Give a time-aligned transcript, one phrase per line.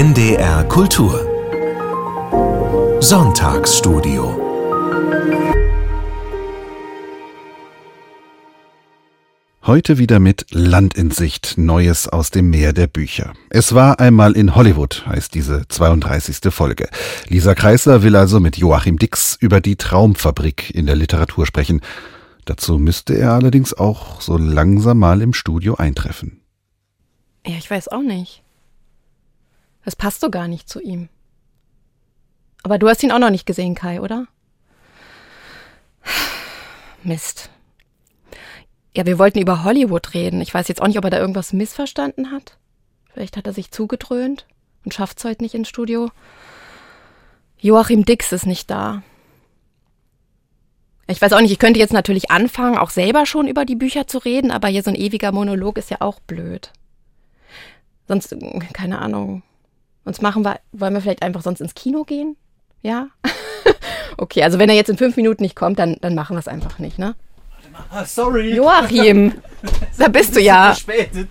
[0.00, 1.12] NDR Kultur
[3.02, 4.40] Sonntagsstudio
[9.62, 13.34] Heute wieder mit Land in Sicht, Neues aus dem Meer der Bücher.
[13.50, 16.50] Es war einmal in Hollywood, heißt diese 32.
[16.50, 16.88] Folge.
[17.28, 21.82] Lisa Kreisler will also mit Joachim Dix über die Traumfabrik in der Literatur sprechen.
[22.46, 26.40] Dazu müsste er allerdings auch so langsam mal im Studio eintreffen.
[27.46, 28.42] Ja, ich weiß auch nicht.
[29.90, 31.08] Das passt so gar nicht zu ihm.
[32.62, 34.28] Aber du hast ihn auch noch nicht gesehen, Kai, oder?
[37.02, 37.50] Mist.
[38.94, 40.40] Ja, wir wollten über Hollywood reden.
[40.42, 42.56] Ich weiß jetzt auch nicht, ob er da irgendwas missverstanden hat.
[43.12, 44.46] Vielleicht hat er sich zugedröhnt
[44.84, 46.12] und schafft es heute nicht ins Studio.
[47.58, 49.02] Joachim Dix ist nicht da.
[51.08, 54.06] Ich weiß auch nicht, ich könnte jetzt natürlich anfangen, auch selber schon über die Bücher
[54.06, 56.70] zu reden, aber hier so ein ewiger Monolog ist ja auch blöd.
[58.06, 58.36] Sonst,
[58.72, 59.42] keine Ahnung.
[60.04, 62.36] Sonst machen wir, wollen wir vielleicht einfach sonst ins Kino gehen?
[62.82, 63.08] Ja?
[64.16, 66.48] okay, also wenn er jetzt in fünf Minuten nicht kommt, dann, dann machen wir es
[66.48, 67.14] einfach nicht, ne?
[68.04, 68.54] Sorry.
[68.54, 69.34] Joachim,
[69.98, 70.66] da bist du ja.
[70.74, 71.28] Verspätet.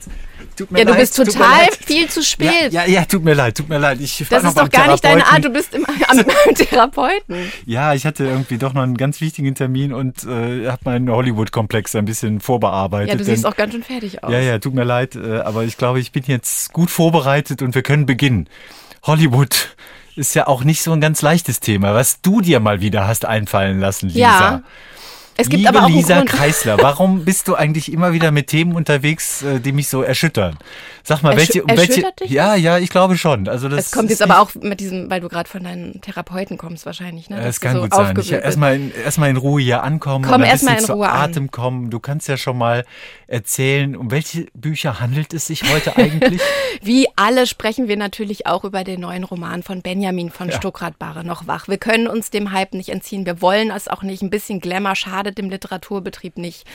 [0.59, 2.73] Tut Ja, du leid, bist tut mir total viel zu spät.
[2.73, 4.01] Ja, ja, ja, tut mir leid, tut mir leid.
[4.01, 5.25] Ich das ist doch gar nicht deine.
[5.25, 5.45] Art.
[5.45, 6.17] Du bist im, am
[6.53, 7.49] Therapeuten.
[7.65, 11.95] Ja, ich hatte irgendwie doch noch einen ganz wichtigen Termin und äh, habe meinen Hollywood-Komplex
[11.95, 13.09] ein bisschen vorbearbeitet.
[13.09, 14.33] Ja, du siehst denn- auch ganz schön fertig aus.
[14.33, 17.73] Ja, ja, tut mir leid, äh, aber ich glaube, ich bin jetzt gut vorbereitet und
[17.73, 18.49] wir können beginnen.
[19.03, 19.75] Hollywood
[20.17, 23.23] ist ja auch nicht so ein ganz leichtes Thema, was du dir mal wieder hast
[23.23, 24.19] einfallen lassen, Lisa.
[24.19, 24.63] Ja,
[25.39, 26.23] Es gibt Liebe aber auch Lisa.
[26.23, 30.57] Kreisler, warum bist du eigentlich immer wieder mit Themen unterwegs, äh, die mich so erschüttern?
[31.03, 31.81] Sag mal, Erschü- welche, um welche?
[31.91, 33.47] erschüttert dich Ja, ja, ich glaube schon.
[33.47, 36.57] Also das Es kommt jetzt aber auch mit diesem, weil du gerade von deinen Therapeuten
[36.57, 37.37] kommst wahrscheinlich, ne?
[37.37, 38.17] Ja, dass Es kann so gut sein.
[38.19, 40.87] Ich erstmal in, erstmal in Ruhe hier ankommen Komm und ein erst mal bisschen in
[40.87, 41.21] zu Ruhe an.
[41.31, 41.89] Atem kommen.
[41.89, 42.85] Du kannst ja schon mal
[43.27, 46.41] erzählen, um welche Bücher handelt es sich heute eigentlich?
[46.81, 51.47] Wie alle sprechen wir natürlich auch über den neuen Roman von Benjamin von Stuckrad-Barre noch
[51.47, 51.67] wach.
[51.67, 53.25] Wir können uns dem Hype nicht entziehen.
[53.25, 54.21] Wir wollen es auch nicht.
[54.21, 54.95] Ein bisschen Glamour
[55.29, 56.65] schadet dem Literaturbetrieb nicht.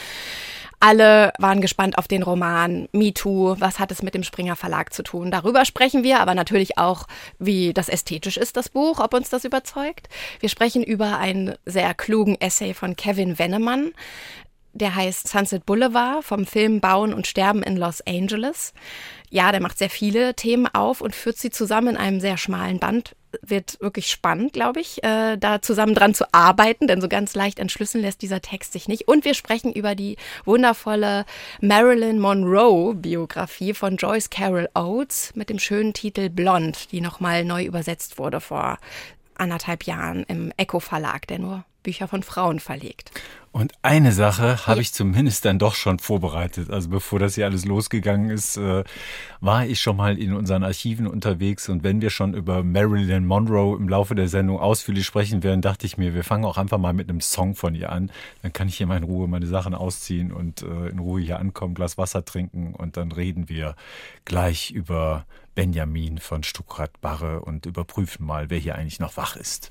[0.80, 3.56] Alle waren gespannt auf den Roman MeToo.
[3.58, 5.30] Was hat es mit dem Springer Verlag zu tun?
[5.30, 7.06] Darüber sprechen wir, aber natürlich auch,
[7.38, 10.08] wie das ästhetisch ist, das Buch, ob uns das überzeugt.
[10.40, 13.92] Wir sprechen über einen sehr klugen Essay von Kevin Wennemann.
[14.72, 18.74] Der heißt Sunset Boulevard vom Film Bauen und Sterben in Los Angeles.
[19.30, 22.80] Ja, der macht sehr viele Themen auf und führt sie zusammen in einem sehr schmalen
[22.80, 23.14] Band.
[23.42, 27.58] Wird wirklich spannend, glaube ich, äh, da zusammen dran zu arbeiten, denn so ganz leicht
[27.58, 29.08] entschlüsseln lässt dieser Text sich nicht.
[29.08, 31.24] Und wir sprechen über die wundervolle
[31.60, 38.18] Marilyn Monroe-Biografie von Joyce Carol Oates mit dem schönen Titel Blond, die nochmal neu übersetzt
[38.18, 38.78] wurde vor
[39.36, 43.12] anderthalb Jahren im Echo Verlag, der nur Bücher von Frauen verlegt.
[43.52, 46.70] Und eine Sache habe ich zumindest dann doch schon vorbereitet.
[46.70, 48.82] Also bevor das hier alles losgegangen ist, äh,
[49.40, 51.68] war ich schon mal in unseren Archiven unterwegs.
[51.68, 55.86] Und wenn wir schon über Marilyn Monroe im Laufe der Sendung ausführlich sprechen werden, dachte
[55.86, 58.10] ich mir, wir fangen auch einfach mal mit einem Song von ihr an.
[58.42, 61.38] Dann kann ich hier mal in Ruhe meine Sachen ausziehen und äh, in Ruhe hier
[61.38, 63.76] ankommen, Glas Wasser trinken und dann reden wir
[64.24, 69.70] gleich über Benjamin von Stuckrad-Barre und überprüfen mal, wer hier eigentlich noch wach ist.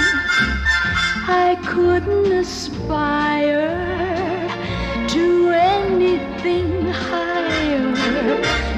[1.27, 3.77] I couldn't aspire
[5.07, 7.91] to anything higher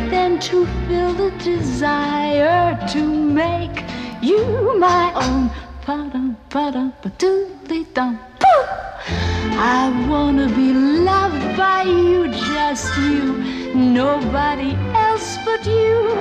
[0.09, 3.85] than to feel the desire to make
[4.21, 5.49] you my own.
[9.55, 13.37] I wanna be loved by you, just you,
[13.73, 16.11] nobody else but you.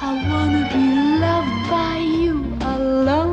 [0.00, 0.86] I wanna be
[1.20, 3.31] loved by you alone.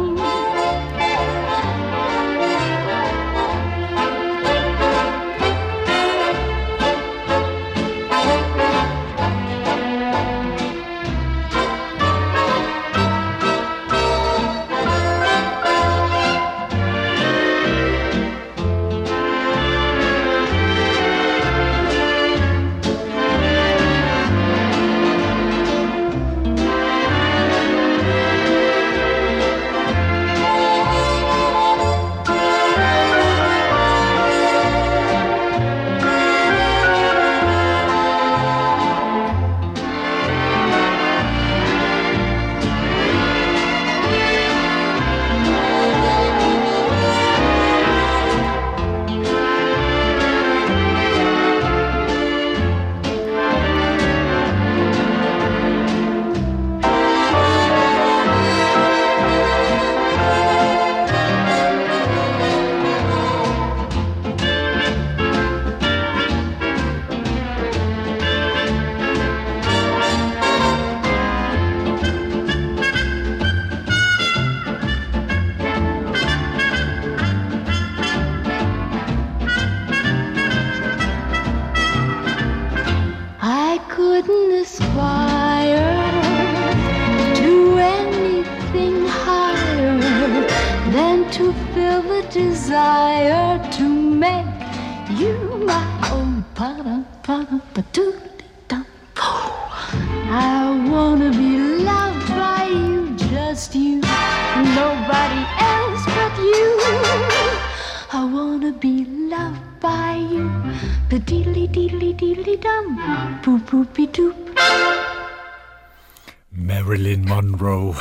[116.51, 117.95] Marilyn Monroe.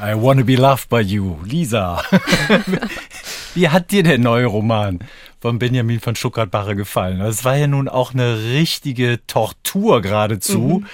[0.00, 1.36] I wanna be loved by you.
[1.44, 2.02] Lisa.
[3.54, 4.98] Wie hat dir der neue Roman
[5.40, 7.18] von Benjamin von Stuckrad-Barre gefallen?
[7.18, 10.80] Das war ja nun auch eine richtige Tortur geradezu.
[10.80, 10.86] Mhm.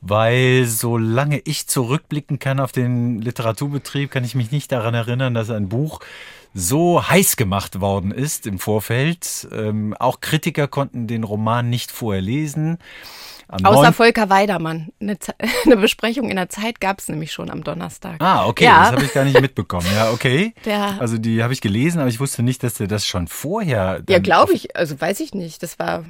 [0.00, 5.48] Weil solange ich zurückblicken kann auf den Literaturbetrieb, kann ich mich nicht daran erinnern, dass
[5.48, 6.00] ein Buch
[6.52, 9.48] so heiß gemacht worden ist im Vorfeld.
[9.50, 12.78] Ähm, auch Kritiker konnten den Roman nicht vorher lesen.
[13.48, 14.90] Am Außer Volker Weidermann.
[15.00, 15.16] Eine,
[15.64, 18.16] eine, Besprechung in der Zeit gab es nämlich schon am Donnerstag.
[18.20, 18.84] Ah, okay, ja.
[18.84, 19.86] das habe ich gar nicht mitbekommen.
[19.94, 20.54] Ja, okay.
[20.64, 24.02] Der, also die habe ich gelesen, aber ich wusste nicht, dass der das schon vorher.
[24.08, 24.76] Ja, glaube ich.
[24.76, 25.62] Also weiß ich nicht.
[25.62, 26.04] Das war.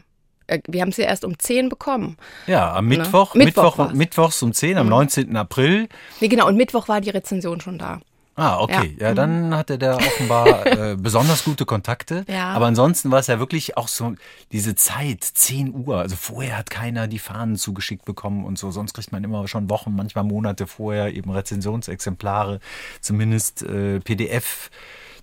[0.47, 2.17] Äh, wir haben sie ja erst um 10 bekommen.
[2.47, 3.35] Ja, am Mittwoch.
[3.35, 3.45] Ne?
[3.45, 5.31] Mittwoch, Mittwoch Mittwochs um 10, am 19.
[5.31, 5.37] Mhm.
[5.37, 5.89] April.
[6.21, 6.47] Nee, genau.
[6.47, 8.01] Und Mittwoch war die Rezension schon da.
[8.37, 8.97] Ah, okay.
[8.99, 9.55] Ja, ja dann mhm.
[9.55, 12.25] hatte der offenbar äh, besonders gute Kontakte.
[12.29, 12.49] Ja.
[12.49, 14.15] Aber ansonsten war es ja wirklich auch so
[14.51, 15.99] diese Zeit, 10 Uhr.
[15.99, 18.71] Also vorher hat keiner die Fahnen zugeschickt bekommen und so.
[18.71, 22.61] Sonst kriegt man immer schon Wochen, manchmal Monate vorher eben Rezensionsexemplare,
[23.01, 24.71] zumindest äh, PDF.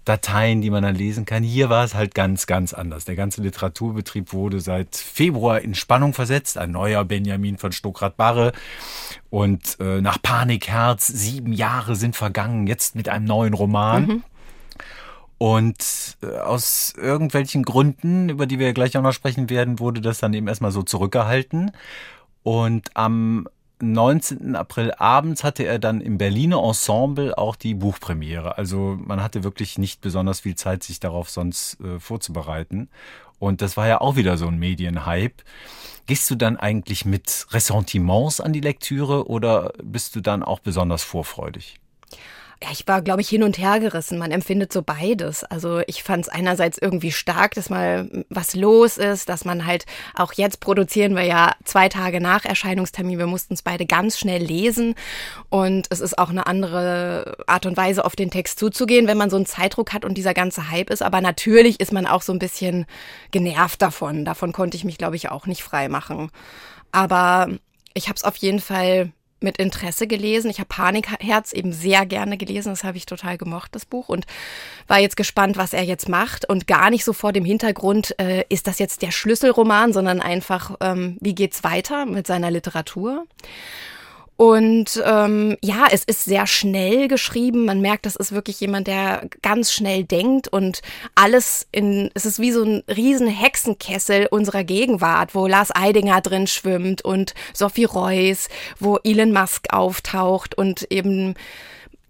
[0.06, 1.44] Dateien, die man dann lesen kann.
[1.44, 3.06] Hier war es halt ganz, ganz anders.
[3.06, 6.58] Der ganze Literaturbetrieb wurde seit Februar in Spannung versetzt.
[6.58, 8.52] Ein neuer Benjamin von Stuckrad-Barre.
[9.30, 14.06] Und äh, nach Panikherz, sieben Jahre sind vergangen, jetzt mit einem neuen Roman.
[14.06, 14.24] Mhm.
[15.38, 20.20] Und äh, aus irgendwelchen Gründen, über die wir gleich auch noch sprechen werden, wurde das
[20.20, 21.72] dann eben erstmal so zurückgehalten.
[22.44, 23.48] Und am
[23.82, 24.56] 19.
[24.56, 28.58] April abends hatte er dann im Berliner Ensemble auch die Buchpremiere.
[28.58, 32.90] Also man hatte wirklich nicht besonders viel Zeit, sich darauf sonst äh, vorzubereiten.
[33.40, 35.44] Und das war ja auch wieder so ein Medienhype.
[36.06, 41.04] Gehst du dann eigentlich mit Ressentiments an die Lektüre oder bist du dann auch besonders
[41.04, 41.81] vorfreudig?
[42.64, 44.20] Ja, ich war, glaube ich, hin und her gerissen.
[44.20, 45.44] Man empfindet so beides.
[45.44, 49.88] Also ich fand es einerseits irgendwie stark, dass mal was los ist, dass man halt
[50.14, 53.18] auch jetzt produzieren wir ja zwei Tage nach Erscheinungstermin.
[53.18, 54.94] Wir mussten es beide ganz schnell lesen
[55.50, 59.32] und es ist auch eine andere Art und Weise, auf den Text zuzugehen, wenn man
[59.32, 61.02] so einen Zeitdruck hat und dieser ganze Hype ist.
[61.02, 62.86] Aber natürlich ist man auch so ein bisschen
[63.32, 64.24] genervt davon.
[64.24, 66.30] Davon konnte ich mich, glaube ich, auch nicht frei machen.
[66.92, 67.50] Aber
[67.96, 69.12] ich habe es auf jeden Fall
[69.44, 70.50] mit Interesse gelesen.
[70.50, 72.70] Ich habe Panikherz eben sehr gerne gelesen.
[72.70, 74.10] Das habe ich total gemocht, das Buch.
[74.10, 74.26] Und
[74.88, 76.48] war jetzt gespannt, was er jetzt macht.
[76.48, 80.76] Und gar nicht so vor dem Hintergrund, äh, ist das jetzt der Schlüsselroman, sondern einfach,
[80.82, 83.26] ähm, wie geht's weiter mit seiner Literatur.
[84.42, 87.66] Und ähm, ja, es ist sehr schnell geschrieben.
[87.66, 90.82] Man merkt, das ist wirklich jemand, der ganz schnell denkt und
[91.14, 96.48] alles in, es ist wie so ein riesen Hexenkessel unserer Gegenwart, wo Lars Eidinger drin
[96.48, 101.36] schwimmt und Sophie Reuss, wo Elon Musk auftaucht und eben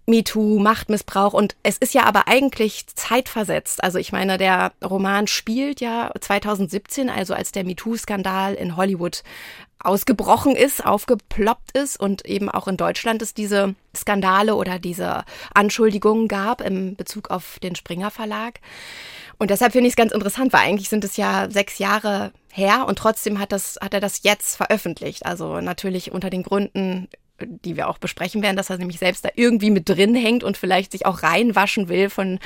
[0.06, 3.84] MeToo, Machtmissbrauch und es ist ja aber eigentlich zeitversetzt.
[3.84, 9.22] Also ich meine, der Roman spielt ja 2017, also als der MeToo-Skandal in Hollywood
[9.78, 16.28] ausgebrochen ist, aufgeploppt ist und eben auch in Deutschland es diese Skandale oder diese Anschuldigungen
[16.28, 18.60] gab im Bezug auf den Springer Verlag.
[19.38, 22.84] Und deshalb finde ich es ganz interessant, weil eigentlich sind es ja sechs Jahre her
[22.86, 25.26] und trotzdem hat, das, hat er das jetzt veröffentlicht.
[25.26, 27.08] Also natürlich unter den Gründen,
[27.46, 30.56] die wir auch besprechen werden, dass er nämlich selbst da irgendwie mit drin hängt und
[30.56, 32.38] vielleicht sich auch reinwaschen will von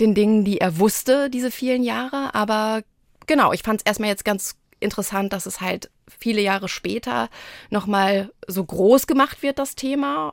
[0.00, 2.34] den Dingen, die er wusste, diese vielen Jahre.
[2.34, 2.82] Aber
[3.26, 7.28] genau, ich fand es erstmal jetzt ganz interessant, dass es halt viele Jahre später
[7.70, 10.32] nochmal so groß gemacht wird, das Thema.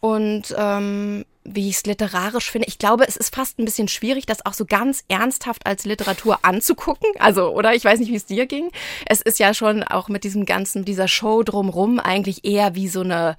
[0.00, 4.26] Und ähm, wie ich es literarisch finde, ich glaube, es ist fast ein bisschen schwierig,
[4.26, 7.10] das auch so ganz ernsthaft als Literatur anzugucken.
[7.18, 8.70] Also, oder ich weiß nicht, wie es dir ging.
[9.06, 13.00] Es ist ja schon auch mit diesem ganzen, dieser Show drumrum eigentlich eher wie so
[13.00, 13.36] eine,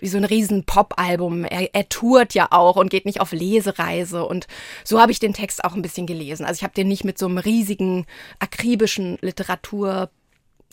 [0.00, 1.44] wie so ein riesen Pop-Album.
[1.44, 4.26] Er, er tourt ja auch und geht nicht auf Lesereise.
[4.26, 4.46] Und
[4.84, 6.44] so habe ich den Text auch ein bisschen gelesen.
[6.44, 8.06] Also ich habe den nicht mit so einem riesigen,
[8.38, 10.10] akribischen Literatur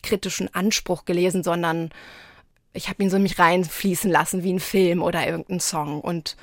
[0.02, 1.92] kritischen Anspruch gelesen, sondern
[2.74, 6.36] ich habe ihn so mich reinfließen lassen wie ein Film oder irgendein Song und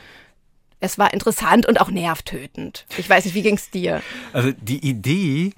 [0.80, 2.86] es war interessant und auch nervtötend.
[2.96, 4.02] Ich weiß nicht, wie ging es dir?
[4.32, 5.52] Also die Idee,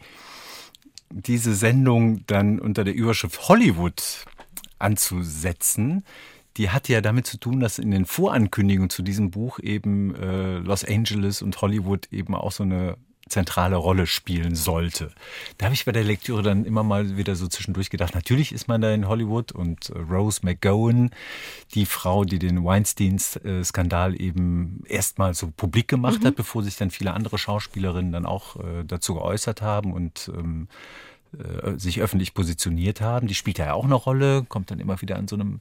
[1.11, 4.03] diese Sendung dann unter der Überschrift Hollywood
[4.79, 6.05] anzusetzen,
[6.57, 10.59] die hat ja damit zu tun, dass in den Vorankündigungen zu diesem Buch eben äh,
[10.59, 12.97] Los Angeles und Hollywood eben auch so eine
[13.33, 15.11] zentrale Rolle spielen sollte.
[15.57, 18.69] Da habe ich bei der Lektüre dann immer mal wieder so zwischendurch gedacht, natürlich ist
[18.69, 21.11] man da in Hollywood und äh, Rose McGowan,
[21.75, 26.27] die Frau, die den Weinstein-Skandal eben erstmal so publik gemacht mhm.
[26.27, 30.69] hat, bevor sich dann viele andere Schauspielerinnen dann auch äh, dazu geäußert haben und ähm,
[31.39, 33.29] äh, sich öffentlich positioniert haben.
[33.29, 35.61] Die spielt ja auch eine Rolle, kommt dann immer wieder an so einem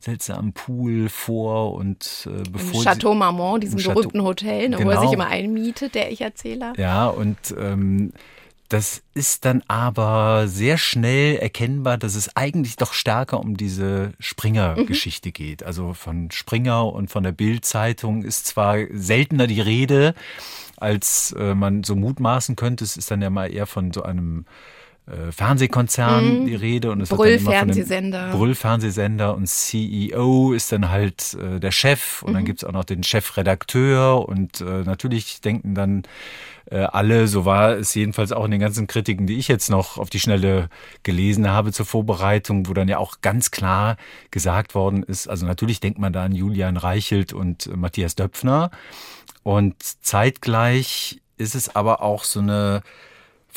[0.00, 4.88] seltsamen Pool vor und äh, bevor Im Chateau Marmont, diesem berühmten Hotel, ne, genau.
[4.88, 5.24] wo er sich genau.
[5.24, 6.72] immer einmietet, der Ich-Erzähler.
[6.76, 8.12] Ja, und ähm,
[8.68, 15.30] das ist dann aber sehr schnell erkennbar, dass es eigentlich doch stärker um diese Springer-Geschichte
[15.30, 15.32] mhm.
[15.32, 15.62] geht.
[15.62, 20.14] Also von Springer und von der Bild-Zeitung ist zwar seltener die Rede,
[20.76, 22.84] als äh, man so mutmaßen könnte.
[22.84, 24.44] Es ist dann ja mal eher von so einem
[25.08, 26.46] äh, Fernsehkonzern mhm.
[26.46, 28.30] die Rede und es Brüll-Fernsehsender.
[28.32, 32.34] Brüll-Fernsehsender und CEO ist dann halt äh, der Chef und mhm.
[32.34, 36.02] dann gibt's auch noch den Chefredakteur und äh, natürlich denken dann
[36.70, 39.96] äh, alle, so war es jedenfalls auch in den ganzen Kritiken, die ich jetzt noch
[39.96, 40.68] auf die Schnelle
[41.02, 43.96] gelesen habe zur Vorbereitung, wo dann ja auch ganz klar
[44.30, 48.70] gesagt worden ist, also natürlich denkt man da an Julian Reichelt und äh, Matthias Döpfner
[49.42, 52.82] und zeitgleich ist es aber auch so eine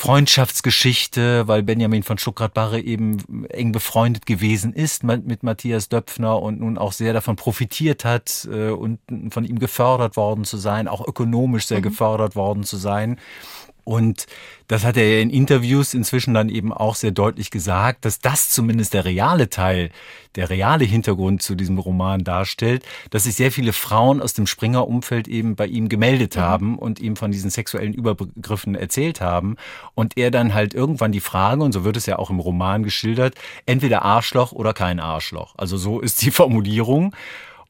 [0.02, 6.76] Freundschaftsgeschichte, weil Benjamin von Stuckrad-Barre eben eng befreundet gewesen ist mit Matthias Döpfner und nun
[6.76, 8.98] auch sehr davon profitiert hat äh, und
[9.30, 11.82] von ihm gefördert worden zu sein, auch ökonomisch sehr mhm.
[11.82, 13.20] gefördert worden zu sein.
[13.84, 14.26] Und
[14.68, 18.94] das hat er in Interviews inzwischen dann eben auch sehr deutlich gesagt, dass das zumindest
[18.94, 19.90] der reale Teil,
[20.36, 25.28] der reale Hintergrund zu diesem Roman darstellt, dass sich sehr viele Frauen aus dem Springer-Umfeld
[25.28, 26.40] eben bei ihm gemeldet mhm.
[26.40, 29.56] haben und ihm von diesen sexuellen Übergriffen erzählt haben.
[29.94, 32.84] Und er dann halt irgendwann die Frage, und so wird es ja auch im Roman
[32.84, 33.34] geschildert,
[33.66, 35.54] entweder Arschloch oder kein Arschloch.
[35.58, 37.14] Also so ist die Formulierung.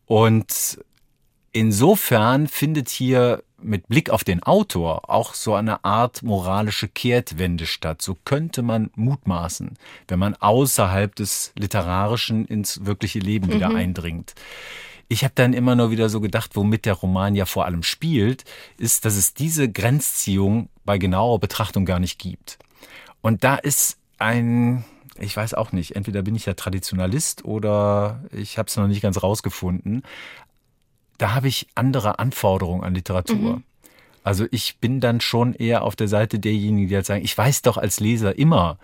[0.06, 0.78] Und
[1.52, 8.02] insofern findet hier mit Blick auf den Autor auch so eine Art moralische Kehrtwende statt.
[8.02, 9.76] So könnte man mutmaßen,
[10.08, 13.52] wenn man außerhalb des Literarischen ins wirkliche Leben mhm.
[13.54, 14.34] wieder eindringt.
[15.08, 18.44] Ich habe dann immer nur wieder so gedacht, womit der Roman ja vor allem spielt,
[18.78, 22.58] ist, dass es diese Grenzziehung bei genauer Betrachtung gar nicht gibt.
[23.20, 24.84] Und da ist ein,
[25.18, 29.02] ich weiß auch nicht, entweder bin ich ja Traditionalist oder ich habe es noch nicht
[29.02, 30.02] ganz rausgefunden,
[31.22, 33.36] da habe ich andere Anforderungen an Literatur.
[33.36, 33.62] Mhm.
[34.24, 37.62] Also ich bin dann schon eher auf der Seite derjenigen, die halt sagen, ich weiß
[37.62, 38.76] doch als Leser immer,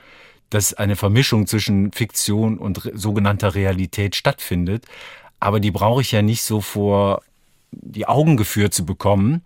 [0.48, 4.86] dass eine Vermischung zwischen Fiktion und sogenannter Realität stattfindet.
[5.40, 7.22] Aber die brauche ich ja nicht so vor
[7.72, 9.42] die Augen geführt zu bekommen,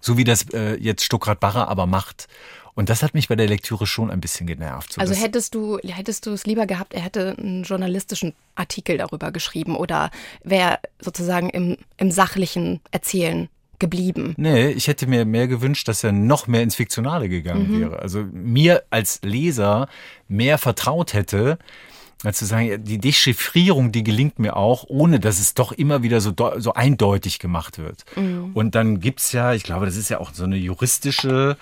[0.00, 2.28] so wie das äh, jetzt Stuckrad Barre aber macht.
[2.76, 4.92] Und das hat mich bei der Lektüre schon ein bisschen genervt.
[4.92, 9.32] So also hättest du, hättest du es lieber gehabt, er hätte einen journalistischen Artikel darüber
[9.32, 10.10] geschrieben oder
[10.44, 14.34] wäre sozusagen im, im sachlichen Erzählen geblieben.
[14.36, 17.80] Nee, ich hätte mir mehr gewünscht, dass er noch mehr ins Fiktionale gegangen mhm.
[17.80, 17.98] wäre.
[17.98, 19.88] Also mir als Leser
[20.28, 21.58] mehr vertraut hätte,
[22.24, 26.20] als zu sagen, die Dechiffrierung, die gelingt mir auch, ohne dass es doch immer wieder
[26.20, 28.04] so, so eindeutig gemacht wird.
[28.16, 28.52] Mhm.
[28.54, 31.56] Und dann gibt's ja, ich glaube, das ist ja auch so eine juristische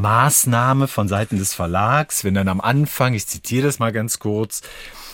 [0.00, 4.62] Maßnahme von Seiten des Verlags, wenn dann am Anfang, ich zitiere das mal ganz kurz,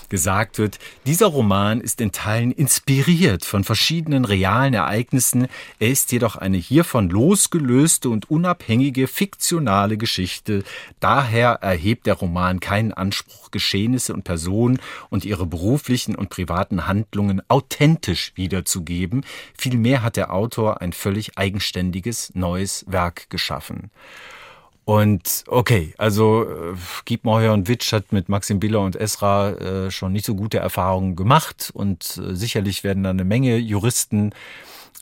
[0.09, 5.49] gesagt wird, dieser Roman ist in Teilen inspiriert von verschiedenen realen Ereignissen,
[5.81, 10.63] er ist jedoch eine hiervon losgelöste und unabhängige fiktionale Geschichte,
[11.01, 14.79] daher erhebt der Roman keinen Anspruch, Geschehnisse und Personen
[15.11, 19.25] und ihre beruflichen und privaten Handlungen authentisch wiederzugeben,
[19.59, 23.91] vielmehr hat der Autor ein völlig eigenständiges neues Werk geschaffen.
[24.87, 26.75] Und okay, also äh,
[27.07, 30.59] Gieb Moyer und Witsch hat mit Maxim Biller und Esra äh, schon nicht so gute
[30.59, 34.33] Erfahrungen gemacht und äh, sicherlich werden da eine Menge Juristen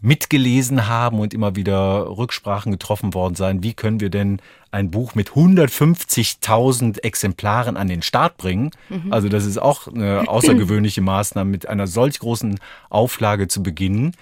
[0.00, 3.62] mitgelesen haben und immer wieder Rücksprachen getroffen worden sein.
[3.62, 8.70] Wie können wir denn ein Buch mit 150.000 Exemplaren an den Start bringen?
[8.88, 9.12] Mhm.
[9.12, 14.16] Also das ist auch eine außergewöhnliche Maßnahme, mit einer solch großen Auflage zu beginnen.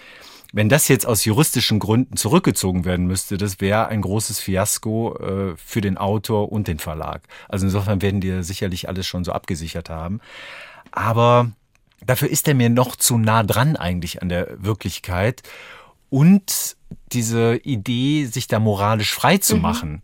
[0.54, 5.56] Wenn das jetzt aus juristischen Gründen zurückgezogen werden müsste, das wäre ein großes Fiasko äh,
[5.56, 7.22] für den Autor und den Verlag.
[7.48, 10.20] Also insofern werden die sicherlich alles schon so abgesichert haben.
[10.90, 11.50] Aber
[12.04, 15.42] dafür ist er mir noch zu nah dran eigentlich an der Wirklichkeit.
[16.10, 16.76] Und
[17.12, 19.62] diese Idee, sich da moralisch frei zu mhm.
[19.62, 20.02] machen,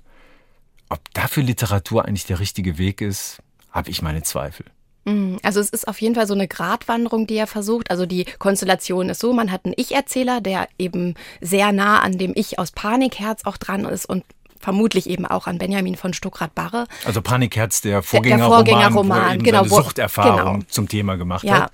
[0.88, 4.64] ob dafür Literatur eigentlich der richtige Weg ist, habe ich meine Zweifel.
[5.08, 5.38] Mhm.
[5.42, 7.90] Also es ist auf jeden Fall so eine Gratwanderung, die er versucht.
[7.90, 12.32] Also die Konstellation ist so, man hat einen Ich-Erzähler, der eben sehr nah an dem
[12.34, 14.24] Ich aus Panikherz auch dran ist und
[14.60, 16.86] vermutlich eben auch an Benjamin von Stuckrad-Barre.
[17.04, 20.64] Also Panikherz, der Vorgängerroman, der Vorgängerroman, er genau, seine Suchterfahrung genau.
[20.68, 21.62] zum Thema gemacht ja.
[21.62, 21.72] hat.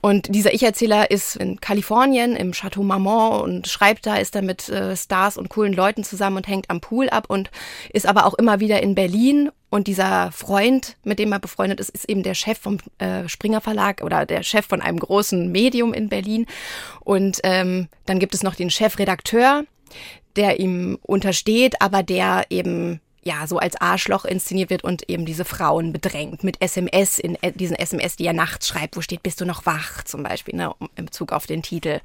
[0.00, 4.68] Und dieser Ich-Erzähler ist in Kalifornien im Chateau Marmont und schreibt da, ist da mit
[4.68, 7.50] äh, Stars und coolen Leuten zusammen und hängt am Pool ab und
[7.92, 9.50] ist aber auch immer wieder in Berlin.
[9.68, 13.60] Und dieser Freund, mit dem er befreundet ist, ist eben der Chef vom äh, Springer
[13.60, 16.46] Verlag oder der Chef von einem großen Medium in Berlin.
[17.00, 19.64] Und ähm, dann gibt es noch den Chefredakteur,
[20.36, 25.44] der ihm untersteht, aber der eben ja, so als Arschloch inszeniert wird und eben diese
[25.44, 29.40] Frauen bedrängt mit SMS, in äh, diesen SMS, die er nachts schreibt, wo steht, bist
[29.40, 32.00] du noch wach, zum Beispiel, ne, in Bezug auf den Titel.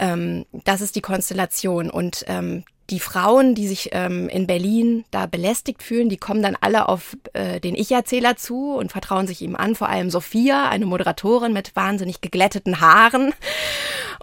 [0.00, 1.90] Ähm, das ist die Konstellation.
[1.90, 6.56] Und ähm, die Frauen, die sich ähm, in Berlin da belästigt fühlen, die kommen dann
[6.60, 10.86] alle auf äh, den Ich-Erzähler zu und vertrauen sich ihm an, vor allem Sophia, eine
[10.86, 13.32] Moderatorin mit wahnsinnig geglätteten Haaren.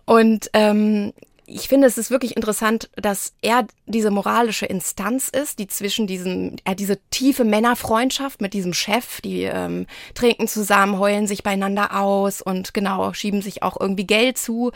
[0.06, 1.14] Und ähm,
[1.48, 6.58] ich finde, es ist wirklich interessant, dass er diese moralische Instanz ist, die zwischen diesem,
[6.64, 12.44] er diese tiefe Männerfreundschaft mit diesem Chef, die ähm, trinken zusammen, heulen sich beieinander aus
[12.44, 14.72] und genau, schieben sich auch irgendwie Geld zu.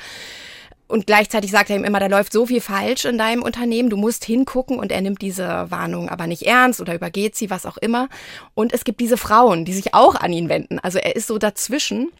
[0.88, 3.98] Und gleichzeitig sagt er ihm immer, da läuft so viel falsch in deinem Unternehmen, du
[3.98, 7.78] musst hingucken und er nimmt diese Warnung aber nicht ernst oder übergeht sie, was auch
[7.78, 8.10] immer.
[8.54, 10.80] Und es gibt diese Frauen, die sich auch an ihn wenden.
[10.80, 12.12] Also er ist so dazwischen.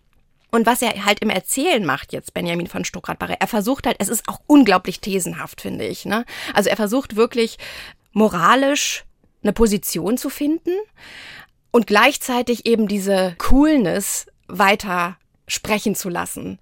[0.50, 4.08] Und was er halt im Erzählen macht jetzt, Benjamin von Stuckrad-Barre, er versucht halt, es
[4.08, 6.05] ist auch unglaublich thesenhaft, finde ich.
[6.05, 6.25] Ne?
[6.53, 7.58] Also er versucht wirklich
[8.12, 9.03] moralisch
[9.41, 10.72] eine Position zu finden
[11.72, 15.17] und gleichzeitig eben diese Coolness weiter
[15.48, 16.60] sprechen zu lassen.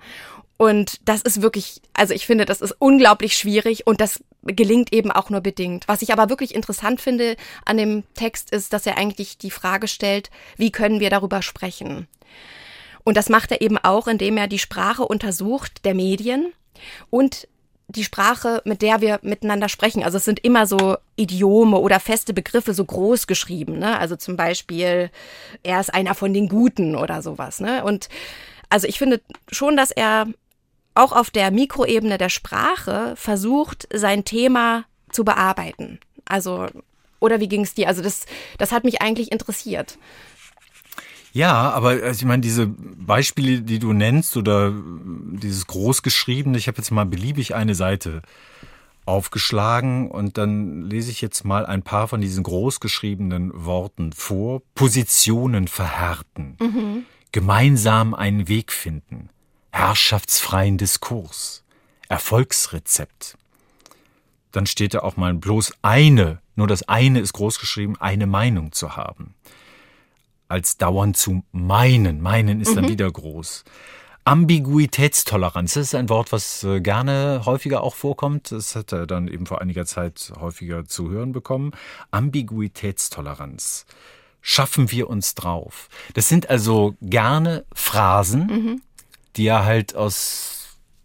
[0.61, 5.09] Und das ist wirklich, also ich finde, das ist unglaublich schwierig und das gelingt eben
[5.09, 5.87] auch nur bedingt.
[5.87, 9.87] Was ich aber wirklich interessant finde an dem Text ist, dass er eigentlich die Frage
[9.87, 12.07] stellt, wie können wir darüber sprechen?
[13.03, 16.53] Und das macht er eben auch, indem er die Sprache untersucht der Medien
[17.09, 17.47] und
[17.87, 20.03] die Sprache, mit der wir miteinander sprechen.
[20.03, 23.79] Also es sind immer so Idiome oder feste Begriffe so groß geschrieben.
[23.79, 23.97] Ne?
[23.97, 25.09] Also zum Beispiel,
[25.63, 27.61] er ist einer von den Guten oder sowas.
[27.61, 27.83] Ne?
[27.83, 28.09] Und
[28.69, 29.21] also ich finde
[29.51, 30.27] schon, dass er
[30.93, 35.99] auch auf der Mikroebene der Sprache versucht, sein Thema zu bearbeiten.
[36.25, 36.67] Also,
[37.19, 37.87] oder wie ging es dir?
[37.87, 38.25] Also das,
[38.57, 39.97] das hat mich eigentlich interessiert.
[41.33, 46.77] Ja, aber also ich meine, diese Beispiele, die du nennst oder dieses Großgeschriebene, ich habe
[46.77, 48.21] jetzt mal beliebig eine Seite
[49.05, 54.61] aufgeschlagen und dann lese ich jetzt mal ein paar von diesen großgeschriebenen Worten vor.
[54.75, 57.05] Positionen verhärten, mhm.
[57.31, 59.29] gemeinsam einen Weg finden,
[59.71, 61.63] herrschaftsfreien Diskurs,
[62.09, 63.37] Erfolgsrezept.
[64.51, 68.95] Dann steht da auch mal bloß eine, nur das eine ist großgeschrieben, eine Meinung zu
[68.95, 69.35] haben
[70.51, 72.21] als dauernd zu meinen.
[72.21, 72.75] Meinen ist mhm.
[72.75, 73.63] dann wieder groß.
[74.23, 78.51] Ambiguitätstoleranz, das ist ein Wort, was äh, gerne häufiger auch vorkommt.
[78.51, 81.71] Das hat er dann eben vor einiger Zeit häufiger zu hören bekommen.
[82.11, 83.87] Ambiguitätstoleranz.
[84.41, 85.87] Schaffen wir uns drauf.
[86.13, 88.81] Das sind also gerne Phrasen, mhm.
[89.37, 90.61] Die er halt aus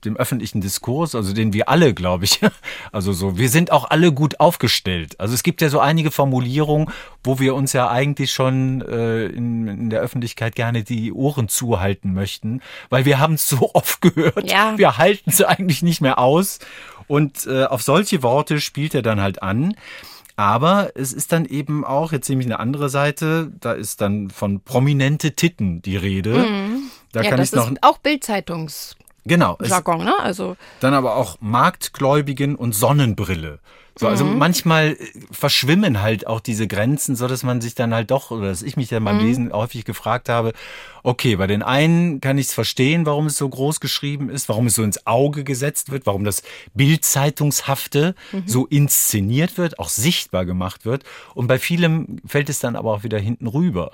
[0.06, 2.40] dem öffentlichen Diskurs, also den wir alle, glaube ich,
[2.92, 5.18] also so, wir sind auch alle gut aufgestellt.
[5.20, 6.88] Also es gibt ja so einige Formulierungen,
[7.22, 12.14] wo wir uns ja eigentlich schon äh, in, in der Öffentlichkeit gerne die Ohren zuhalten
[12.14, 14.78] möchten, weil wir haben es so oft gehört, ja.
[14.78, 16.60] wir halten es eigentlich nicht mehr aus.
[17.08, 19.76] Und äh, auf solche Worte spielt er dann halt an.
[20.38, 24.28] Aber es ist dann eben auch, jetzt nehme ich eine andere Seite, da ist dann
[24.28, 26.34] von prominente Titten die Rede.
[26.34, 26.85] Mhm.
[27.16, 29.58] Da ja, kann das ich noch ist auch Bildzeitungs Genau.
[29.60, 30.14] Jargon, ne?
[30.20, 30.56] Also.
[30.80, 33.58] Dann aber auch Marktgläubigen und Sonnenbrille.
[33.98, 34.36] So, also mhm.
[34.36, 34.96] manchmal äh,
[35.30, 38.76] verschwimmen halt auch diese Grenzen, so dass man sich dann halt doch, oder dass ich
[38.76, 39.24] mich dann beim mhm.
[39.24, 40.52] Lesen häufig gefragt habe,
[41.02, 44.66] okay, bei den einen kann ich es verstehen, warum es so groß geschrieben ist, warum
[44.66, 46.42] es so ins Auge gesetzt wird, warum das
[46.74, 48.42] Bildzeitungshafte mhm.
[48.44, 51.02] so inszeniert wird, auch sichtbar gemacht wird.
[51.34, 53.92] Und bei vielem fällt es dann aber auch wieder hinten rüber.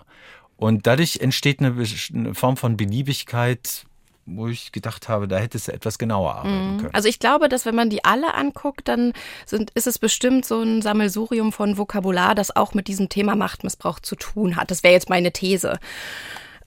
[0.57, 1.75] Und dadurch entsteht eine,
[2.15, 3.85] eine Form von Beliebigkeit,
[4.27, 6.79] wo ich gedacht habe, da hättest du etwas genauer arbeiten mhm.
[6.79, 6.95] können.
[6.95, 9.13] Also ich glaube, dass wenn man die alle anguckt, dann
[9.47, 13.99] sind, ist es bestimmt so ein Sammelsurium von Vokabular, das auch mit diesem Thema Machtmissbrauch
[14.01, 14.71] zu tun hat.
[14.71, 15.79] Das wäre jetzt meine These.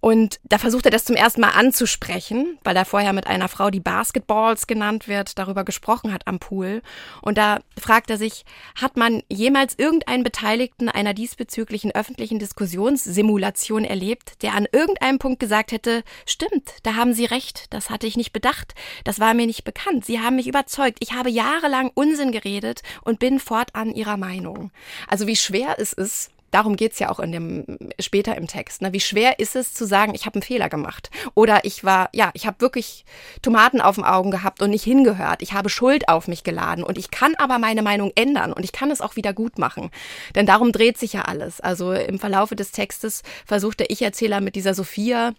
[0.00, 3.70] Und da versucht er das zum ersten Mal anzusprechen, weil er vorher mit einer Frau,
[3.70, 6.82] die Basketballs genannt wird, darüber gesprochen hat am Pool.
[7.22, 8.44] Und da fragt er sich,
[8.80, 15.72] hat man jemals irgendeinen Beteiligten einer diesbezüglichen öffentlichen Diskussionssimulation erlebt, der an irgendeinem Punkt gesagt
[15.72, 19.64] hätte, stimmt, da haben Sie recht, das hatte ich nicht bedacht, das war mir nicht
[19.64, 24.70] bekannt, Sie haben mich überzeugt, ich habe jahrelang Unsinn geredet und bin fortan Ihrer Meinung.
[25.08, 28.82] Also wie schwer es ist, darum geht's ja auch in dem später im Text.
[28.82, 28.92] Ne?
[28.92, 31.10] Wie schwer ist es zu sagen, ich habe einen Fehler gemacht?
[31.34, 33.04] Oder ich war, ja, ich habe wirklich
[33.42, 35.42] Tomaten auf den Augen gehabt und nicht hingehört.
[35.42, 38.72] Ich habe Schuld auf mich geladen und ich kann aber meine Meinung ändern und ich
[38.72, 39.90] kann es auch wieder gut machen.
[40.34, 41.60] Denn darum dreht sich ja alles.
[41.60, 45.32] Also im Verlaufe des Textes versucht der Ich-Erzähler mit dieser Sophia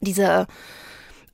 [0.00, 0.46] diese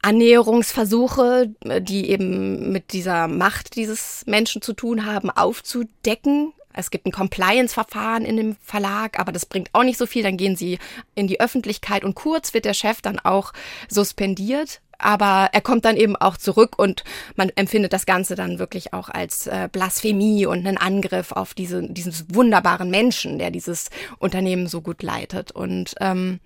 [0.03, 7.12] Annäherungsversuche, die eben mit dieser Macht dieses Menschen zu tun haben, aufzudecken es gibt ein
[7.12, 10.22] Compliance-Verfahren in dem Verlag, aber das bringt auch nicht so viel.
[10.22, 10.78] Dann gehen sie
[11.14, 13.52] in die Öffentlichkeit und kurz wird der Chef dann auch
[13.88, 14.80] suspendiert.
[14.98, 17.04] Aber er kommt dann eben auch zurück und
[17.37, 21.82] man empfindet das Ganze dann wirklich auch als äh, Blasphemie und einen Angriff auf diese,
[21.82, 25.50] diesen wunderbaren Menschen, der dieses Unternehmen so gut leitet.
[25.50, 26.40] Und ähm,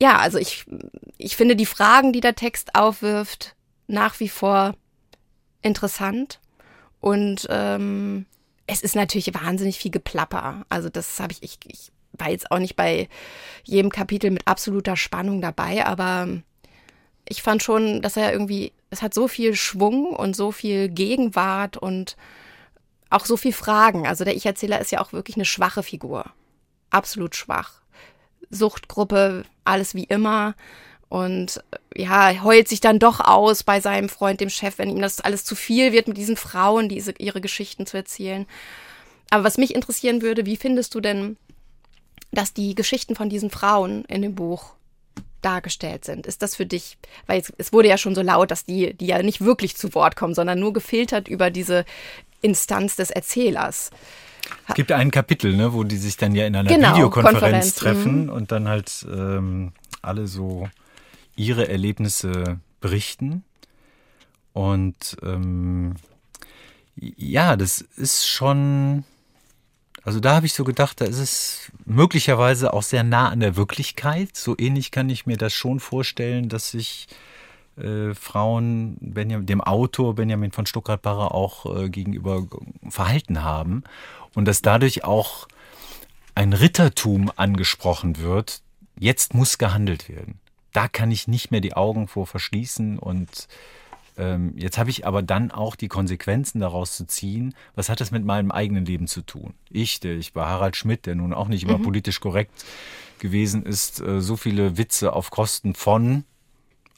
[0.00, 0.64] ja, also ich,
[1.16, 3.54] ich finde die Fragen, die der Text aufwirft,
[3.86, 4.74] nach wie vor
[5.62, 6.40] interessant.
[7.00, 8.26] Und ähm,
[8.66, 10.64] es ist natürlich wahnsinnig viel Geplapper.
[10.68, 13.08] Also das habe ich, ich, ich war jetzt auch nicht bei
[13.64, 16.28] jedem Kapitel mit absoluter Spannung dabei, aber
[17.28, 21.76] ich fand schon, dass er irgendwie, es hat so viel Schwung und so viel Gegenwart
[21.76, 22.16] und
[23.10, 24.06] auch so viel Fragen.
[24.06, 26.26] Also der Ich-Erzähler ist ja auch wirklich eine schwache Figur.
[26.90, 27.80] Absolut schwach.
[28.50, 30.54] Suchtgruppe, alles wie immer
[31.14, 31.62] und
[31.94, 35.44] ja, heult sich dann doch aus bei seinem Freund, dem Chef, wenn ihm das alles
[35.44, 38.46] zu viel wird, mit diesen Frauen diese, ihre Geschichten zu erzählen.
[39.30, 41.36] Aber was mich interessieren würde, wie findest du denn,
[42.32, 44.74] dass die Geschichten von diesen Frauen in dem Buch
[45.40, 46.26] dargestellt sind?
[46.26, 46.98] Ist das für dich,
[47.28, 49.94] weil es, es wurde ja schon so laut, dass die, die ja nicht wirklich zu
[49.94, 51.84] Wort kommen, sondern nur gefiltert über diese
[52.42, 53.90] Instanz des Erzählers.
[54.66, 57.74] Es gibt ein Kapitel, ne, wo die sich dann ja in einer genau, Videokonferenz Konferenz,
[57.76, 58.30] treffen mhm.
[58.30, 59.70] und dann halt ähm,
[60.02, 60.68] alle so
[61.36, 63.44] ihre Erlebnisse berichten.
[64.52, 65.94] Und ähm,
[66.96, 69.04] ja, das ist schon,
[70.02, 73.56] also da habe ich so gedacht, da ist es möglicherweise auch sehr nah an der
[73.56, 74.36] Wirklichkeit.
[74.36, 77.08] So ähnlich kann ich mir das schon vorstellen, dass sich
[77.76, 82.46] äh, Frauen Benjamin, dem Autor Benjamin von Stuttgart-Barre auch äh, gegenüber
[82.88, 83.82] verhalten haben
[84.34, 85.48] und dass dadurch auch
[86.36, 88.62] ein Rittertum angesprochen wird.
[88.98, 90.38] Jetzt muss gehandelt werden
[90.74, 93.48] da kann ich nicht mehr die Augen vor verschließen und
[94.16, 97.54] ähm, jetzt habe ich aber dann auch die Konsequenzen daraus zu ziehen.
[97.74, 99.54] Was hat das mit meinem eigenen Leben zu tun?
[99.70, 101.82] Ich, der ich bei Harald Schmidt, der nun auch nicht immer mhm.
[101.82, 102.64] politisch korrekt
[103.18, 106.24] gewesen ist, äh, so viele Witze auf Kosten von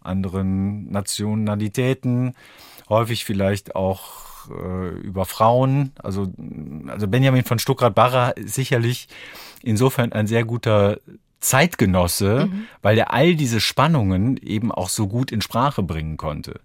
[0.03, 2.35] anderen Nationalitäten,
[2.89, 5.93] häufig vielleicht auch äh, über Frauen.
[6.03, 6.33] Also,
[6.87, 9.09] also Benjamin von Stuckrad-Barre ist sicherlich
[9.62, 10.99] insofern ein sehr guter
[11.47, 12.67] Zeitgenosse, mhm.
[12.83, 16.61] weil er all diese Spannungen eben auch so gut in Sprache bringen konnte.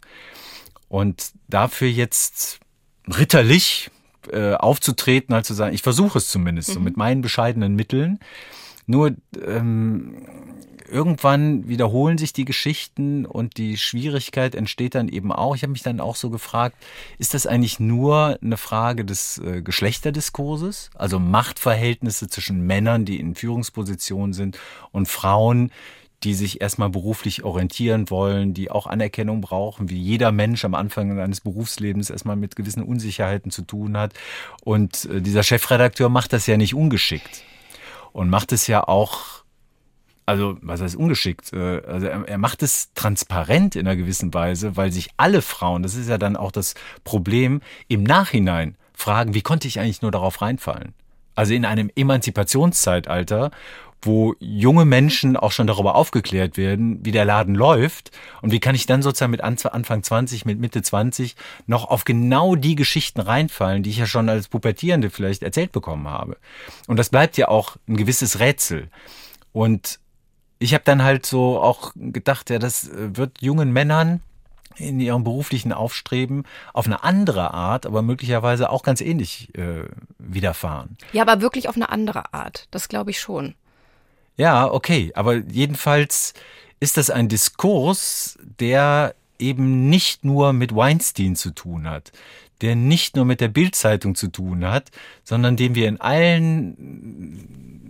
[0.87, 2.59] Und dafür jetzt
[3.07, 3.91] ritterlich
[4.31, 6.73] äh, aufzutreten, halt zu sagen, ich versuche es zumindest, mhm.
[6.73, 8.19] so mit meinen bescheidenen Mitteln.
[8.87, 9.15] Nur
[9.45, 10.25] ähm,
[10.91, 15.55] irgendwann wiederholen sich die Geschichten und die Schwierigkeit entsteht dann eben auch.
[15.55, 16.75] Ich habe mich dann auch so gefragt,
[17.17, 23.35] ist das eigentlich nur eine Frage des äh, Geschlechterdiskurses, also Machtverhältnisse zwischen Männern, die in
[23.35, 24.59] Führungspositionen sind
[24.91, 25.71] und Frauen,
[26.23, 31.19] die sich erstmal beruflich orientieren wollen, die auch Anerkennung brauchen, wie jeder Mensch am Anfang
[31.19, 34.13] eines Berufslebens erstmal mit gewissen Unsicherheiten zu tun hat.
[34.63, 37.43] Und äh, dieser Chefredakteur macht das ja nicht ungeschickt
[38.13, 39.40] und macht es ja auch
[40.31, 41.51] also was heißt ungeschickt?
[41.51, 45.83] Äh, also er, er, macht es transparent in einer gewissen Weise, weil sich alle Frauen,
[45.83, 50.11] das ist ja dann auch das Problem, im Nachhinein fragen, wie konnte ich eigentlich nur
[50.11, 50.93] darauf reinfallen?
[51.35, 53.51] Also in einem Emanzipationszeitalter,
[54.01, 58.73] wo junge Menschen auch schon darüber aufgeklärt werden, wie der Laden läuft und wie kann
[58.73, 61.35] ich dann sozusagen mit Anfang 20, mit Mitte 20
[61.67, 66.07] noch auf genau die Geschichten reinfallen, die ich ja schon als Pubertierende vielleicht erzählt bekommen
[66.07, 66.37] habe.
[66.87, 68.87] Und das bleibt ja auch ein gewisses Rätsel.
[69.51, 69.99] Und
[70.61, 74.21] ich habe dann halt so auch gedacht, ja, das äh, wird jungen Männern
[74.77, 79.83] in ihrem beruflichen Aufstreben auf eine andere Art, aber möglicherweise auch ganz ähnlich äh,
[80.19, 80.97] widerfahren.
[81.13, 82.67] Ja, aber wirklich auf eine andere Art.
[82.71, 83.55] Das glaube ich schon.
[84.37, 85.11] Ja, okay.
[85.15, 86.33] Aber jedenfalls
[86.79, 92.11] ist das ein Diskurs, der eben nicht nur mit Weinstein zu tun hat,
[92.61, 94.91] der nicht nur mit der Bildzeitung zu tun hat,
[95.23, 97.80] sondern den wir in allen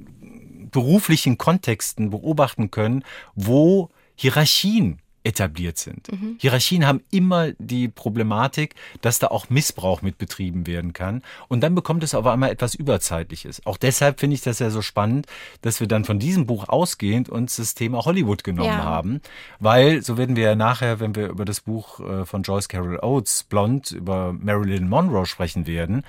[0.71, 3.03] beruflichen Kontexten beobachten können,
[3.35, 6.07] wo Hierarchien etabliert sind.
[6.39, 11.21] Hierarchien haben immer die Problematik, dass da auch Missbrauch mit betrieben werden kann.
[11.47, 13.63] Und dann bekommt es aber einmal etwas Überzeitliches.
[13.67, 15.27] Auch deshalb finde ich das ja so spannend,
[15.61, 18.83] dass wir dann von diesem Buch ausgehend uns das Thema Hollywood genommen Ja.
[18.83, 19.21] haben.
[19.59, 22.99] Weil, so werden wir ja nachher, wenn wir über das Buch äh, von Joyce Carol
[22.99, 26.03] Oates, Blond, über Marilyn Monroe sprechen werden,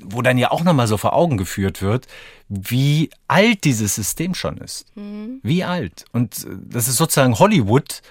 [0.00, 2.06] wo dann ja auch nochmal so vor Augen geführt wird,
[2.48, 4.86] wie alt dieses System schon ist.
[5.42, 6.04] Wie alt.
[6.12, 8.02] Und äh, das ist sozusagen Hollywood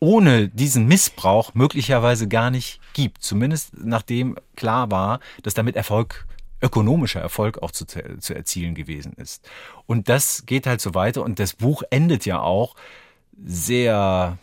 [0.00, 3.22] ohne diesen Missbrauch möglicherweise gar nicht gibt.
[3.22, 6.26] Zumindest nachdem klar war, dass damit Erfolg,
[6.62, 9.48] ökonomischer Erfolg auch zu, zu erzielen gewesen ist.
[9.86, 12.76] Und das geht halt so weiter und das Buch endet ja auch
[13.44, 14.38] sehr,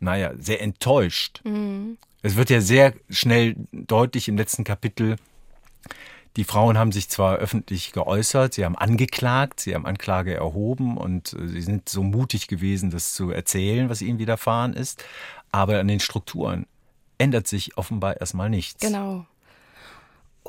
[0.00, 1.42] naja, sehr enttäuscht.
[2.22, 5.16] Es wird ja sehr schnell deutlich im letzten Kapitel,
[6.36, 11.34] die Frauen haben sich zwar öffentlich geäußert, sie haben angeklagt, sie haben Anklage erhoben und
[11.34, 15.04] äh, sie sind so mutig gewesen, das zu erzählen, was ihnen widerfahren ist,
[15.50, 16.66] aber an den Strukturen
[17.18, 18.80] ändert sich offenbar erstmal nichts.
[18.80, 19.26] Genau.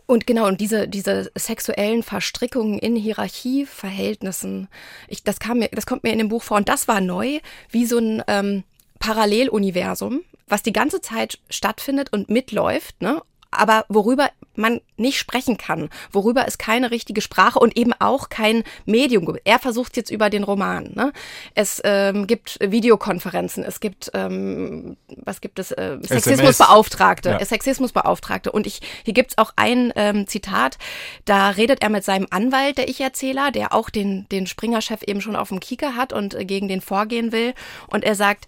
[0.05, 4.67] Und genau, und diese, diese sexuellen Verstrickungen in Hierarchieverhältnissen,
[5.07, 7.39] ich, das, kam mir, das kommt mir in dem Buch vor und das war neu,
[7.69, 8.63] wie so ein ähm,
[8.99, 13.21] Paralleluniversum, was die ganze Zeit stattfindet und mitläuft, ne?
[13.59, 18.63] Aber worüber man nicht sprechen kann, worüber es keine richtige Sprache und eben auch kein
[18.85, 19.41] Medium gibt.
[19.45, 20.91] Er versucht jetzt über den Roman.
[20.93, 21.11] Ne?
[21.55, 27.43] Es ähm, gibt Videokonferenzen, es gibt, ähm, was gibt es, äh, Sexismusbeauftragte, Ja.
[27.43, 28.51] Sexismusbeauftragte.
[28.51, 30.77] Und ich, hier gibt's auch ein ähm, Zitat,
[31.25, 35.35] da redet er mit seinem Anwalt, der Ich-Erzähler, der auch den, den Springer-Chef eben schon
[35.35, 37.53] auf dem Kieker hat und äh, gegen den vorgehen will.
[37.87, 38.45] Und er sagt,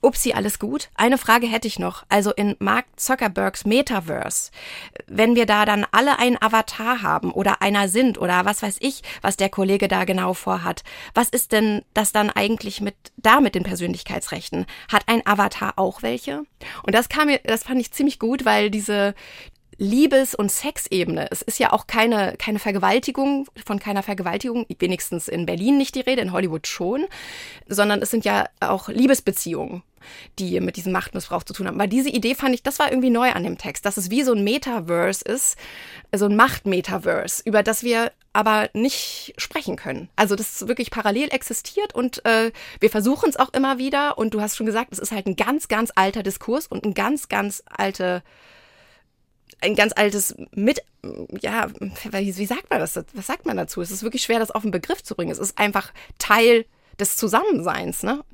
[0.00, 0.88] Upsi, alles gut.
[0.94, 2.04] Eine Frage hätte ich noch.
[2.08, 4.50] Also in Mark Zuckerbergs Metaverse,
[5.06, 9.02] wenn wir da dann alle einen Avatar haben oder einer sind oder was weiß ich,
[9.22, 13.54] was der Kollege da genau vorhat, was ist denn das dann eigentlich mit da mit
[13.54, 14.66] den Persönlichkeitsrechten?
[14.90, 16.44] Hat ein Avatar auch welche?
[16.82, 19.14] Und das kam mir, das fand ich ziemlich gut, weil diese
[19.78, 21.28] Liebes- und Sexebene.
[21.30, 26.00] Es ist ja auch keine, keine Vergewaltigung, von keiner Vergewaltigung, wenigstens in Berlin nicht die
[26.00, 27.06] Rede, in Hollywood schon,
[27.68, 29.82] sondern es sind ja auch Liebesbeziehungen,
[30.38, 31.78] die mit diesem Machtmissbrauch zu tun haben.
[31.78, 34.22] Weil diese Idee fand ich, das war irgendwie neu an dem Text, dass es wie
[34.22, 35.56] so ein Metaverse ist,
[36.14, 40.08] so ein Macht-Metaverse, über das wir aber nicht sprechen können.
[40.14, 44.40] Also das wirklich parallel existiert und äh, wir versuchen es auch immer wieder und du
[44.40, 47.62] hast schon gesagt, es ist halt ein ganz, ganz alter Diskurs und ein ganz, ganz
[47.66, 48.22] alte
[49.60, 50.80] ein ganz altes mit,
[51.40, 51.68] ja,
[52.10, 52.96] wie, sagt man das?
[53.14, 53.80] Was sagt man dazu?
[53.80, 55.32] Es ist wirklich schwer, das auf den Begriff zu bringen.
[55.32, 56.66] Es ist einfach Teil
[56.98, 58.24] des Zusammenseins, ne?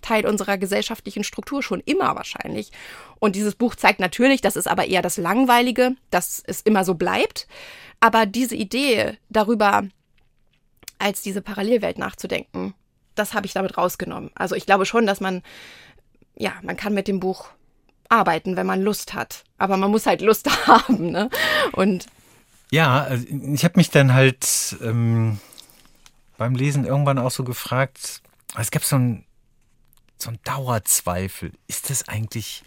[0.00, 2.72] Teil unserer gesellschaftlichen Struktur schon immer wahrscheinlich.
[3.20, 6.94] Und dieses Buch zeigt natürlich, das ist aber eher das Langweilige, dass es immer so
[6.94, 7.46] bleibt.
[8.00, 9.84] Aber diese Idee darüber,
[10.98, 12.74] als diese Parallelwelt nachzudenken,
[13.14, 14.30] das habe ich damit rausgenommen.
[14.34, 15.42] Also ich glaube schon, dass man,
[16.36, 17.50] ja, man kann mit dem Buch
[18.12, 19.44] arbeiten, wenn man Lust hat.
[19.58, 21.30] Aber man muss halt Lust haben, ne?
[21.72, 22.06] Und
[22.70, 25.40] Ja, also ich habe mich dann halt ähm,
[26.36, 28.22] beim Lesen irgendwann auch so gefragt,
[28.56, 29.24] es gab so ein,
[30.18, 31.52] so ein Dauerzweifel.
[31.66, 32.62] Ist das eigentlich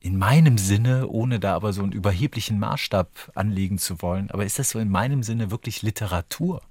[0.00, 4.58] in meinem Sinne, ohne da aber so einen überheblichen Maßstab anlegen zu wollen, aber ist
[4.58, 6.62] das so in meinem Sinne wirklich Literatur?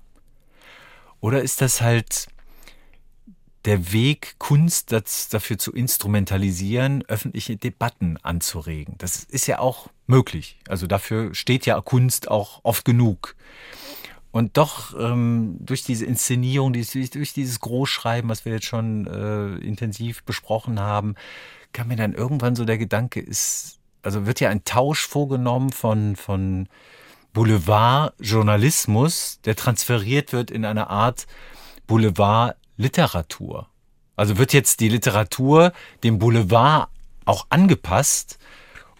[1.20, 2.28] Oder ist das halt
[3.66, 8.96] der Weg, Kunst das, dafür zu instrumentalisieren, öffentliche Debatten anzuregen.
[8.98, 10.60] Das ist ja auch möglich.
[10.68, 13.36] Also dafür steht ja Kunst auch oft genug.
[14.32, 20.24] Und doch ähm, durch diese Inszenierung, durch, dieses Großschreiben, was wir jetzt schon äh, intensiv
[20.24, 21.16] besprochen haben,
[21.74, 26.16] kam mir dann irgendwann so der Gedanke, ist, also wird ja ein Tausch vorgenommen von,
[26.16, 26.70] von
[27.34, 31.26] Boulevardjournalismus, der transferiert wird in eine Art
[32.78, 33.68] Boulevardliteratur.
[34.16, 36.90] Also wird jetzt die Literatur dem Boulevard
[37.26, 38.40] auch angepasst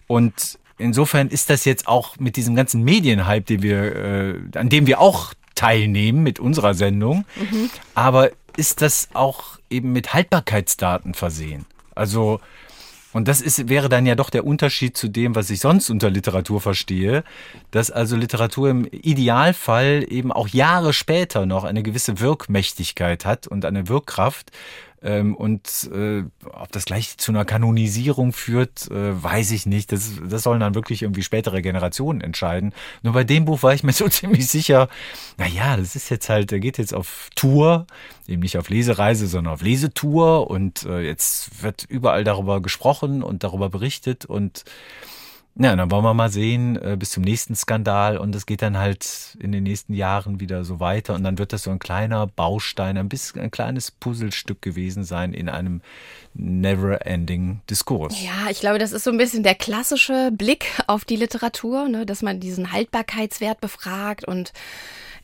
[0.06, 4.86] und insofern ist das jetzt auch mit diesem ganzen Medienhype, den wir, äh, an dem
[4.86, 7.24] wir auch teilnehmen mit unserer Sendung,
[7.94, 11.66] aber ist das auch eben mit Haltbarkeitsdaten versehen?
[11.96, 12.40] Also
[13.12, 16.10] und das ist, wäre dann ja doch der Unterschied zu dem, was ich sonst unter
[16.10, 17.24] Literatur verstehe,
[17.70, 23.64] dass also Literatur im Idealfall eben auch Jahre später noch eine gewisse Wirkmächtigkeit hat und
[23.64, 24.50] eine Wirkkraft.
[25.02, 29.92] Ähm, und äh, ob das gleich zu einer Kanonisierung führt, äh, weiß ich nicht.
[29.92, 32.72] Das, das sollen dann wirklich irgendwie spätere Generationen entscheiden.
[33.02, 34.88] Nur bei dem Buch war ich mir so ziemlich sicher,
[35.36, 37.86] na ja, das ist jetzt halt, der geht jetzt auf Tour,
[38.26, 43.44] eben nicht auf Lesereise, sondern auf Lesetour und äh, jetzt wird überall darüber gesprochen und
[43.44, 44.64] darüber berichtet und
[45.60, 48.78] Ja, dann wollen wir mal sehen, äh, bis zum nächsten Skandal und es geht dann
[48.78, 52.28] halt in den nächsten Jahren wieder so weiter und dann wird das so ein kleiner
[52.28, 55.80] Baustein, ein bisschen ein kleines Puzzlestück gewesen sein in einem
[56.34, 58.22] never-ending Diskurs.
[58.22, 62.06] Ja, ich glaube, das ist so ein bisschen der klassische Blick auf die Literatur, ne,
[62.06, 64.52] dass man diesen Haltbarkeitswert befragt und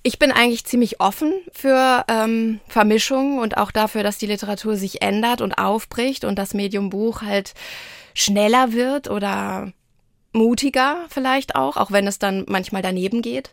[0.02, 5.00] ich bin eigentlich ziemlich offen für ähm, Vermischung und auch dafür, dass die Literatur sich
[5.00, 7.54] ändert und aufbricht und das Medium Buch halt
[8.14, 9.72] schneller wird oder
[10.34, 13.50] mutiger vielleicht auch, auch wenn es dann manchmal daneben geht.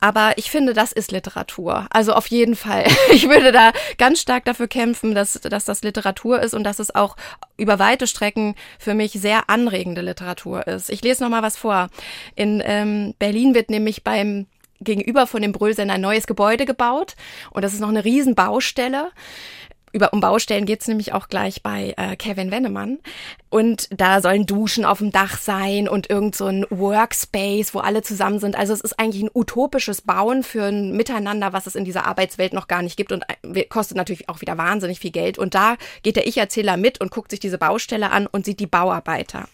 [0.00, 1.86] Aber ich finde, das ist Literatur.
[1.90, 2.84] Also auf jeden Fall.
[3.10, 6.94] Ich würde da ganz stark dafür kämpfen, dass, dass das Literatur ist und dass es
[6.94, 7.16] auch
[7.56, 10.90] über weite Strecken für mich sehr anregende Literatur ist.
[10.90, 11.88] Ich lese noch mal was vor.
[12.36, 14.46] In ähm, Berlin wird nämlich beim
[14.80, 17.16] gegenüber von dem Brüllsender ein neues Gebäude gebaut
[17.50, 19.10] und das ist noch eine Riesenbaustelle
[19.92, 22.98] über um Baustellen geht's nämlich auch gleich bei äh, Kevin Wennemann.
[23.50, 28.02] Und da sollen Duschen auf dem Dach sein und irgend so ein Workspace, wo alle
[28.02, 28.56] zusammen sind.
[28.56, 32.52] Also es ist eigentlich ein utopisches Bauen für ein Miteinander, was es in dieser Arbeitswelt
[32.52, 35.38] noch gar nicht gibt und äh, kostet natürlich auch wieder wahnsinnig viel Geld.
[35.38, 38.66] Und da geht der Ich-Erzähler mit und guckt sich diese Baustelle an und sieht die
[38.66, 39.48] Bauarbeiter.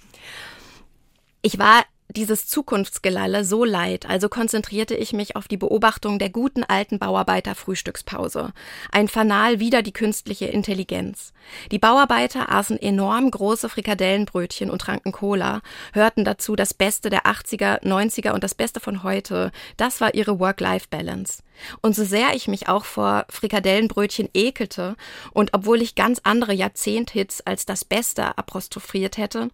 [1.42, 1.84] Ich war
[2.16, 7.54] dieses Zukunftsgelalle so leid, also konzentrierte ich mich auf die Beobachtung der guten alten Bauarbeiter
[7.54, 8.52] Frühstückspause.
[8.92, 11.32] Ein Fanal wider die künstliche Intelligenz.
[11.70, 15.60] Die Bauarbeiter aßen enorm große Frikadellenbrötchen und tranken Cola,
[15.92, 19.52] hörten dazu das Beste der 80er, 90er und das Beste von heute.
[19.76, 21.42] Das war ihre Work-Life-Balance.
[21.80, 24.96] Und so sehr ich mich auch vor Frikadellenbrötchen ekelte
[25.32, 29.48] und obwohl ich ganz andere Jahrzehnthits als das Beste apostrophiert hätte,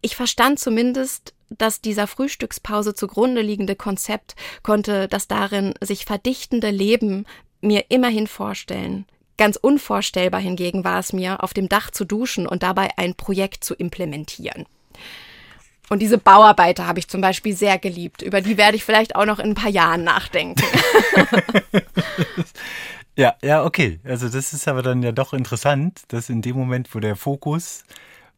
[0.00, 7.26] ich verstand zumindest, dass dieser Frühstückspause zugrunde liegende Konzept konnte das darin sich verdichtende Leben
[7.60, 9.06] mir immerhin vorstellen.
[9.38, 13.64] Ganz unvorstellbar hingegen war es mir, auf dem Dach zu duschen und dabei ein Projekt
[13.64, 14.66] zu implementieren.
[15.88, 18.22] Und diese Bauarbeiter habe ich zum Beispiel sehr geliebt.
[18.22, 20.62] Über die werde ich vielleicht auch noch in ein paar Jahren nachdenken.
[23.16, 24.00] ja, ja, okay.
[24.04, 27.84] Also das ist aber dann ja doch interessant, dass in dem Moment, wo der Fokus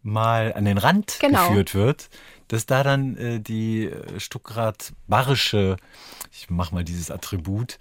[0.02, 1.48] mal an den Rand genau.
[1.48, 2.08] geführt wird,
[2.48, 5.76] dass da dann äh, die äh, Stuckrad-Barische,
[6.32, 7.78] ich mach mal dieses Attribut,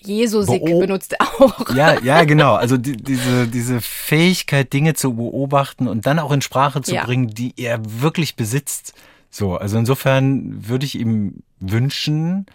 [0.00, 1.74] Jesusik benutzt er auch.
[1.74, 2.54] Ja, ja, genau.
[2.54, 7.04] Also die, diese, diese Fähigkeit, Dinge zu beobachten und dann auch in Sprache zu ja.
[7.04, 8.94] bringen, die er wirklich besitzt.
[9.30, 12.46] So, also insofern würde ich ihm wünschen,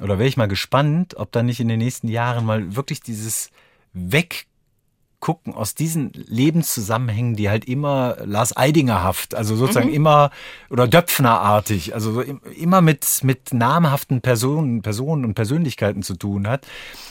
[0.00, 3.50] oder wäre ich mal gespannt, ob da nicht in den nächsten Jahren mal wirklich dieses
[3.92, 4.46] Weg
[5.20, 9.94] gucken aus diesen Lebenszusammenhängen, die halt immer Lars Eidingerhaft, also sozusagen mhm.
[9.94, 10.30] immer
[10.70, 16.66] oder Döpfnerartig, also immer mit mit namhaften Personen, Personen und Persönlichkeiten zu tun hat,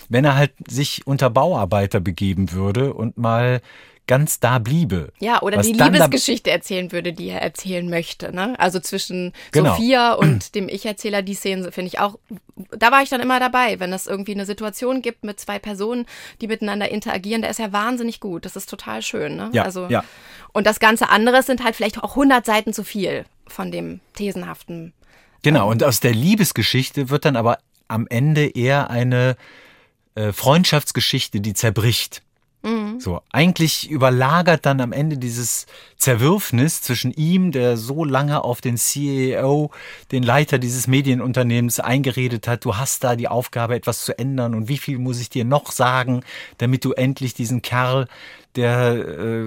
[0.09, 3.61] wenn er halt sich unter Bauarbeiter begeben würde und mal
[4.09, 5.13] ganz da bliebe.
[5.19, 8.33] Ja, oder die Liebesgeschichte erzählen würde, die er erzählen möchte.
[8.33, 8.55] Ne?
[8.57, 9.69] Also zwischen genau.
[9.69, 12.17] Sophia und dem Ich-Erzähler, die Szene finde ich auch,
[12.71, 16.07] da war ich dann immer dabei, wenn es irgendwie eine Situation gibt mit zwei Personen,
[16.41, 18.45] die miteinander interagieren, da ist er wahnsinnig gut.
[18.45, 19.35] Das ist total schön.
[19.35, 19.51] Ne?
[19.53, 20.03] Ja, also, ja.
[20.53, 24.91] Und das ganze andere sind halt vielleicht auch 100 Seiten zu viel von dem thesenhaften.
[25.43, 29.37] Genau, ähm, und aus der Liebesgeschichte wird dann aber am Ende eher eine
[30.15, 32.23] äh, Freundschaftsgeschichte, die zerbricht.
[32.61, 32.99] Mhm.
[32.99, 35.65] So, eigentlich überlagert dann am Ende dieses
[35.97, 39.71] Zerwürfnis zwischen ihm, der so lange auf den CEO,
[40.11, 44.67] den Leiter dieses Medienunternehmens eingeredet hat, du hast da die Aufgabe, etwas zu ändern und
[44.67, 46.23] wie viel muss ich dir noch sagen,
[46.57, 48.07] damit du endlich diesen Kerl
[48.55, 49.43] der äh,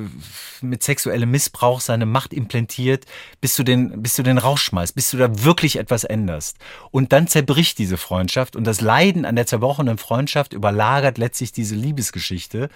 [0.61, 3.05] mit sexuellem Missbrauch seine Macht implantiert,
[3.41, 6.57] bis du den, bis du den rausschmeißt, bis du da wirklich etwas änderst.
[6.91, 11.75] Und dann zerbricht diese Freundschaft und das Leiden an der zerbrochenen Freundschaft überlagert letztlich diese
[11.75, 12.69] Liebesgeschichte.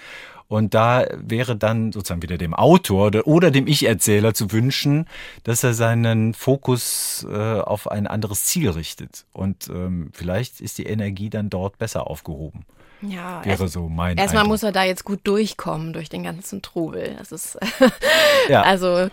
[0.49, 5.07] Und da wäre dann sozusagen wieder dem Autor oder dem Ich-Erzähler zu wünschen,
[5.43, 9.27] dass er seinen Fokus äh, auf ein anderes Ziel richtet.
[9.33, 12.65] Und ähm, vielleicht ist die Energie dann dort besser aufgehoben.
[13.03, 16.63] Ja, wäre erst, so mein Erstmal muss er da jetzt gut durchkommen durch den ganzen
[16.63, 17.15] Trubel.
[17.19, 17.59] Das ist
[18.49, 18.63] ja.
[18.63, 19.09] also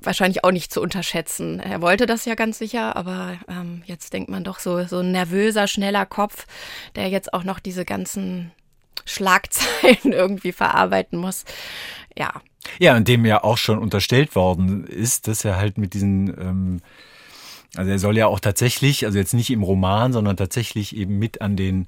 [0.00, 1.60] wahrscheinlich auch nicht zu unterschätzen.
[1.60, 5.12] Er wollte das ja ganz sicher, aber ähm, jetzt denkt man doch so, so ein
[5.12, 6.46] nervöser, schneller Kopf,
[6.96, 8.50] der jetzt auch noch diese ganzen
[9.04, 11.44] Schlagzeilen irgendwie verarbeiten muss.
[12.16, 12.32] Ja.
[12.78, 16.80] Ja, und dem ja auch schon unterstellt worden ist, dass er halt mit diesen ähm,
[17.74, 21.40] also er soll ja auch tatsächlich, also jetzt nicht im Roman, sondern tatsächlich eben mit
[21.40, 21.86] an den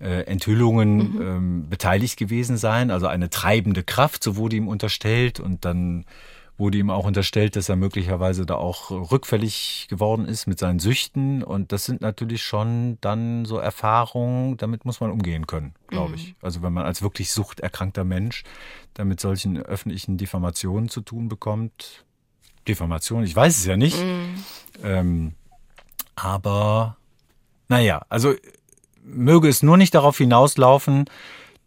[0.00, 1.22] äh, Enthüllungen mhm.
[1.22, 6.04] ähm, beteiligt gewesen sein, also eine treibende Kraft, so wurde ihm unterstellt und dann
[6.58, 11.42] wurde ihm auch unterstellt, dass er möglicherweise da auch rückfällig geworden ist mit seinen Süchten
[11.42, 16.14] und das sind natürlich schon dann so Erfahrungen, damit muss man umgehen können, glaube mhm.
[16.14, 16.34] ich.
[16.40, 18.42] Also wenn man als wirklich suchterkrankter Mensch
[18.94, 22.06] damit solchen öffentlichen Diffamationen zu tun bekommt,
[22.68, 23.98] Diffamation, ich weiß es ja nicht.
[23.98, 24.84] Mm.
[24.84, 25.32] Ähm,
[26.14, 26.96] aber
[27.68, 28.34] naja, also
[29.02, 31.06] möge es nur nicht darauf hinauslaufen,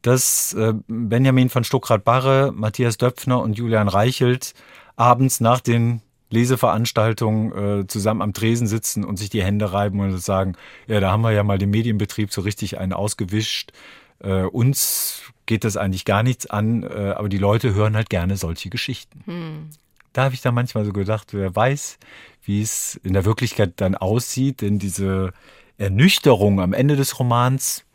[0.01, 4.53] dass äh, Benjamin von Stuckrad-Barre, Matthias Döpfner und Julian Reichelt
[4.95, 10.17] abends nach den Leseveranstaltungen äh, zusammen am Tresen sitzen und sich die Hände reiben und
[10.19, 10.55] sagen,
[10.87, 13.71] ja, da haben wir ja mal den Medienbetrieb so richtig einen ausgewischt.
[14.19, 18.37] Äh, uns geht das eigentlich gar nichts an, äh, aber die Leute hören halt gerne
[18.37, 19.23] solche Geschichten.
[19.25, 19.69] Hm.
[20.13, 21.97] Da habe ich dann manchmal so gedacht, wer weiß,
[22.43, 25.33] wie es in der Wirklichkeit dann aussieht, denn diese
[25.77, 27.85] Ernüchterung am Ende des Romans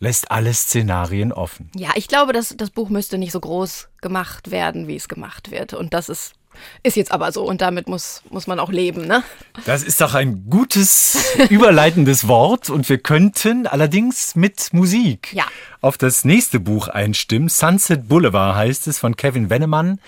[0.00, 1.70] lässt alle Szenarien offen.
[1.76, 5.52] Ja, ich glaube, dass das Buch müsste nicht so groß gemacht werden, wie es gemacht
[5.52, 5.74] wird.
[5.74, 6.34] Und das ist
[6.82, 9.22] ist jetzt aber so und damit muss, muss man auch leben, ne?
[9.64, 15.46] Das ist doch ein gutes, überleitendes Wort und wir könnten allerdings mit Musik ja.
[15.82, 17.48] Auf das nächste Buch einstimmen.
[17.48, 20.00] Sunset Boulevard heißt es von Kevin Wennemann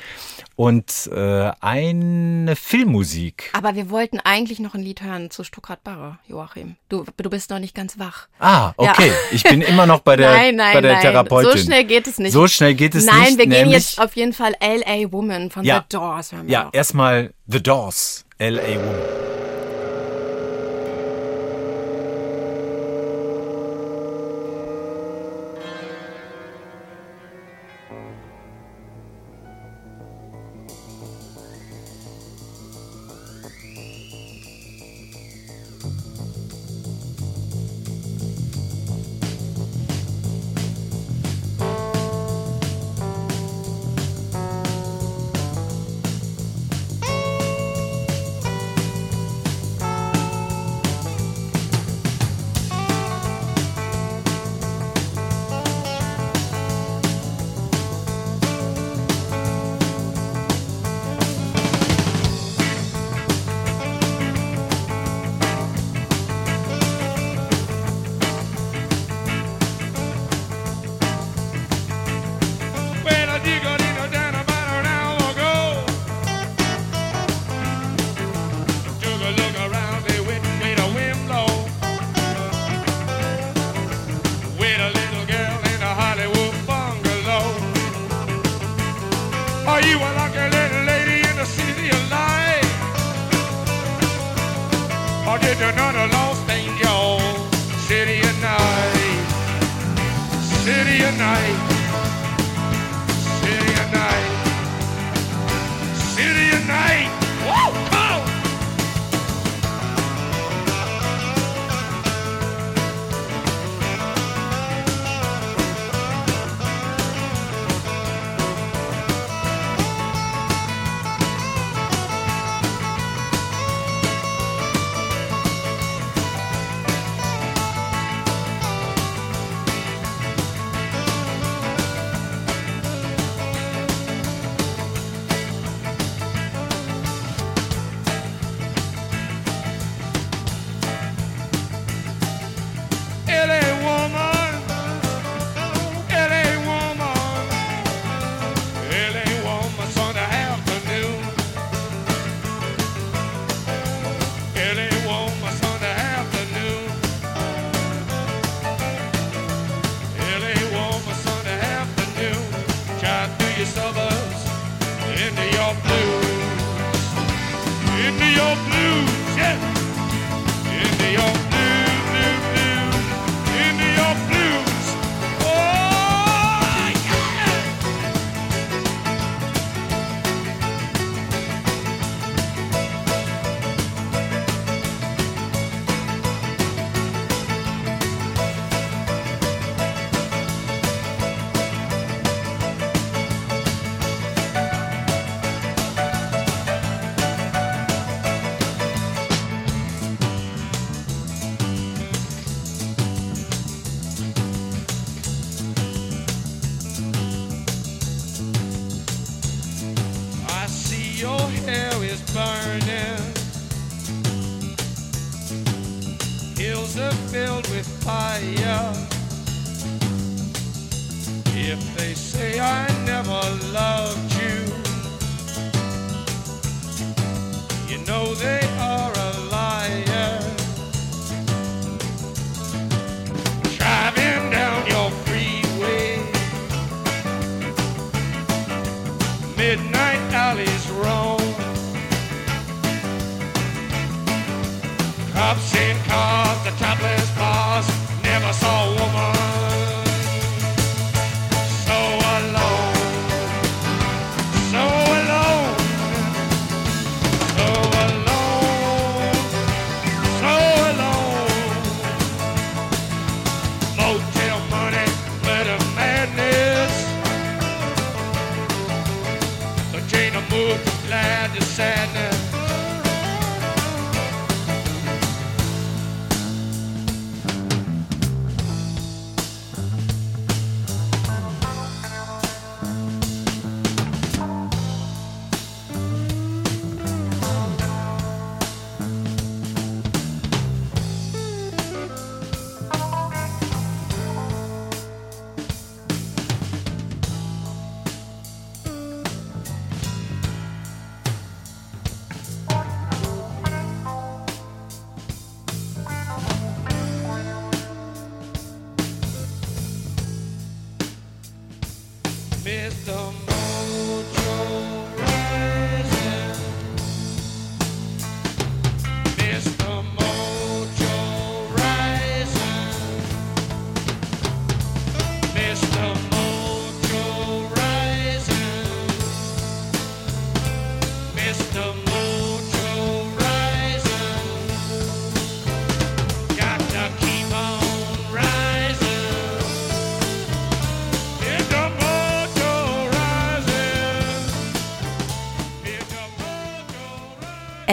[0.56, 3.50] und äh, eine Filmmusik.
[3.52, 6.76] Aber wir wollten eigentlich noch ein Lied hören zu Stuttgart Barre, Joachim.
[6.88, 8.28] Du, du bist noch nicht ganz wach.
[8.38, 9.08] Ah, okay.
[9.08, 9.14] Ja.
[9.32, 11.02] Ich bin immer noch bei der, nein, nein, bei der nein.
[11.02, 11.50] Therapeutin.
[11.50, 12.32] So schnell geht es nicht.
[12.32, 13.38] So schnell geht es nein, nicht.
[13.38, 15.10] Nein, wir gehen jetzt auf jeden Fall L.A.
[15.12, 15.84] Woman von ja.
[15.90, 16.30] The Doors.
[16.46, 18.76] Ja, erstmal The Doors, L.A.
[18.76, 19.53] Woman.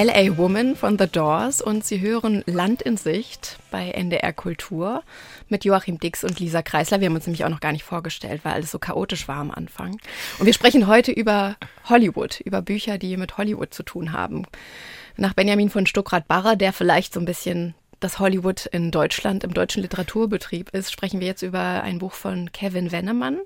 [0.03, 5.03] LA Woman von The Doors und Sie hören Land in Sicht bei NDR Kultur
[5.47, 7.01] mit Joachim Dix und Lisa Kreisler.
[7.01, 9.51] Wir haben uns nämlich auch noch gar nicht vorgestellt, weil alles so chaotisch war am
[9.51, 9.99] Anfang.
[10.39, 11.55] Und wir sprechen heute über
[11.87, 14.47] Hollywood, über Bücher, die mit Hollywood zu tun haben.
[15.17, 19.83] Nach Benjamin von Stuckrad-Barre, der vielleicht so ein bisschen das Hollywood in Deutschland im deutschen
[19.83, 23.37] Literaturbetrieb ist, sprechen wir jetzt über ein Buch von Kevin Wennemann.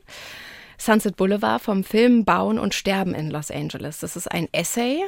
[0.78, 4.00] Sunset Boulevard vom Film Bauen und Sterben in Los Angeles.
[4.00, 5.04] Das ist ein Essay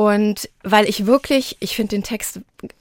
[0.00, 2.40] und weil ich wirklich, ich finde den Text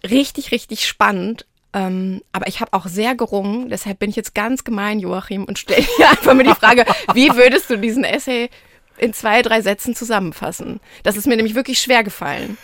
[0.10, 4.64] richtig, richtig spannend, ähm, aber ich habe auch sehr gerungen, deshalb bin ich jetzt ganz
[4.64, 8.50] gemein, Joachim, und stelle dir einfach mal die Frage, wie würdest du diesen Essay
[8.98, 10.80] in zwei, drei Sätzen zusammenfassen?
[11.04, 12.58] Das ist mir nämlich wirklich schwer gefallen.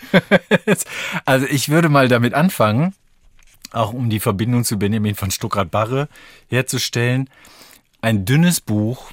[1.25, 2.95] also ich würde mal damit anfangen,
[3.73, 6.07] auch um die Verbindung zu Benjamin von Stuckrad-Barre
[6.47, 7.29] herzustellen.
[7.99, 9.11] Ein dünnes Buch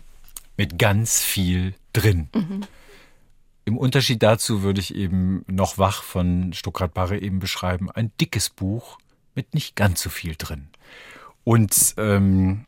[0.56, 2.28] mit ganz viel drin.
[2.32, 2.60] Mhm.
[3.64, 8.50] Im Unterschied dazu würde ich eben noch wach von Stuckrad Barre eben beschreiben, ein dickes
[8.50, 8.98] Buch
[9.34, 10.68] mit nicht ganz so viel drin.
[11.44, 12.66] Und ähm,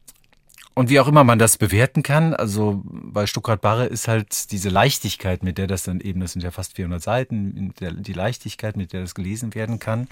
[0.76, 4.70] und wie auch immer man das bewerten kann, also bei Stuckrad Barre ist halt diese
[4.70, 8.92] Leichtigkeit, mit der das dann eben, das sind ja fast 400 Seiten, die Leichtigkeit, mit
[8.92, 10.08] der das gelesen werden kann,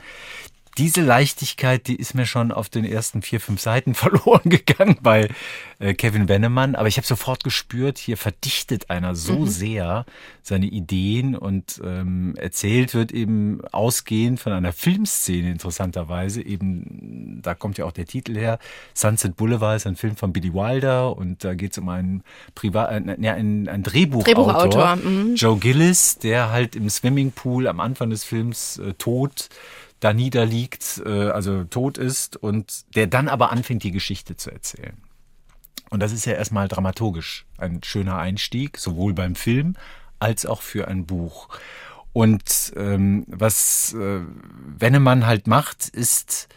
[0.79, 5.29] diese Leichtigkeit, die ist mir schon auf den ersten vier, fünf Seiten verloren gegangen bei
[5.79, 6.75] äh, Kevin Wennemann.
[6.75, 9.47] Aber ich habe sofort gespürt, hier verdichtet einer so mhm.
[9.47, 10.07] sehr
[10.43, 16.43] seine Ideen und ähm, erzählt wird eben ausgehend von einer Filmszene interessanterweise.
[16.43, 18.59] Eben, da kommt ja auch der Titel her.
[18.95, 22.91] Sunset Boulevard ist ein Film von Billy Wilder und da geht es um einen Privat,
[22.91, 24.97] äh, ja, ein, ein Drehbuchautor, Drehbuchautor.
[24.97, 25.35] Mhm.
[25.37, 29.49] Joe Gillis, der halt im Swimmingpool am Anfang des Films äh, tot
[30.03, 34.97] da niederliegt, äh, also tot ist und der dann aber anfängt, die Geschichte zu erzählen.
[35.91, 39.77] Und das ist ja erstmal dramaturgisch ein schöner Einstieg, sowohl beim Film
[40.19, 41.49] als auch für ein Buch.
[42.13, 44.21] Und ähm, was äh,
[44.79, 46.49] Wennemann halt macht, ist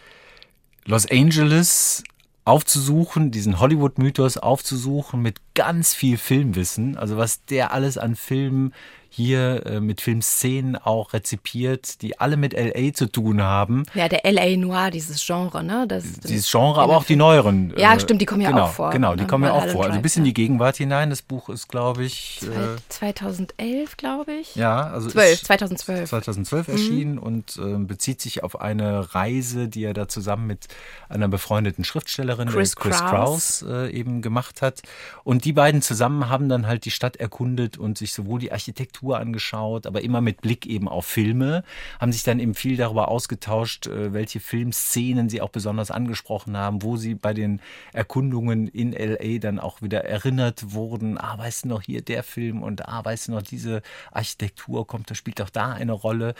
[0.86, 2.04] Los Angeles
[2.46, 6.98] aufzusuchen, diesen Hollywood-Mythos aufzusuchen mit ganz viel Filmwissen.
[6.98, 8.74] Also was der alles an Filmen
[9.16, 13.84] hier äh, mit Filmszenen auch rezipiert, die alle mit LA zu tun haben.
[13.94, 15.86] Ja, der LA Noir, dieses Genre, ne?
[15.88, 17.74] Das, dieses Genre, aber auch die neueren.
[17.78, 18.90] Ja, äh, stimmt, die kommen ja genau, auch vor.
[18.90, 19.28] Genau, die ne?
[19.28, 19.86] kommen ja auch vor.
[19.86, 21.10] Also bis in die Gegenwart hinein.
[21.10, 22.42] Das Buch ist, glaube ich.
[22.44, 24.54] Äh, 2011, glaube ich.
[24.56, 26.10] Ja, also 12, 2012.
[26.10, 26.74] 2012 mhm.
[26.74, 30.68] erschienen und äh, bezieht sich auf eine Reise, die er da zusammen mit
[31.08, 34.82] einer befreundeten Schriftstellerin, Chris, Chris Kraus, äh, eben gemacht hat.
[35.24, 39.20] Und die beiden zusammen haben dann halt die Stadt erkundet und sich sowohl die Architektur
[39.20, 41.64] angeschaut, aber immer mit Blick eben auf Filme,
[42.00, 46.82] haben sich dann eben viel darüber ausgetauscht, äh, welche Filmszenen sie auch besonders angesprochen haben,
[46.82, 47.62] wo sie bei den
[47.94, 51.20] Erkundungen in LA dann auch wieder erinnert wurden.
[51.20, 55.12] Ah, weißt du noch hier der Film und ah, weißt du noch diese Architektur kommt,
[55.12, 56.34] da spielt doch da eine Rolle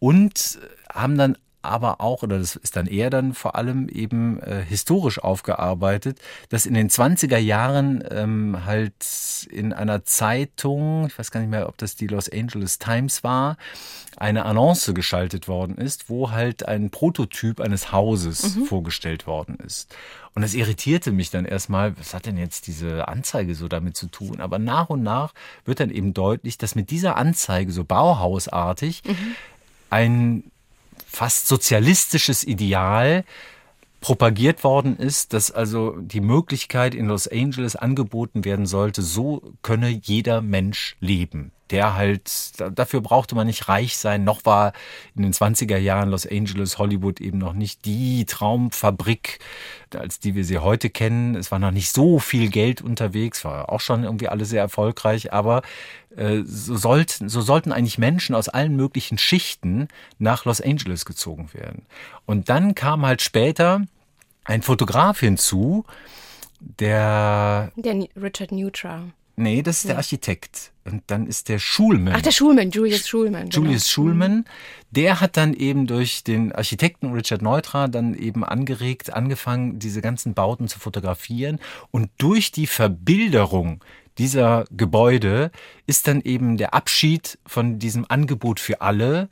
[0.00, 0.58] und
[0.92, 5.18] haben dann aber auch, oder das ist dann eher dann vor allem eben äh, historisch
[5.18, 8.94] aufgearbeitet, dass in den 20er Jahren ähm, halt
[9.50, 13.56] in einer Zeitung, ich weiß gar nicht mehr, ob das die Los Angeles Times war,
[14.16, 18.64] eine Annonce geschaltet worden ist, wo halt ein Prototyp eines Hauses mhm.
[18.64, 19.94] vorgestellt worden ist.
[20.34, 24.06] Und das irritierte mich dann erstmal, was hat denn jetzt diese Anzeige so damit zu
[24.06, 24.40] tun?
[24.40, 25.34] Aber nach und nach
[25.64, 29.34] wird dann eben deutlich, dass mit dieser Anzeige so Bauhausartig mhm.
[29.90, 30.44] ein
[31.10, 33.24] fast sozialistisches Ideal
[34.00, 39.88] propagiert worden ist, dass also die Möglichkeit in Los Angeles angeboten werden sollte, so könne
[39.88, 42.30] jeder Mensch leben der halt,
[42.76, 44.24] dafür brauchte man nicht reich sein.
[44.24, 44.72] Noch war
[45.14, 49.38] in den 20er Jahren Los Angeles, Hollywood eben noch nicht die Traumfabrik,
[49.94, 51.34] als die wir sie heute kennen.
[51.34, 55.32] Es war noch nicht so viel Geld unterwegs, war auch schon irgendwie alles sehr erfolgreich,
[55.32, 55.62] aber
[56.16, 61.50] äh, so, sollten, so sollten eigentlich Menschen aus allen möglichen Schichten nach Los Angeles gezogen
[61.52, 61.86] werden.
[62.26, 63.82] Und dann kam halt später
[64.44, 65.84] ein Fotograf hinzu,
[66.60, 67.72] der...
[67.76, 69.04] Der Richard Neutra.
[69.40, 69.88] Nee, das ist ja.
[69.88, 70.72] der Architekt.
[70.84, 72.14] Und dann ist der Schulman.
[72.14, 73.48] Ach, der Schulman, Julius Schulman.
[73.48, 73.64] Genau.
[73.64, 74.44] Julius Schulman,
[74.90, 80.34] der hat dann eben durch den Architekten Richard Neutra dann eben angeregt, angefangen, diese ganzen
[80.34, 81.58] Bauten zu fotografieren.
[81.90, 83.82] Und durch die Verbilderung
[84.18, 85.50] dieser Gebäude
[85.86, 89.30] ist dann eben der Abschied von diesem Angebot für alle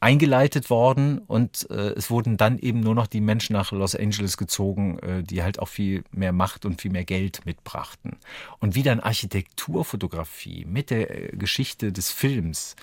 [0.00, 4.36] eingeleitet worden und äh, es wurden dann eben nur noch die Menschen nach Los Angeles
[4.36, 8.16] gezogen, äh, die halt auch viel mehr Macht und viel mehr Geld mitbrachten.
[8.60, 12.76] Und wie dann Architekturfotografie mit der äh, Geschichte des Films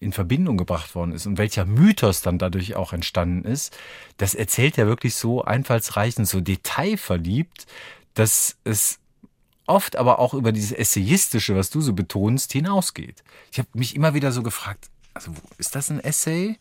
[0.00, 3.76] in Verbindung gebracht worden ist und welcher Mythos dann dadurch auch entstanden ist,
[4.16, 7.66] das erzählt er wirklich so einfallsreich und so detailverliebt,
[8.14, 8.98] dass es
[9.66, 13.22] oft aber auch über dieses Essayistische, was du so betonst, hinausgeht.
[13.52, 16.58] Ich habe mich immer wieder so gefragt, also ist das ein Essay?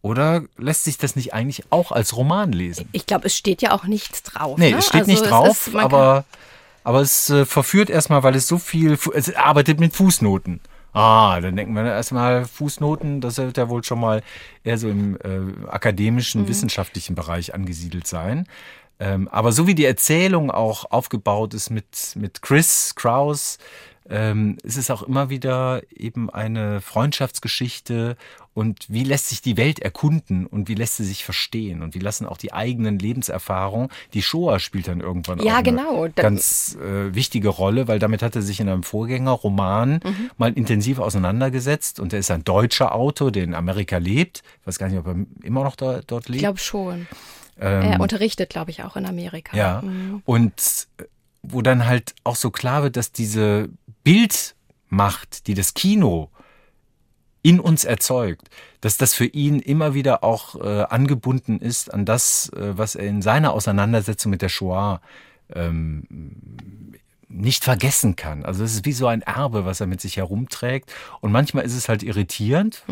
[0.00, 2.88] Oder lässt sich das nicht eigentlich auch als Roman lesen?
[2.92, 4.56] Ich glaube, es steht ja auch nichts drauf.
[4.58, 4.78] Nee, ne?
[4.78, 6.24] es steht also nicht drauf, ist- aber,
[6.84, 10.60] aber es äh, verführt erstmal, weil es so viel, es arbeitet mit Fußnoten.
[10.92, 14.22] Ah, dann denken wir erstmal Fußnoten, das wird ja wohl schon mal
[14.64, 16.48] eher so im äh, akademischen, Mhm.
[16.48, 18.46] wissenschaftlichen Bereich angesiedelt sein.
[19.00, 23.58] Ähm, aber so wie die Erzählung auch aufgebaut ist mit, mit Chris Kraus,
[24.08, 28.16] ähm, ist es auch immer wieder eben eine Freundschaftsgeschichte
[28.54, 31.98] und wie lässt sich die Welt erkunden und wie lässt sie sich verstehen und wie
[32.00, 36.08] lassen auch die eigenen Lebenserfahrungen, die Shoah spielt dann irgendwann Ja, auch eine genau.
[36.08, 40.30] Da- ganz äh, wichtige Rolle, weil damit hat er sich in einem Vorgängerroman Mhm.
[40.38, 44.42] mal intensiv auseinandergesetzt und er ist ein deutscher Autor, der in Amerika lebt.
[44.60, 46.40] Ich weiß gar nicht, ob er immer noch da, dort Ich lebt.
[46.40, 47.06] glaube schon.
[47.60, 49.56] Ähm, er unterrichtet, glaube ich, auch in Amerika.
[49.56, 49.82] ja.
[49.82, 50.22] Mhm.
[50.24, 51.04] Und äh,
[51.42, 53.68] wo dann halt auch so klar wird, dass diese
[54.08, 56.30] Bildmacht, die das Kino
[57.42, 58.48] in uns erzeugt,
[58.80, 63.06] dass das für ihn immer wieder auch äh, angebunden ist an das, äh, was er
[63.06, 65.02] in seiner Auseinandersetzung mit der Shoah
[65.54, 66.94] ähm,
[67.28, 68.46] nicht vergessen kann.
[68.46, 70.90] Also es ist wie so ein Erbe, was er mit sich herumträgt.
[71.20, 72.84] Und manchmal ist es halt irritierend.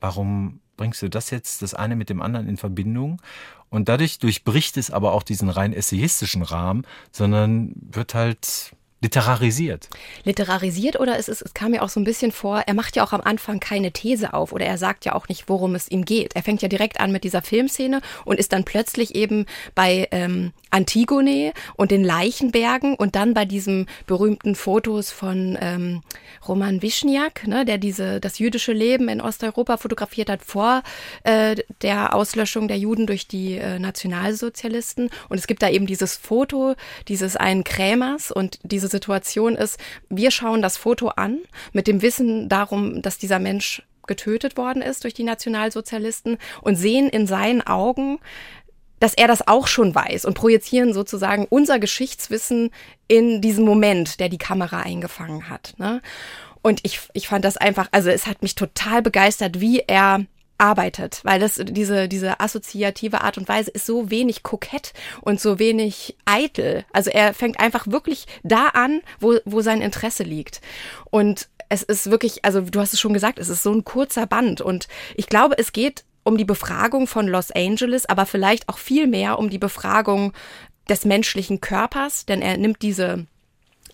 [0.00, 3.22] Warum bringst du das jetzt, das eine mit dem anderen in Verbindung?
[3.70, 8.72] Und dadurch durchbricht es aber auch diesen rein essayistischen Rahmen, sondern wird halt
[9.06, 9.88] literarisiert.
[10.24, 13.04] Literarisiert oder es, ist, es kam mir auch so ein bisschen vor, er macht ja
[13.04, 16.04] auch am Anfang keine These auf oder er sagt ja auch nicht, worum es ihm
[16.04, 16.34] geht.
[16.34, 19.46] Er fängt ja direkt an mit dieser Filmszene und ist dann plötzlich eben
[19.76, 26.02] bei ähm, Antigone und den Leichenbergen und dann bei diesem berühmten Fotos von ähm,
[26.46, 30.82] Roman Wischniak, ne, der diese das jüdische Leben in Osteuropa fotografiert hat vor
[31.22, 35.10] äh, der Auslöschung der Juden durch die äh, Nationalsozialisten.
[35.28, 36.74] Und es gibt da eben dieses Foto
[37.06, 39.78] dieses einen Krämers und diese Situation ist,
[40.08, 41.38] wir schauen das Foto an
[41.72, 47.08] mit dem Wissen darum, dass dieser Mensch getötet worden ist durch die Nationalsozialisten und sehen
[47.08, 48.18] in seinen Augen,
[49.00, 52.70] dass er das auch schon weiß und projizieren sozusagen unser Geschichtswissen
[53.08, 55.74] in diesen Moment, der die Kamera eingefangen hat.
[55.78, 56.00] Ne?
[56.62, 60.24] Und ich, ich fand das einfach, also es hat mich total begeistert, wie er
[60.58, 65.58] arbeitet, weil das diese diese assoziative Art und Weise ist so wenig kokett und so
[65.58, 66.84] wenig eitel.
[66.92, 70.60] Also er fängt einfach wirklich da an, wo wo sein Interesse liegt.
[71.10, 74.26] Und es ist wirklich, also du hast es schon gesagt, es ist so ein kurzer
[74.26, 78.78] Band und ich glaube, es geht um die Befragung von Los Angeles, aber vielleicht auch
[78.78, 80.32] viel mehr um die Befragung
[80.88, 83.26] des menschlichen Körpers, denn er nimmt diese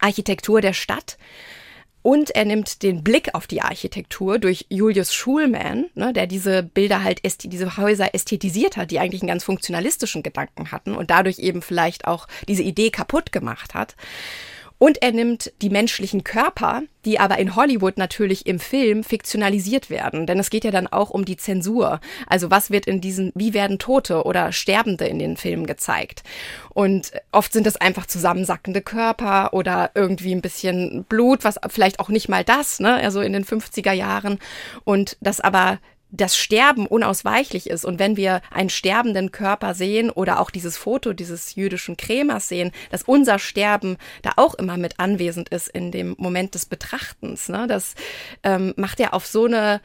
[0.00, 1.16] Architektur der Stadt
[2.02, 7.04] und er nimmt den Blick auf die Architektur durch Julius Schulman, ne, der diese Bilder
[7.04, 11.62] halt, diese Häuser ästhetisiert hat, die eigentlich einen ganz funktionalistischen Gedanken hatten und dadurch eben
[11.62, 13.96] vielleicht auch diese Idee kaputt gemacht hat.
[14.82, 20.26] Und er nimmt die menschlichen Körper, die aber in Hollywood natürlich im Film fiktionalisiert werden.
[20.26, 22.00] Denn es geht ja dann auch um die Zensur.
[22.26, 26.24] Also was wird in diesen, wie werden Tote oder Sterbende in den Filmen gezeigt?
[26.70, 32.08] Und oft sind es einfach zusammensackende Körper oder irgendwie ein bisschen Blut, was vielleicht auch
[32.08, 32.94] nicht mal das, ne?
[32.94, 34.40] Also in den 50er Jahren.
[34.82, 35.78] Und das aber
[36.12, 37.84] das Sterben unausweichlich ist.
[37.84, 42.70] Und wenn wir einen sterbenden Körper sehen oder auch dieses Foto dieses jüdischen Krämers sehen,
[42.90, 47.48] dass unser Sterben da auch immer mit anwesend ist in dem Moment des Betrachtens.
[47.48, 47.66] Ne?
[47.66, 47.94] Das
[48.42, 49.80] ähm, macht ja auf so eine,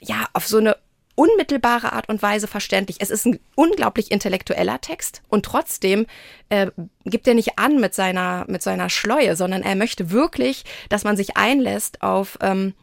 [0.00, 0.76] ja, auf so eine
[1.14, 2.96] unmittelbare Art und Weise verständlich.
[2.98, 6.06] Es ist ein unglaublich intellektueller Text und trotzdem
[6.48, 6.72] äh,
[7.04, 11.16] gibt er nicht an mit seiner, mit seiner Schleue, sondern er möchte wirklich, dass man
[11.16, 12.74] sich einlässt auf ähm,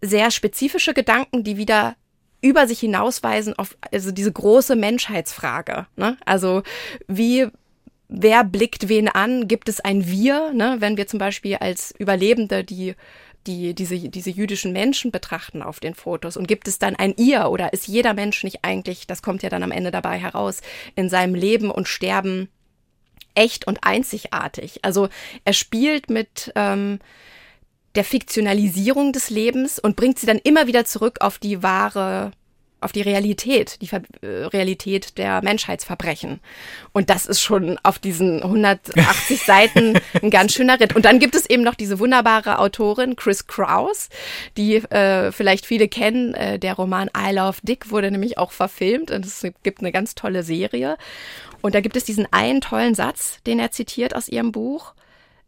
[0.00, 1.96] sehr spezifische Gedanken, die wieder
[2.40, 5.86] über sich hinausweisen auf also diese große Menschheitsfrage.
[5.96, 6.16] Ne?
[6.24, 6.62] Also
[7.08, 7.48] wie
[8.08, 9.48] wer blickt wen an?
[9.48, 10.52] Gibt es ein Wir?
[10.52, 10.76] Ne?
[10.78, 12.94] Wenn wir zum Beispiel als Überlebende die
[13.46, 16.36] die, diese, diese jüdischen Menschen betrachten auf den Fotos?
[16.36, 19.48] Und gibt es dann ein Ihr oder ist jeder Mensch nicht eigentlich, das kommt ja
[19.48, 20.60] dann am Ende dabei heraus,
[20.94, 22.48] in seinem Leben und Sterben
[23.34, 24.80] echt und einzigartig?
[24.82, 25.08] Also
[25.44, 26.98] er spielt mit ähm,
[27.94, 32.32] der Fiktionalisierung des Lebens und bringt sie dann immer wieder zurück auf die wahre
[32.80, 36.40] auf die Realität, die Ver äh, Realität der Menschheitsverbrechen.
[36.92, 40.94] Und das ist schon auf diesen 180 Seiten ein ganz schöner Ritt.
[40.94, 44.08] Und dann gibt es eben noch diese wunderbare Autorin Chris Kraus,
[44.56, 46.34] die äh, vielleicht viele kennen.
[46.34, 50.14] Äh, der Roman I Love Dick wurde nämlich auch verfilmt und es gibt eine ganz
[50.14, 50.96] tolle Serie.
[51.60, 54.94] Und da gibt es diesen einen tollen Satz, den er zitiert aus ihrem Buch.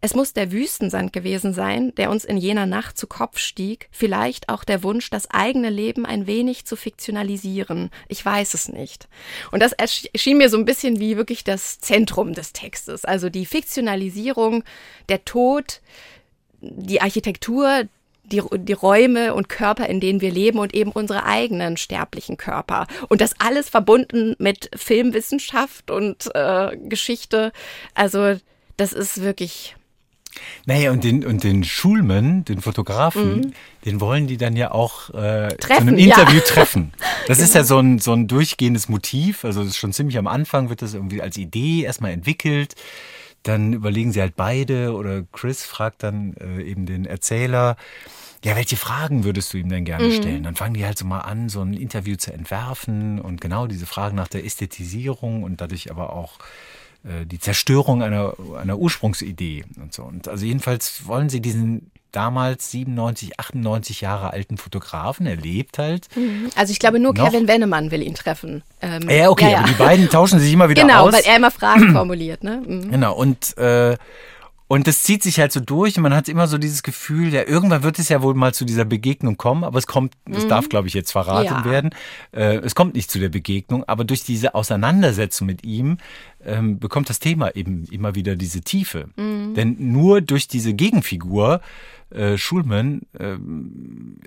[0.03, 4.49] Es muss der Wüstensand gewesen sein, der uns in jener Nacht zu Kopf stieg, vielleicht
[4.49, 7.91] auch der Wunsch, das eigene Leben ein wenig zu fiktionalisieren.
[8.09, 9.09] Ich weiß es nicht.
[9.51, 13.05] Und das erschien mir so ein bisschen wie wirklich das Zentrum des Textes.
[13.05, 14.65] Also die Fiktionalisierung,
[15.11, 15.83] der Tod,
[16.63, 17.85] die Architektur,
[18.25, 22.87] die, die Räume und Körper, in denen wir leben und eben unsere eigenen sterblichen Körper.
[23.09, 27.53] Und das alles verbunden mit Filmwissenschaft und äh, Geschichte.
[27.95, 28.37] Also
[28.79, 29.75] das ist wirklich
[30.67, 33.53] naja, und den, und den Schulmann, den Fotografen, mhm.
[33.85, 36.41] den wollen die dann ja auch äh, treffen, zu einem Interview ja.
[36.47, 36.93] treffen.
[37.27, 37.49] Das genau.
[37.49, 39.45] ist ja so ein, so ein durchgehendes Motiv.
[39.45, 42.75] Also das ist schon ziemlich am Anfang wird das irgendwie als Idee erstmal entwickelt.
[43.43, 47.77] Dann überlegen sie halt beide oder Chris fragt dann äh, eben den Erzähler,
[48.45, 50.13] ja, welche Fragen würdest du ihm denn gerne mhm.
[50.13, 50.43] stellen?
[50.43, 53.87] Dann fangen die halt so mal an, so ein Interview zu entwerfen und genau diese
[53.87, 56.39] Fragen nach der Ästhetisierung und dadurch aber auch
[57.03, 60.03] die Zerstörung einer, einer Ursprungsidee und so.
[60.03, 66.09] Und also jedenfalls wollen sie diesen damals 97, 98 Jahre alten Fotografen, er lebt halt.
[66.17, 66.51] Mhm.
[66.57, 67.25] Also ich glaube nur noch.
[67.25, 68.63] Kevin Wennemann will ihn treffen.
[68.81, 69.59] Ähm, ja, okay, ja, ja.
[69.59, 71.13] aber die beiden tauschen sich immer wieder genau, aus.
[71.13, 72.45] Genau, weil er immer Fragen formuliert.
[72.45, 72.63] Ne?
[72.67, 72.91] Mhm.
[72.91, 73.97] Genau, und äh,
[74.73, 77.45] und das zieht sich halt so durch und man hat immer so dieses Gefühl, ja,
[77.45, 80.49] irgendwann wird es ja wohl mal zu dieser Begegnung kommen, aber es kommt, es mhm.
[80.49, 81.65] darf, glaube ich, jetzt verraten ja.
[81.65, 81.91] werden.
[82.31, 85.99] Äh, es kommt nicht zu der Begegnung, aber durch diese Auseinandersetzung mit ihm
[86.45, 89.09] ähm, bekommt das Thema eben immer wieder diese Tiefe.
[89.17, 89.55] Mhm.
[89.55, 91.63] Denn nur durch diese Gegenfigur
[92.11, 93.39] äh, Schulman äh,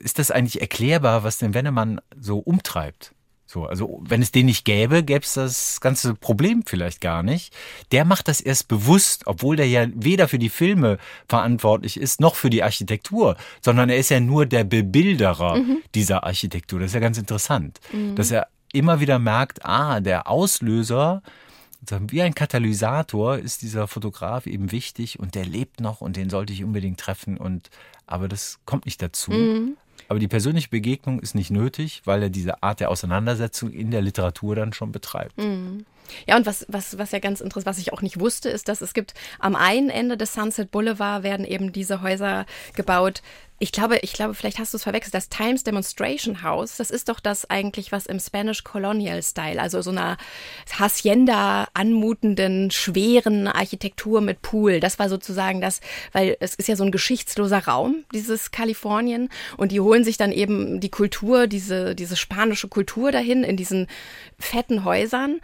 [0.03, 3.13] ist das eigentlich erklärbar, was den Wennemann so umtreibt.
[3.54, 7.54] So, also wenn es den nicht gäbe, gäbe es das ganze Problem vielleicht gar nicht.
[7.91, 10.97] Der macht das erst bewusst, obwohl der ja weder für die Filme
[11.28, 15.84] verantwortlich ist, noch für die Architektur, sondern er ist ja nur der Bebilderer mhm.
[15.93, 16.80] dieser Architektur.
[16.80, 18.16] Das ist ja ganz interessant, mhm.
[18.16, 21.22] dass er immer wieder merkt, ah, der Auslöser,
[22.08, 26.54] wie ein Katalysator ist dieser Fotograf eben wichtig und der lebt noch und den sollte
[26.54, 27.70] ich unbedingt treffen und
[28.08, 29.32] aber das kommt nicht dazu.
[29.32, 29.78] Mhm.
[30.08, 34.01] Aber die persönliche Begegnung ist nicht nötig, weil er diese Art der Auseinandersetzung in der
[34.01, 35.38] Literatur dann schon betreibt.
[35.38, 35.86] Mhm.
[36.28, 38.82] Ja, und was, was, was ja ganz interessant, was ich auch nicht wusste, ist, dass
[38.82, 42.45] es gibt am einen Ende des Sunset Boulevard werden eben diese Häuser
[42.76, 43.22] gebaut,
[43.64, 45.14] ich glaube, ich glaube, vielleicht hast du es verwechselt.
[45.14, 49.82] Das Times Demonstration House, das ist doch das eigentlich, was im Spanish Colonial Style, also
[49.82, 50.18] so einer
[50.78, 54.82] Hacienda anmutenden, schweren Architektur mit Pool.
[54.82, 55.80] Das war sozusagen das,
[56.11, 59.30] weil es ist ja so ein geschichtsloser Raum, dieses Kalifornien.
[59.55, 63.88] Und die holen sich dann eben die Kultur, diese, diese spanische Kultur dahin in diesen
[64.39, 65.39] fetten Häusern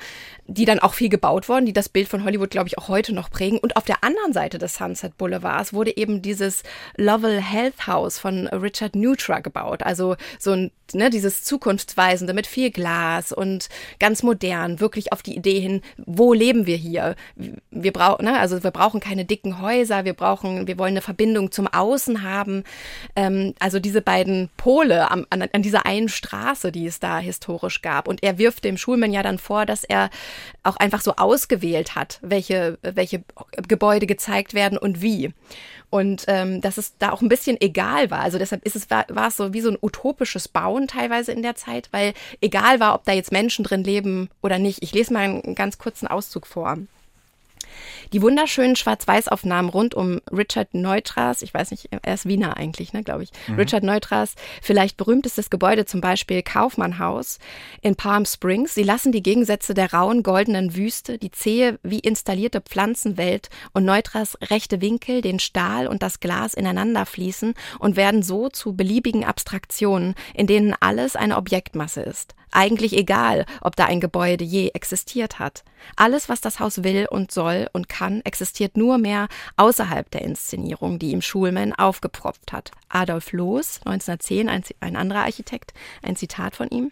[0.50, 3.14] die dann auch viel gebaut wurden, die das Bild von Hollywood, glaube ich, auch heute
[3.14, 3.60] noch prägen.
[3.60, 6.64] Und auf der anderen Seite des Sunset Boulevards wurde eben dieses
[6.98, 9.84] Lovell Health House von Richard Neutra gebaut.
[9.84, 15.36] Also so ein, ne, dieses Zukunftsweisende mit viel Glas und ganz modern, wirklich auf die
[15.36, 17.16] Idee hin, wo leben wir hier?
[17.70, 21.52] Wir brauchen, ne, also wir brauchen keine dicken Häuser, wir brauchen, wir wollen eine Verbindung
[21.52, 22.64] zum Außen haben.
[23.16, 27.82] Ähm, also diese beiden Pole am, an, an dieser einen Straße, die es da historisch
[27.82, 28.08] gab.
[28.08, 30.10] Und er wirft dem Schulmann ja dann vor, dass er
[30.64, 33.24] auch einfach so ausgewählt hat, welche, welche
[33.68, 35.34] Gebäude gezeigt werden und wie.
[35.90, 38.20] Und ähm, dass es da auch ein bisschen egal war.
[38.20, 41.42] Also deshalb ist es, war, war es so wie so ein utopisches Bauen teilweise in
[41.42, 44.84] der Zeit, weil egal war, ob da jetzt Menschen drin leben oder nicht.
[44.84, 46.78] Ich lese mal einen ganz kurzen Auszug vor.
[48.14, 53.04] Die wunderschönen Schwarz-Weiß-Aufnahmen rund um Richard Neutras, ich weiß nicht, er ist Wiener eigentlich, ne,
[53.04, 53.30] glaube ich.
[53.48, 53.56] Mhm.
[53.56, 57.40] Richard Neutras, vielleicht berühmtestes Gebäude, zum Beispiel Kaufmannhaus
[57.82, 58.76] in Palm Springs.
[58.76, 64.38] Sie lassen die Gegensätze der rauen, goldenen Wüste, die zähe, wie installierte Pflanzenwelt und Neutras
[64.50, 70.16] rechte Winkel, den Stahl und das Glas ineinander fließen und werden so zu beliebigen Abstraktionen,
[70.34, 72.36] in denen alles eine Objektmasse ist.
[72.52, 75.64] Eigentlich egal, ob da ein Gebäude je existiert hat.
[75.96, 79.28] Alles, was das Haus will und soll und kann, existiert nur mehr
[79.58, 82.72] außerhalb der Inszenierung, die ihm Schulman aufgepropft hat.
[82.90, 86.92] Adolf Loos, 1910, ein, ein anderer Architekt, ein Zitat von ihm.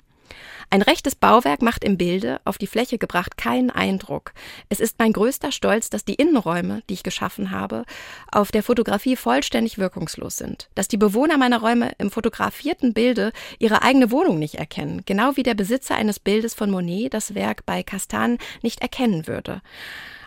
[0.69, 4.33] Ein rechtes Bauwerk macht im Bilde, auf die Fläche gebracht, keinen Eindruck.
[4.67, 7.85] Es ist mein größter Stolz, dass die Innenräume, die ich geschaffen habe,
[8.31, 10.69] auf der Fotografie vollständig wirkungslos sind.
[10.75, 15.43] Dass die Bewohner meiner Räume im fotografierten Bilde ihre eigene Wohnung nicht erkennen, genau wie
[15.43, 19.61] der Besitzer eines Bildes von Monet das Werk bei Castan nicht erkennen würde.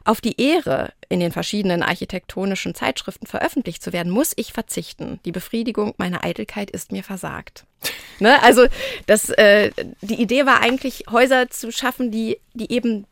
[0.04, 5.20] Auf die Ehre, in den verschiedenen architektonischen Zeitschriften veröffentlicht zu werden, muss ich verzichten.
[5.24, 7.64] Die Befriedigung meiner Eitelkeit ist mir versagt.
[8.18, 8.42] ne?
[8.42, 8.66] Also
[9.06, 9.70] das, äh,
[10.00, 13.06] die Idee war eigentlich, Häuser zu schaffen, die, die eben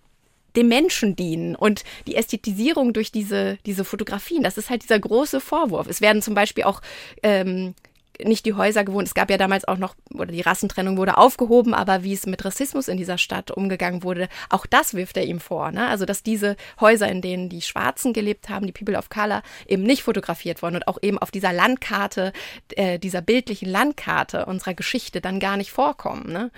[0.57, 5.41] dem Menschen dienen und die Ästhetisierung durch diese, diese Fotografien, das ist halt dieser große
[5.41, 5.87] Vorwurf.
[5.89, 6.81] Es werden zum Beispiel auch
[7.23, 7.75] ähm,
[8.23, 9.09] nicht die Häuser gewohnt.
[9.09, 12.45] Es gab ja damals auch noch, oder die Rassentrennung wurde aufgehoben, aber wie es mit
[12.45, 15.71] Rassismus in dieser Stadt umgegangen wurde, auch das wirft er ihm vor.
[15.71, 15.87] Ne?
[15.87, 19.83] Also, dass diese Häuser, in denen die Schwarzen gelebt haben, die People of Color, eben
[19.83, 22.33] nicht fotografiert wurden und auch eben auf dieser Landkarte,
[22.75, 26.33] äh, dieser bildlichen Landkarte unserer Geschichte dann gar nicht vorkommen.
[26.33, 26.51] Ne?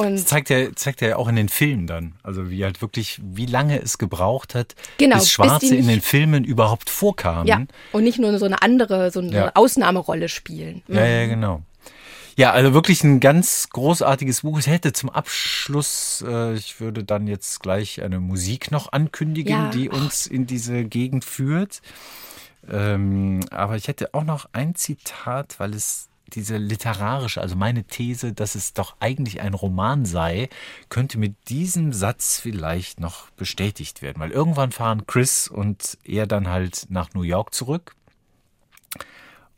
[0.00, 2.14] Und das zeigt er, zeigt er auch in den Filmen dann.
[2.22, 6.00] Also wie halt wirklich, wie lange es gebraucht hat, genau, bis Schwarze bis in den
[6.00, 7.46] Filmen überhaupt vorkamen.
[7.46, 9.52] Ja, und nicht nur so eine andere, so eine ja.
[9.54, 10.82] Ausnahmerolle spielen.
[10.86, 10.94] Mhm.
[10.94, 11.30] Ja, ja, mhm.
[11.30, 11.62] genau.
[12.36, 14.58] Ja, also wirklich ein ganz großartiges Buch.
[14.58, 19.70] Es hätte zum Abschluss, äh, ich würde dann jetzt gleich eine Musik noch ankündigen, ja.
[19.70, 21.82] die uns in diese Gegend führt.
[22.70, 28.32] Ähm, aber ich hätte auch noch ein Zitat, weil es diese literarische, also meine These,
[28.32, 30.48] dass es doch eigentlich ein Roman sei,
[30.88, 34.20] könnte mit diesem Satz vielleicht noch bestätigt werden.
[34.20, 37.94] Weil irgendwann fahren Chris und er dann halt nach New York zurück.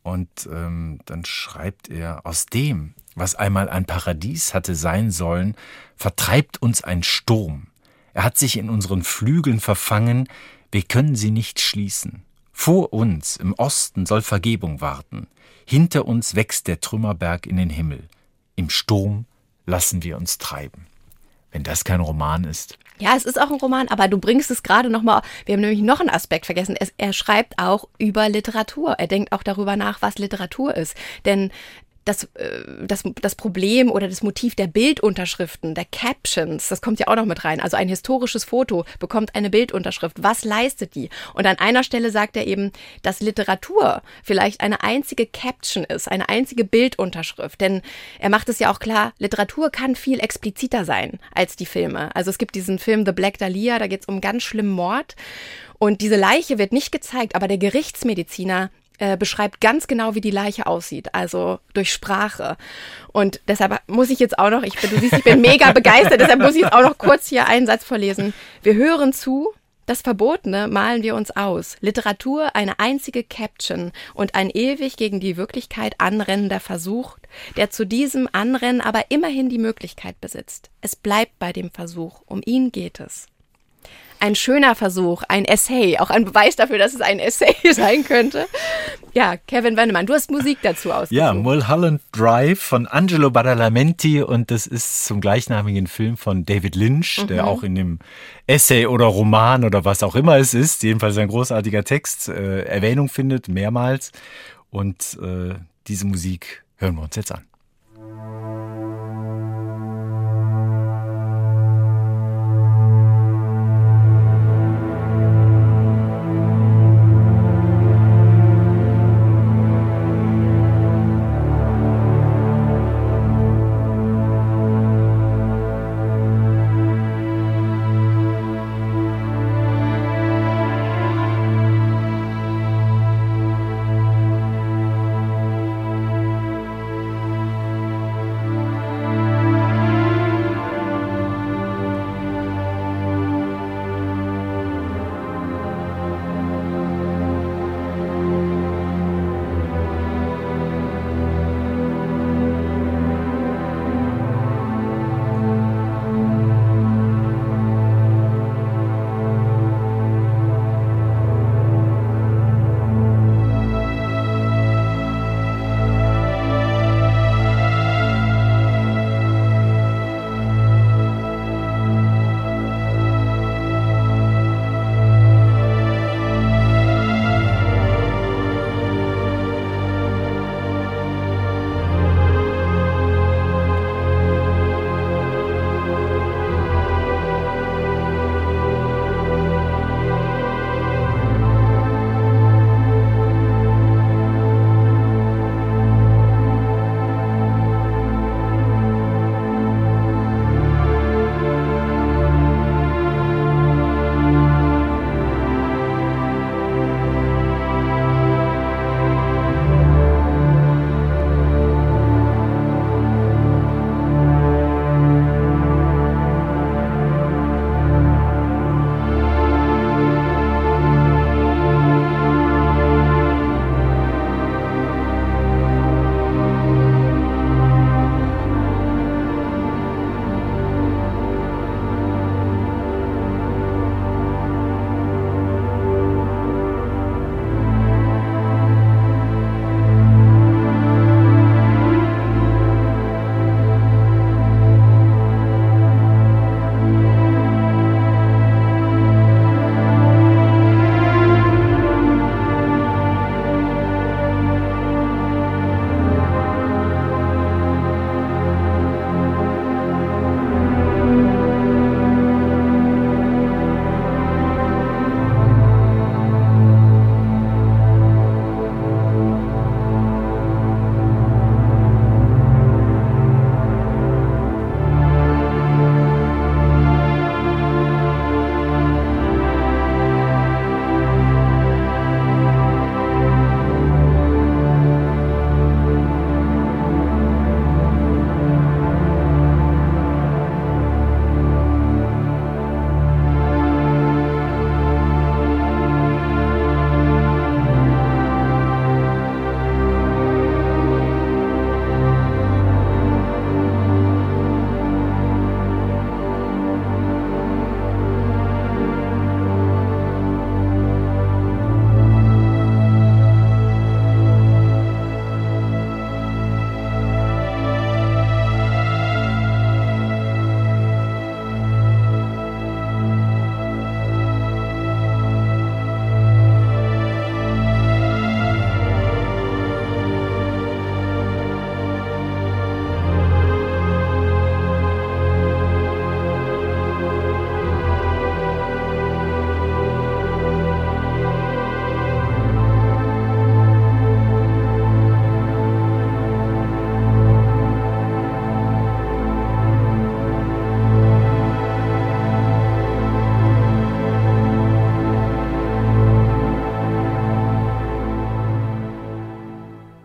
[0.02, 5.54] Und ähm, dann schreibt er, aus dem, was einmal ein Paradies hatte sein sollen,
[5.96, 7.68] vertreibt uns ein Sturm.
[8.14, 10.28] Er hat sich in unseren Flügeln verfangen,
[10.70, 12.24] wir können sie nicht schließen.
[12.52, 15.26] Vor uns im Osten soll Vergebung warten.
[15.66, 18.08] Hinter uns wächst der Trümmerberg in den Himmel.
[18.56, 19.24] Im Sturm
[19.66, 20.86] lassen wir uns treiben.
[21.50, 22.78] Wenn das kein Roman ist.
[22.98, 25.22] Ja, es ist auch ein Roman, aber du bringst es gerade nochmal.
[25.44, 26.76] Wir haben nämlich noch einen Aspekt vergessen.
[26.76, 28.92] Er, er schreibt auch über Literatur.
[28.92, 30.96] Er denkt auch darüber nach, was Literatur ist.
[31.24, 31.50] Denn
[32.04, 37.08] das, äh, das, das Problem oder das Motiv der Bildunterschriften, der Captions, das kommt ja
[37.08, 37.60] auch noch mit rein.
[37.60, 40.22] Also ein historisches Foto bekommt eine Bildunterschrift.
[40.22, 41.10] Was leistet die?
[41.34, 42.72] Und an einer Stelle sagt er eben,
[43.02, 47.60] dass Literatur vielleicht eine einzige Caption ist, eine einzige Bildunterschrift.
[47.60, 47.82] Denn
[48.18, 52.14] er macht es ja auch klar, Literatur kann viel expliziter sein als die Filme.
[52.16, 55.16] Also es gibt diesen Film The Black Dahlia, da geht es um ganz schlimmen Mord.
[55.78, 58.70] Und diese Leiche wird nicht gezeigt, aber der Gerichtsmediziner
[59.02, 62.56] äh, beschreibt ganz genau, wie die Leiche aussieht, also durch Sprache.
[63.08, 66.20] Und deshalb muss ich jetzt auch noch, ich bin, du siehst, ich bin mega begeistert,
[66.20, 68.32] deshalb muss ich jetzt auch noch kurz hier einen Satz vorlesen.
[68.62, 69.52] Wir hören zu,
[69.86, 71.74] das Verbotene malen wir uns aus.
[71.80, 77.18] Literatur eine einzige Caption und ein ewig gegen die Wirklichkeit anrennender Versuch,
[77.56, 80.70] der zu diesem Anrennen aber immerhin die Möglichkeit besitzt.
[80.80, 83.26] Es bleibt bei dem Versuch, um ihn geht es
[84.22, 88.46] ein schöner Versuch, ein Essay, auch ein Beweis dafür, dass es ein Essay sein könnte.
[89.12, 91.18] Ja, Kevin Wennemann, du hast Musik dazu ausgesucht.
[91.18, 97.18] Ja, Mulholland Drive von Angelo Badalamenti und das ist zum gleichnamigen Film von David Lynch,
[97.20, 97.26] mhm.
[97.26, 97.98] der auch in dem
[98.46, 103.08] Essay oder Roman oder was auch immer es ist, jedenfalls ein großartiger Text, äh, Erwähnung
[103.08, 104.12] findet, mehrmals.
[104.70, 105.56] Und äh,
[105.88, 107.42] diese Musik hören wir uns jetzt an.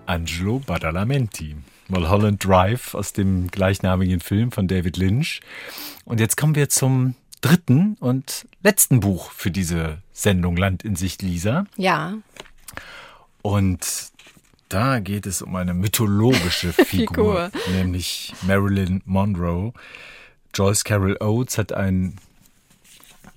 [0.07, 1.55] Angelo Badalamenti.
[1.89, 5.41] Mulholland Drive aus dem gleichnamigen Film von David Lynch.
[6.05, 11.21] Und jetzt kommen wir zum dritten und letzten Buch für diese Sendung Land in Sicht,
[11.21, 11.65] Lisa.
[11.77, 12.17] Ja.
[13.41, 14.11] Und
[14.69, 17.73] da geht es um eine mythologische Figur, Figur.
[17.73, 19.71] nämlich Marilyn Monroe.
[20.53, 22.17] Joyce Carol Oates hat ein,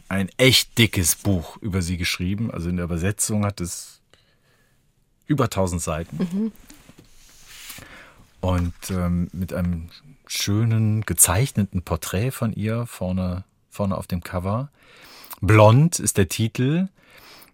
[0.08, 2.50] ein echt dickes Buch über sie geschrieben.
[2.50, 3.99] Also in der Übersetzung hat es
[5.30, 6.52] über 1000 Seiten.
[8.40, 9.90] Und ähm, mit einem
[10.26, 14.70] schönen gezeichneten Porträt von ihr vorne, vorne auf dem Cover.
[15.40, 16.88] Blond ist der Titel.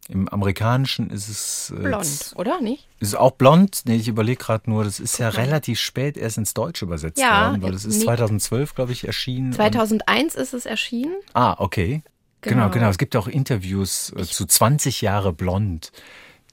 [0.08, 2.86] Im Amerikanischen ist es äh, Blond, oder nicht?
[3.00, 3.82] ist es auch blond?
[3.86, 7.48] Nee, ich überlege gerade nur, das ist ja relativ spät erst ins Deutsche übersetzt Ja,
[7.50, 8.04] worden, weil es ist nee.
[8.04, 9.48] 2012, glaube ich, erschienen.
[9.48, 11.16] Und, 2001 ist es erschienen.
[11.34, 12.02] ah, okay.
[12.42, 12.56] Genau.
[12.56, 12.70] Genau.
[12.70, 15.90] genau, Es gibt auch Interviews äh, zu 20 Jahre blond,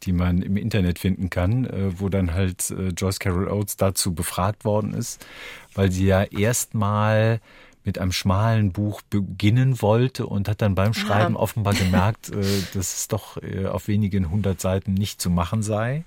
[0.06, 4.14] die man im Internet finden kann, äh, wo dann halt äh, Joyce Carol Oates dazu
[4.14, 5.26] befragt worden ist,
[5.74, 7.40] weil sie ja erstmal
[7.86, 12.42] mit einem schmalen Buch beginnen wollte und hat dann beim Schreiben offenbar gemerkt, äh,
[12.74, 13.38] dass es doch
[13.70, 16.06] auf wenigen hundert Seiten nicht zu machen sei.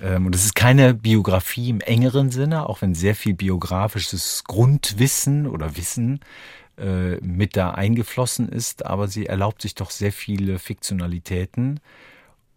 [0.00, 5.46] Ähm, Und es ist keine Biografie im engeren Sinne, auch wenn sehr viel biografisches Grundwissen
[5.46, 6.20] oder Wissen
[7.22, 11.80] mit da eingeflossen ist, aber sie erlaubt sich doch sehr viele Fiktionalitäten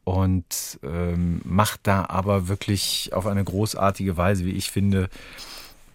[0.10, 5.08] und ähm, macht da aber wirklich auf eine großartige Weise, wie ich finde,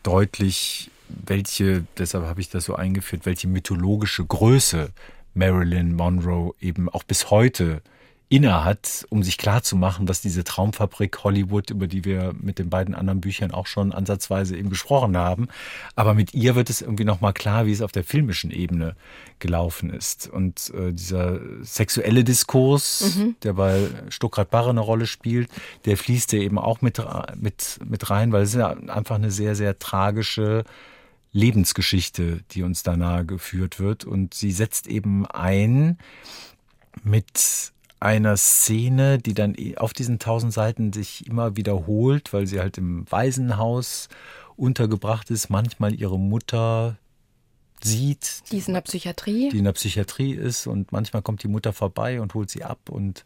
[0.05, 4.93] deutlich, welche, deshalb habe ich das so eingeführt, welche mythologische Größe
[5.35, 7.83] Marilyn Monroe eben auch bis heute
[8.29, 12.95] inne hat, um sich klarzumachen, dass diese Traumfabrik Hollywood, über die wir mit den beiden
[12.95, 15.49] anderen Büchern auch schon ansatzweise eben gesprochen haben,
[15.95, 18.97] aber mit ihr wird es irgendwie nochmal klar, wie es auf der filmischen Ebene
[19.39, 20.27] gelaufen ist.
[20.27, 25.51] Und äh, dieser sexuelle Diskurs, der bei Stuckrad Barre eine Rolle spielt,
[25.85, 27.01] der fließt ja eben auch mit,
[27.37, 30.65] mit, mit rein, weil es ist ja einfach eine sehr, sehr tragische
[31.33, 34.05] Lebensgeschichte, die uns da nahe geführt wird.
[34.05, 35.99] Und sie setzt eben ein
[37.03, 37.74] mit
[38.05, 43.11] einer Szene, die dann auf diesen tausend Seiten sich immer wiederholt, weil sie halt im
[43.11, 44.09] Waisenhaus
[44.57, 46.97] untergebracht ist, manchmal ihre Mutter
[47.83, 49.51] sieht, Die ist in der Psychiatrie.
[49.51, 52.79] die in der Psychiatrie ist und manchmal kommt die Mutter vorbei und holt sie ab
[52.89, 53.25] und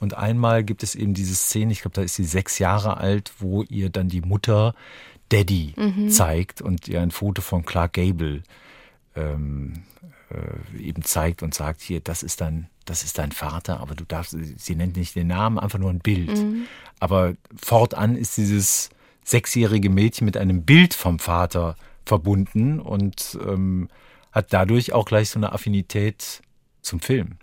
[0.00, 3.32] und einmal gibt es eben diese Szene, ich glaube, da ist sie sechs Jahre alt,
[3.38, 4.74] wo ihr dann die Mutter
[5.30, 5.74] Daddy
[6.10, 8.42] zeigt und ihr ein Foto von Clark Gable
[9.16, 9.84] ähm,
[10.34, 14.04] äh, eben zeigt und sagt, hier, das ist dein, das ist dein Vater, aber du
[14.04, 16.30] darfst, sie nennt nicht den Namen, einfach nur ein Bild.
[17.00, 18.90] Aber fortan ist dieses
[19.24, 23.88] sechsjährige Mädchen mit einem Bild vom Vater verbunden und ähm,
[24.32, 26.42] hat dadurch auch gleich so eine Affinität
[26.82, 27.38] zum Film.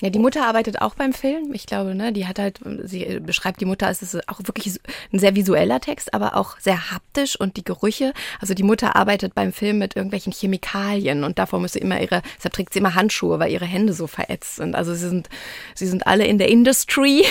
[0.00, 1.52] Ja, die Mutter arbeitet auch beim Film.
[1.54, 4.78] Ich glaube, ne, die hat halt, sie beschreibt die Mutter, es ist auch wirklich
[5.12, 8.12] ein sehr visueller Text, aber auch sehr haptisch und die Gerüche.
[8.40, 12.22] Also die Mutter arbeitet beim Film mit irgendwelchen Chemikalien und davor muss sie immer ihre,
[12.36, 14.76] deshalb trägt sie immer Handschuhe, weil ihre Hände so verätzt sind.
[14.76, 15.28] Also sie sind,
[15.74, 17.24] sie sind alle in der Industry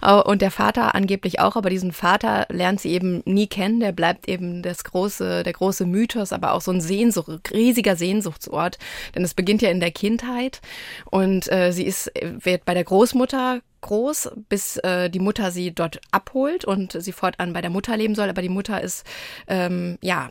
[0.24, 3.80] und der Vater angeblich auch, aber diesen Vater lernt sie eben nie kennen.
[3.80, 8.78] Der bleibt eben das große, der große Mythos, aber auch so ein Sehnsucht, riesiger Sehnsuchtsort.
[9.16, 10.60] Denn es beginnt ja in der Kindheit
[11.10, 16.00] und äh, sie ist wird bei der Großmutter groß, bis äh, die Mutter sie dort
[16.10, 18.28] abholt und sie fortan bei der Mutter leben soll.
[18.28, 19.04] Aber die Mutter ist
[19.46, 20.30] ähm, ja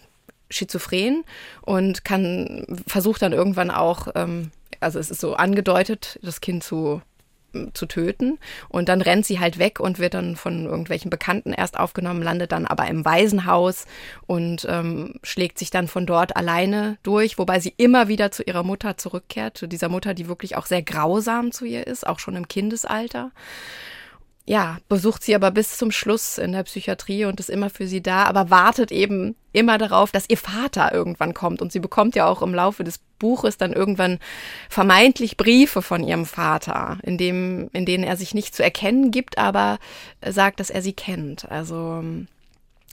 [0.50, 1.24] schizophren
[1.62, 7.02] und kann versucht dann irgendwann auch, ähm, also es ist so angedeutet, das Kind zu
[7.74, 8.40] zu töten.
[8.70, 12.52] Und dann rennt sie halt weg und wird dann von irgendwelchen Bekannten erst aufgenommen, landet
[12.52, 13.86] dann aber im Waisenhaus
[14.26, 18.64] und ähm, schlägt sich dann von dort alleine durch, wobei sie immer wieder zu ihrer
[18.64, 22.36] Mutter zurückkehrt, zu dieser Mutter, die wirklich auch sehr grausam zu ihr ist, auch schon
[22.36, 23.32] im Kindesalter.
[24.46, 28.02] Ja, besucht sie aber bis zum Schluss in der Psychiatrie und ist immer für sie
[28.02, 31.62] da, aber wartet eben immer darauf, dass ihr Vater irgendwann kommt.
[31.62, 34.20] Und sie bekommt ja auch im Laufe des Buches dann irgendwann
[34.70, 39.38] vermeintlich Briefe von ihrem Vater, in, dem, in denen er sich nicht zu erkennen gibt,
[39.38, 39.80] aber
[40.26, 41.50] sagt, dass er sie kennt.
[41.50, 42.04] Also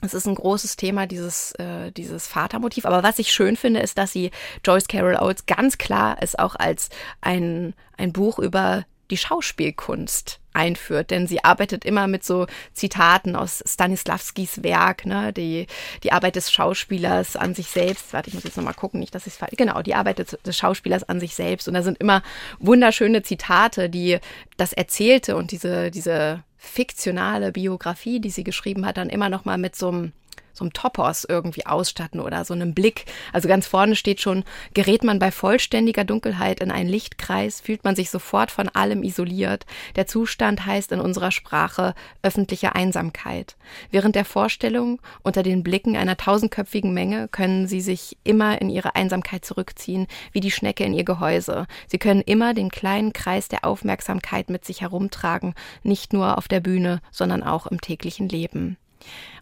[0.01, 2.85] es ist ein großes Thema, dieses, äh, dieses Vatermotiv.
[2.85, 4.31] Aber was ich schön finde, ist, dass sie
[4.65, 6.89] Joyce Carol Oates ganz klar es auch als
[7.21, 13.63] ein, ein Buch über die Schauspielkunst einführt, denn sie arbeitet immer mit so Zitaten aus
[13.65, 15.67] Stanislavskis Werk, ne, die,
[16.03, 18.13] die Arbeit des Schauspielers an sich selbst.
[18.13, 19.57] Warte, ich muss jetzt nochmal gucken, nicht, dass ich es.
[19.57, 21.67] Genau, die Arbeit des, des Schauspielers an sich selbst.
[21.67, 22.21] Und da sind immer
[22.59, 24.19] wunderschöne Zitate, die
[24.57, 29.57] das Erzählte und diese, diese fiktionale Biografie, die sie geschrieben hat, dann immer noch mal
[29.57, 30.11] mit so einem
[30.53, 33.05] so einem Topos irgendwie ausstatten oder so einem Blick.
[33.33, 37.95] Also ganz vorne steht schon, gerät man bei vollständiger Dunkelheit in einen Lichtkreis, fühlt man
[37.95, 39.65] sich sofort von allem isoliert.
[39.95, 43.55] Der Zustand heißt in unserer Sprache öffentliche Einsamkeit.
[43.89, 48.95] Während der Vorstellung unter den Blicken einer tausendköpfigen Menge können sie sich immer in ihre
[48.95, 51.65] Einsamkeit zurückziehen, wie die Schnecke in ihr Gehäuse.
[51.87, 56.59] Sie können immer den kleinen Kreis der Aufmerksamkeit mit sich herumtragen, nicht nur auf der
[56.59, 58.77] Bühne, sondern auch im täglichen Leben.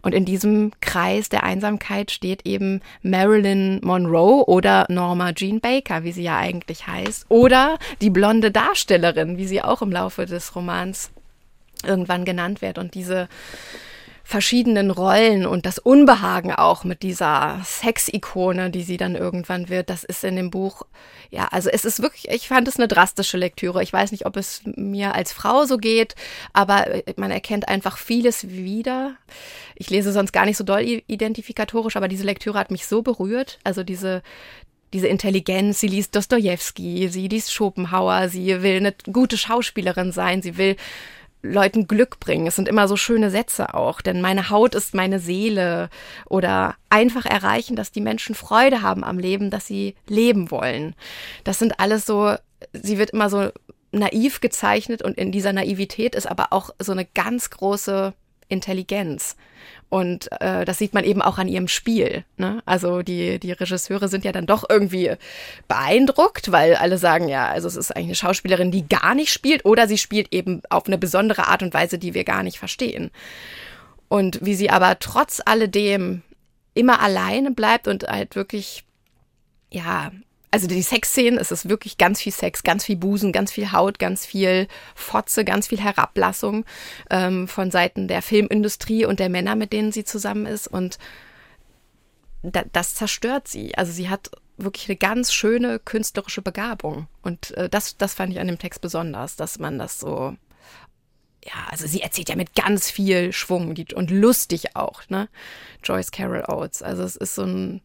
[0.02, 6.12] Und in diesem Kreis der Einsamkeit steht eben Marilyn Monroe oder Norma Jean Baker, wie
[6.12, 11.10] sie ja eigentlich heißt, oder die blonde Darstellerin, wie sie auch im Laufe des Romans
[11.84, 12.78] irgendwann genannt wird.
[12.78, 13.28] Und diese
[14.30, 20.04] verschiedenen Rollen und das Unbehagen auch mit dieser Sexikone, die sie dann irgendwann wird, das
[20.04, 20.82] ist in dem Buch,
[21.30, 23.82] ja, also es ist wirklich, ich fand es eine drastische Lektüre.
[23.82, 26.14] Ich weiß nicht, ob es mir als Frau so geht,
[26.52, 26.86] aber
[27.16, 29.16] man erkennt einfach vieles wieder.
[29.74, 33.58] Ich lese sonst gar nicht so doll identifikatorisch, aber diese Lektüre hat mich so berührt.
[33.64, 34.22] Also diese,
[34.92, 40.56] diese Intelligenz, sie liest Dostoevsky, sie liest Schopenhauer, sie will eine gute Schauspielerin sein, sie
[40.56, 40.76] will
[41.42, 42.46] Leuten Glück bringen.
[42.46, 45.88] Es sind immer so schöne Sätze auch, denn meine Haut ist meine Seele
[46.26, 50.94] oder einfach erreichen, dass die Menschen Freude haben am Leben, dass sie leben wollen.
[51.44, 52.34] Das sind alles so,
[52.72, 53.50] sie wird immer so
[53.92, 58.12] naiv gezeichnet und in dieser Naivität ist aber auch so eine ganz große
[58.48, 59.36] Intelligenz.
[59.90, 62.24] Und äh, das sieht man eben auch an ihrem Spiel.
[62.36, 62.62] Ne?
[62.64, 65.12] Also die, die Regisseure sind ja dann doch irgendwie
[65.66, 69.64] beeindruckt, weil alle sagen, ja, also es ist eigentlich eine Schauspielerin, die gar nicht spielt
[69.64, 73.10] oder sie spielt eben auf eine besondere Art und Weise, die wir gar nicht verstehen.
[74.08, 76.22] Und wie sie aber trotz alledem
[76.74, 78.84] immer alleine bleibt und halt wirklich,
[79.72, 80.12] ja,
[80.50, 83.98] also die Sexszenen, es ist wirklich ganz viel Sex, ganz viel Busen, ganz viel Haut,
[83.98, 86.64] ganz viel Fotze, ganz viel Herablassung
[87.08, 90.66] ähm, von Seiten der Filmindustrie und der Männer, mit denen sie zusammen ist.
[90.66, 90.98] Und
[92.42, 93.76] da, das zerstört sie.
[93.76, 97.06] Also sie hat wirklich eine ganz schöne künstlerische Begabung.
[97.22, 100.36] Und äh, das, das fand ich an dem Text besonders, dass man das so
[101.42, 105.30] ja, also sie erzählt ja mit ganz viel Schwung und lustig auch, ne?
[105.82, 106.82] Joyce Carol Oates.
[106.82, 107.80] Also es ist so ein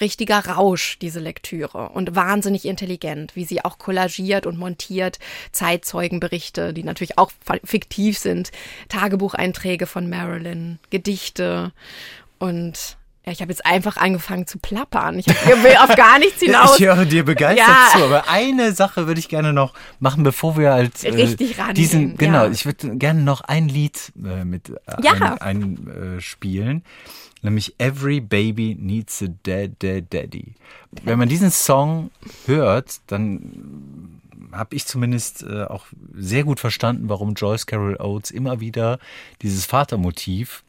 [0.00, 1.90] richtiger Rausch, diese Lektüre.
[1.90, 5.18] Und wahnsinnig intelligent, wie sie auch kollagiert und montiert
[5.52, 7.32] Zeitzeugenberichte, die natürlich auch
[7.64, 8.52] fiktiv sind,
[8.88, 11.72] Tagebucheinträge von Marilyn, Gedichte
[12.38, 15.16] und ja, ich habe jetzt einfach angefangen zu plappern.
[15.16, 16.76] Ich will auf gar nichts hinaus.
[16.80, 17.88] ich höre dir begeistert ja.
[17.92, 21.74] zu, aber eine Sache würde ich gerne noch machen, bevor wir halt äh, richtig ran
[21.74, 22.50] diesen genau, ja.
[22.50, 25.36] ich würde gerne noch ein Lied äh, mit äh, ja.
[25.38, 26.68] einspielen.
[26.68, 26.82] Ein,
[27.42, 30.54] nämlich Every Baby Needs a Dead, Dead Daddy.
[31.02, 32.10] Wenn man diesen Song
[32.46, 34.20] hört, dann
[34.52, 38.98] habe ich zumindest äh, auch sehr gut verstanden, warum Joyce Carol Oates immer wieder
[39.40, 40.62] dieses Vatermotiv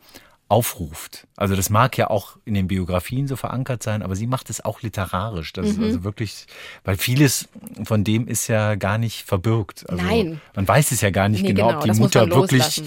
[0.54, 1.26] aufruft.
[1.36, 4.64] Also das mag ja auch in den Biografien so verankert sein, aber sie macht es
[4.64, 5.52] auch literarisch.
[5.54, 5.72] Das mhm.
[5.72, 6.46] ist also wirklich,
[6.84, 7.50] weil vieles
[7.84, 9.90] von dem ist ja gar nicht verbürgt.
[9.90, 10.42] Also Nein.
[10.56, 12.84] Man weiß es ja gar nicht nee, genau, genau, ob die Mutter wirklich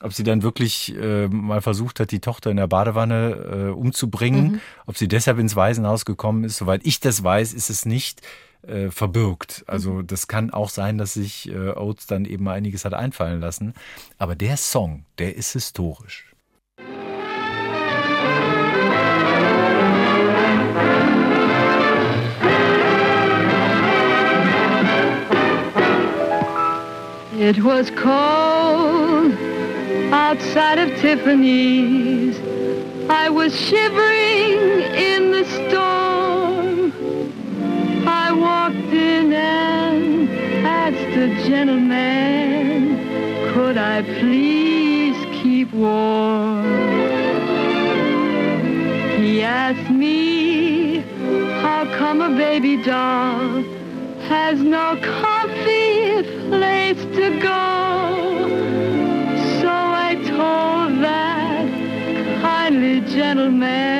[0.00, 4.52] ob sie dann wirklich äh, mal versucht hat, die Tochter in der Badewanne äh, umzubringen,
[4.52, 4.60] mhm.
[4.86, 6.58] ob sie deshalb ins Waisenhaus gekommen ist.
[6.58, 8.22] Soweit ich das weiß, ist es nicht
[8.66, 9.64] äh, verbirgt.
[9.66, 10.06] Also mhm.
[10.06, 13.74] das kann auch sein, dass sich äh, Oates dann eben einiges hat einfallen lassen.
[14.18, 16.24] Aber der Song, der ist historisch.
[27.38, 28.55] It was cold
[30.12, 32.38] outside of Tiffany's.
[33.08, 36.92] I was shivering in the storm.
[38.06, 40.28] I walked in and
[40.66, 42.96] asked the gentleman,
[43.52, 46.64] could I please keep warm?
[49.18, 51.00] He asked me,
[51.60, 53.62] how come a baby doll
[54.28, 58.35] has no comfy place to go?
[63.26, 63.95] Gentleman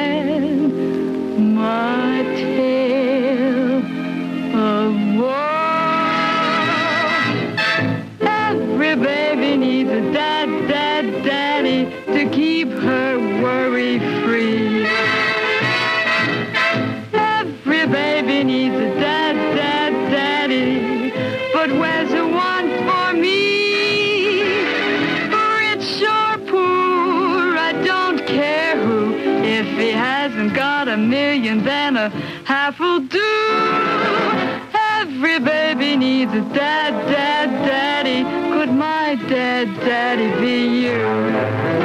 [36.33, 38.23] needs dad, dad, daddy.
[38.53, 41.76] Could my dad, daddy be you?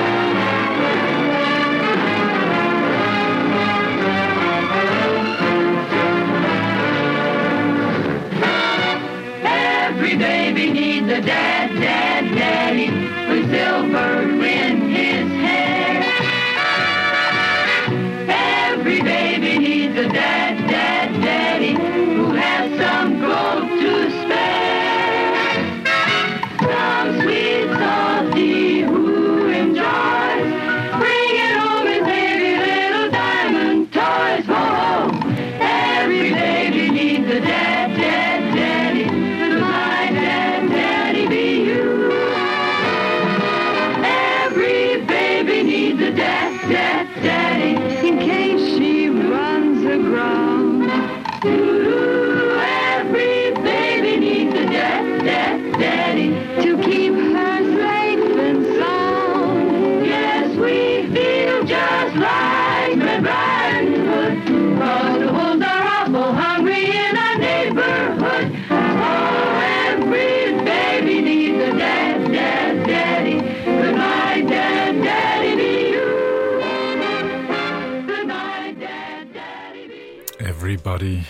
[81.02, 81.26] Everybody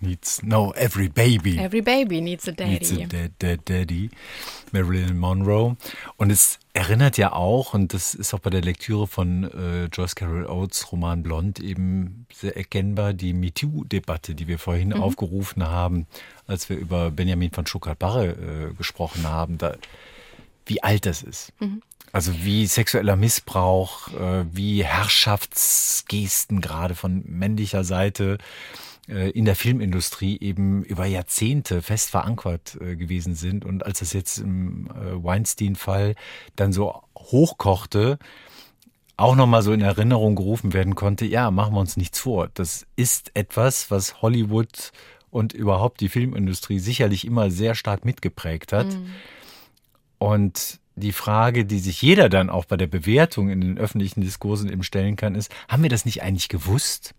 [0.00, 3.06] needs, no, every baby Every baby needs a needs a daddy.
[3.06, 4.10] dad, dad, daddy.
[4.72, 5.76] Marilyn Monroe.
[6.16, 10.14] Und es erinnert ja auch, und das ist auch bei der Lektüre von äh, Joyce
[10.14, 16.06] Carol Oates Roman Blond eben sehr erkennbar, die MeToo-Debatte, die wir vorhin aufgerufen haben,
[16.46, 19.76] als wir über Benjamin von Stuttgart-Barre äh, gesprochen haben, da,
[20.66, 21.52] wie alt das ist.
[22.12, 28.38] Also wie sexueller Missbrauch, äh, wie Herrschaftsgesten gerade von männlicher Seite
[29.30, 33.64] in der Filmindustrie eben über Jahrzehnte fest verankert äh, gewesen sind.
[33.64, 36.14] Und als das jetzt im äh, Weinstein-Fall
[36.56, 38.18] dann so hochkochte,
[39.16, 42.48] auch nochmal so in Erinnerung gerufen werden konnte, ja, machen wir uns nichts vor.
[42.54, 44.92] Das ist etwas, was Hollywood
[45.30, 48.86] und überhaupt die Filmindustrie sicherlich immer sehr stark mitgeprägt hat.
[50.18, 54.70] Und die Frage, die sich jeder dann auch bei der Bewertung in den öffentlichen Diskursen
[54.70, 57.14] eben stellen kann, ist, haben wir das nicht eigentlich gewusst?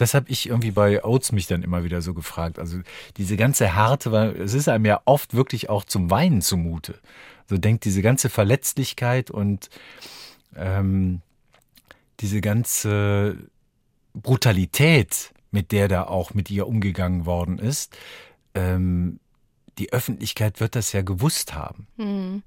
[0.00, 2.58] Das habe ich irgendwie bei Oates mich dann immer wieder so gefragt.
[2.58, 2.78] Also
[3.18, 6.98] diese ganze Härte, weil es ist einem ja oft wirklich auch zum Weinen zumute.
[7.50, 9.68] So denkt diese ganze Verletzlichkeit und
[10.56, 11.20] ähm,
[12.20, 13.36] diese ganze
[14.14, 17.94] Brutalität, mit der da auch mit ihr umgegangen worden ist,
[18.54, 19.20] ähm,
[19.76, 21.86] die Öffentlichkeit wird das ja gewusst haben.
[21.98, 22.42] Hm.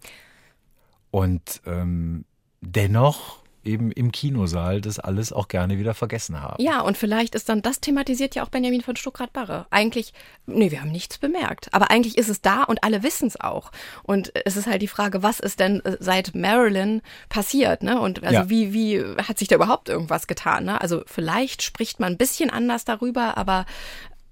[1.12, 2.26] Und ähm,
[2.62, 6.62] dennoch eben im Kinosaal das alles auch gerne wieder vergessen haben.
[6.62, 9.66] Ja, und vielleicht ist dann, das thematisiert ja auch Benjamin von Stuckrad-Barre.
[9.70, 10.14] Eigentlich,
[10.46, 11.74] nee, wir haben nichts bemerkt.
[11.74, 13.72] Aber eigentlich ist es da und alle wissen es auch.
[14.04, 18.00] Und es ist halt die Frage, was ist denn äh, seit Marilyn passiert, ne?
[18.00, 18.50] Und also Ja.
[18.50, 20.82] wie, wie hat sich da überhaupt irgendwas getan, ne?
[20.82, 23.66] Also vielleicht spricht man ein bisschen anders darüber, aber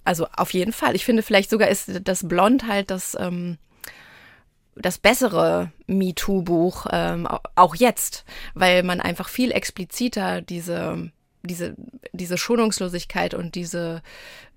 [0.03, 0.95] also auf jeden Fall.
[0.95, 3.57] Ich finde vielleicht sogar ist das Blond halt das, ähm,
[4.75, 11.11] das bessere MeToo-Buch, ähm, au- auch jetzt, weil man einfach viel expliziter diese,
[11.43, 11.75] diese,
[12.13, 14.01] diese Schonungslosigkeit und diese,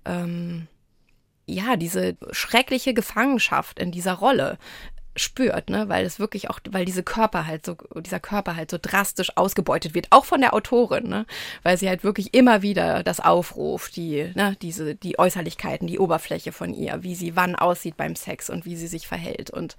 [0.05, 0.67] ähm,
[1.47, 4.57] ja, diese schreckliche Gefangenschaft in dieser Rolle
[5.15, 8.77] spürt, ne, weil es wirklich auch, weil diese Körper halt so, dieser Körper halt so
[8.81, 11.25] drastisch ausgebeutet wird, auch von der Autorin, ne,
[11.63, 16.51] weil sie halt wirklich immer wieder das aufruft, die, ne, diese, die Äußerlichkeiten, die Oberfläche
[16.51, 19.49] von ihr, wie sie wann aussieht beim Sex und wie sie sich verhält.
[19.49, 19.77] Und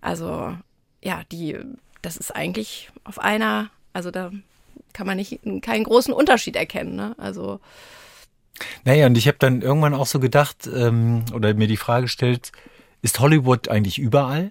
[0.00, 0.56] also,
[1.02, 1.58] ja, die,
[2.00, 4.30] das ist eigentlich auf einer, also da
[4.94, 7.60] kann man nicht, keinen großen Unterschied erkennen, ne, also,
[8.84, 12.52] Naja, und ich habe dann irgendwann auch so gedacht ähm, oder mir die Frage gestellt,
[13.02, 14.50] ist Hollywood eigentlich überall?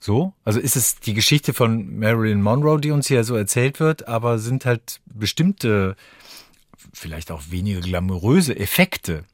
[0.00, 0.32] So?
[0.44, 4.38] Also ist es die Geschichte von Marilyn Monroe, die uns hier so erzählt wird, aber
[4.38, 5.96] sind halt bestimmte,
[6.92, 9.24] vielleicht auch weniger glamouröse Effekte.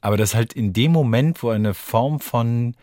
[0.00, 2.74] Aber das halt in dem Moment, wo eine Form von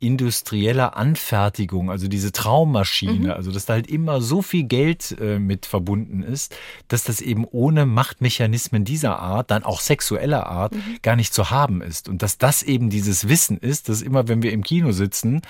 [0.00, 5.66] industrieller Anfertigung, also diese Traummaschine, also dass da halt immer so viel Geld äh, mit
[5.66, 6.54] verbunden ist,
[6.86, 10.72] dass das eben ohne Machtmechanismen dieser Art, dann auch sexueller Art,
[11.02, 12.08] gar nicht zu haben ist.
[12.08, 15.42] Und dass das eben dieses Wissen ist, dass immer, wenn wir im Kino sitzen,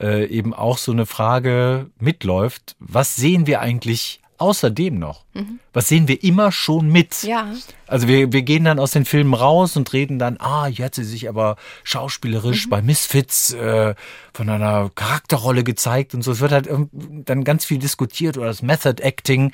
[0.00, 5.24] äh, eben auch so eine Frage mitläuft, was sehen wir eigentlich außerdem noch?
[5.72, 7.22] Was sehen wir immer schon mit?
[7.22, 7.52] ja.
[7.86, 10.94] Also wir, wir gehen dann aus den Filmen raus und reden dann, ah, hier hat
[10.94, 13.94] sie sich aber schauspielerisch bei Misfits äh,
[14.32, 16.32] von einer Charakterrolle gezeigt und so.
[16.32, 19.52] Es wird halt dann ganz viel diskutiert oder das Method Acting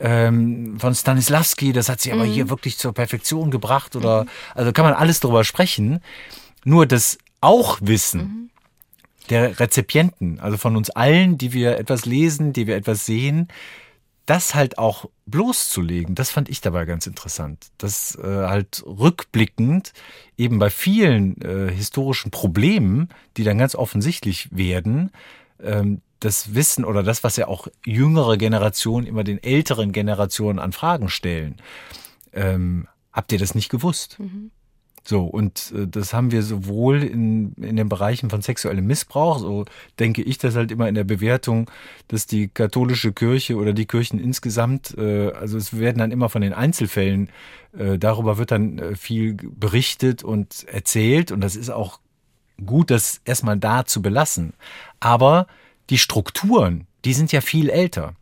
[0.00, 4.84] ähm, von Stanislavski, das hat sie aber hier wirklich zur Perfektion gebracht oder also kann
[4.84, 6.00] man alles drüber sprechen.
[6.64, 8.50] Nur das auch Wissen
[9.30, 13.48] der Rezipienten, also von uns allen, die wir etwas lesen, die wir etwas sehen,
[14.26, 17.66] das halt auch bloßzulegen, das fand ich dabei ganz interessant.
[17.78, 19.92] Das äh, halt rückblickend
[20.38, 25.10] eben bei vielen äh, historischen Problemen, die dann ganz offensichtlich werden,
[25.62, 30.72] ähm, das Wissen oder das, was ja auch jüngere Generationen immer den älteren Generationen an
[30.72, 31.56] Fragen stellen.
[32.32, 34.18] Ähm, habt ihr das nicht gewusst?
[34.18, 34.50] Mhm.
[35.06, 39.66] So, und äh, das haben wir sowohl in, in den Bereichen von sexuellem Missbrauch, so
[39.98, 41.70] denke ich das halt immer in der Bewertung,
[42.08, 46.40] dass die katholische Kirche oder die Kirchen insgesamt, äh, also es werden dann immer von
[46.40, 47.28] den Einzelfällen,
[47.76, 52.00] äh, darüber wird dann äh, viel berichtet und erzählt und das ist auch
[52.64, 54.54] gut, das erstmal da zu belassen.
[55.00, 55.46] Aber
[55.90, 58.14] die Strukturen, die sind ja viel älter.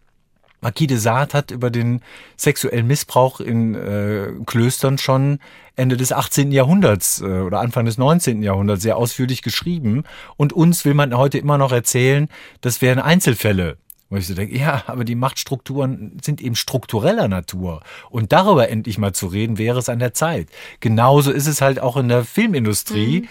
[0.63, 2.01] Marquis de Sade hat über den
[2.37, 5.41] sexuellen Missbrauch in äh, Klöstern schon
[5.75, 6.53] Ende des 18.
[6.53, 8.43] Jahrhunderts äh, oder Anfang des 19.
[8.43, 10.05] Jahrhunderts sehr ausführlich geschrieben.
[10.37, 12.29] Und uns will man heute immer noch erzählen,
[12.61, 13.77] das wären Einzelfälle.
[14.09, 17.83] Wo ich so denke, ja, aber die Machtstrukturen sind eben struktureller Natur.
[18.11, 20.49] Und darüber endlich mal zu reden, wäre es an der Zeit.
[20.81, 23.27] Genauso ist es halt auch in der Filmindustrie,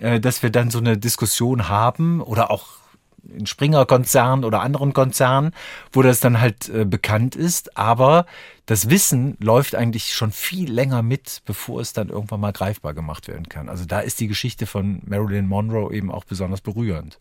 [0.00, 0.04] mhm.
[0.04, 2.81] äh, dass wir dann so eine Diskussion haben oder auch
[3.28, 5.52] in Springer-Konzernen oder anderen Konzernen,
[5.92, 7.76] wo das dann halt äh, bekannt ist.
[7.76, 8.26] Aber
[8.66, 13.28] das Wissen läuft eigentlich schon viel länger mit, bevor es dann irgendwann mal greifbar gemacht
[13.28, 13.68] werden kann.
[13.68, 17.18] Also da ist die Geschichte von Marilyn Monroe eben auch besonders berührend.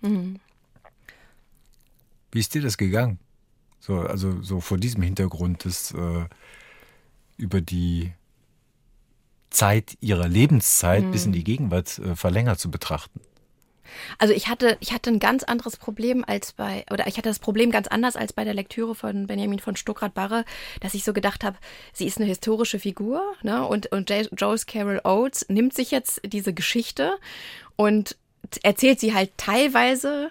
[0.00, 0.40] Mhm.
[2.32, 3.18] Wie ist dir das gegangen?
[3.80, 6.24] So, also so vor diesem Hintergrund, das äh,
[7.36, 8.12] über die
[9.50, 11.10] Zeit ihrer Lebenszeit mhm.
[11.12, 13.20] bis in die Gegenwart äh, verlängert zu betrachten.
[14.18, 17.38] Also ich hatte, ich hatte ein ganz anderes Problem als bei, oder ich hatte das
[17.38, 20.44] Problem ganz anders als bei der Lektüre von Benjamin von Stuckrad-Barre,
[20.80, 21.56] dass ich so gedacht habe,
[21.92, 23.66] sie ist eine historische Figur, ne?
[23.66, 27.16] Und, und Joyce Carol Oates nimmt sich jetzt diese Geschichte
[27.76, 28.16] und
[28.62, 30.30] erzählt sie halt teilweise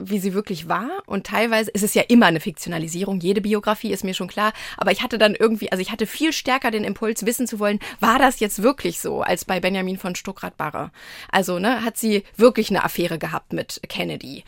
[0.00, 1.02] wie sie wirklich war.
[1.06, 3.20] Und teilweise ist es ja immer eine Fiktionalisierung.
[3.20, 4.52] Jede Biografie ist mir schon klar.
[4.76, 7.78] Aber ich hatte dann irgendwie, also ich hatte viel stärker den Impuls, wissen zu wollen,
[8.00, 10.90] war das jetzt wirklich so, als bei Benjamin von Stuckrad-Barre?
[11.30, 14.44] Also, ne, hat sie wirklich eine Affäre gehabt mit Kennedy?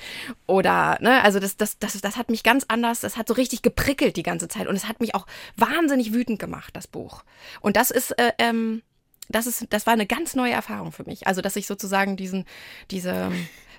[0.46, 3.62] Oder, ne, also das, das, das, das hat mich ganz anders, das hat so richtig
[3.62, 4.66] geprickelt die ganze Zeit.
[4.66, 7.24] Und es hat mich auch wahnsinnig wütend gemacht, das Buch.
[7.60, 8.82] Und das ist, äh, ähm,
[9.28, 11.26] das ist, das war eine ganz neue Erfahrung für mich.
[11.26, 12.44] Also, dass ich sozusagen diesen,
[12.90, 13.30] diese,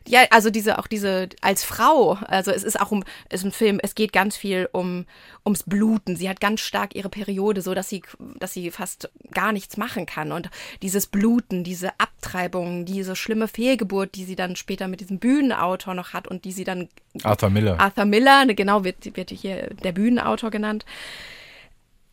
[0.08, 3.52] ja, also diese, auch diese, als Frau, also es ist auch um, es ist ein
[3.52, 5.06] Film, es geht ganz viel um,
[5.46, 6.16] ums Bluten.
[6.16, 8.02] Sie hat ganz stark ihre Periode, so dass sie,
[8.38, 10.32] dass sie fast gar nichts machen kann.
[10.32, 10.50] Und
[10.82, 16.14] dieses Bluten, diese Abtreibung, diese schlimme Fehlgeburt, die sie dann später mit diesem Bühnenautor noch
[16.14, 16.90] hat und die sie dann.
[17.24, 17.80] Arthur Miller.
[17.80, 20.86] Arthur Miller, genau, wird, wird hier der Bühnenautor genannt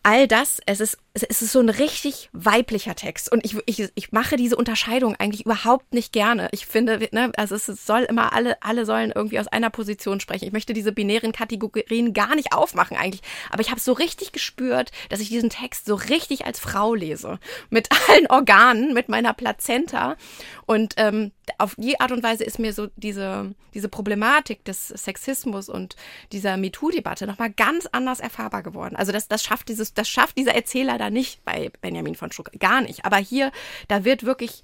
[0.09, 3.31] all das, es ist, es ist so ein richtig weiblicher Text.
[3.31, 6.49] Und ich, ich, ich mache diese Unterscheidung eigentlich überhaupt nicht gerne.
[6.53, 10.47] Ich finde, ne, also es soll immer alle, alle sollen irgendwie aus einer Position sprechen.
[10.47, 13.21] Ich möchte diese binären Kategorien gar nicht aufmachen eigentlich.
[13.51, 17.39] Aber ich habe so richtig gespürt, dass ich diesen Text so richtig als Frau lese.
[17.69, 20.17] Mit allen Organen, mit meiner Plazenta.
[20.65, 25.69] Und ähm, auf die Art und Weise ist mir so diese, diese Problematik des Sexismus
[25.69, 25.97] und
[26.33, 28.97] dieser MeToo-Debatte nochmal ganz anders erfahrbar geworden.
[28.97, 32.51] Also das, das schafft dieses, das schafft dieser Erzähler da nicht bei Benjamin von Schuck.
[32.59, 33.05] Gar nicht.
[33.05, 33.53] Aber hier,
[33.89, 34.63] da wird wirklich,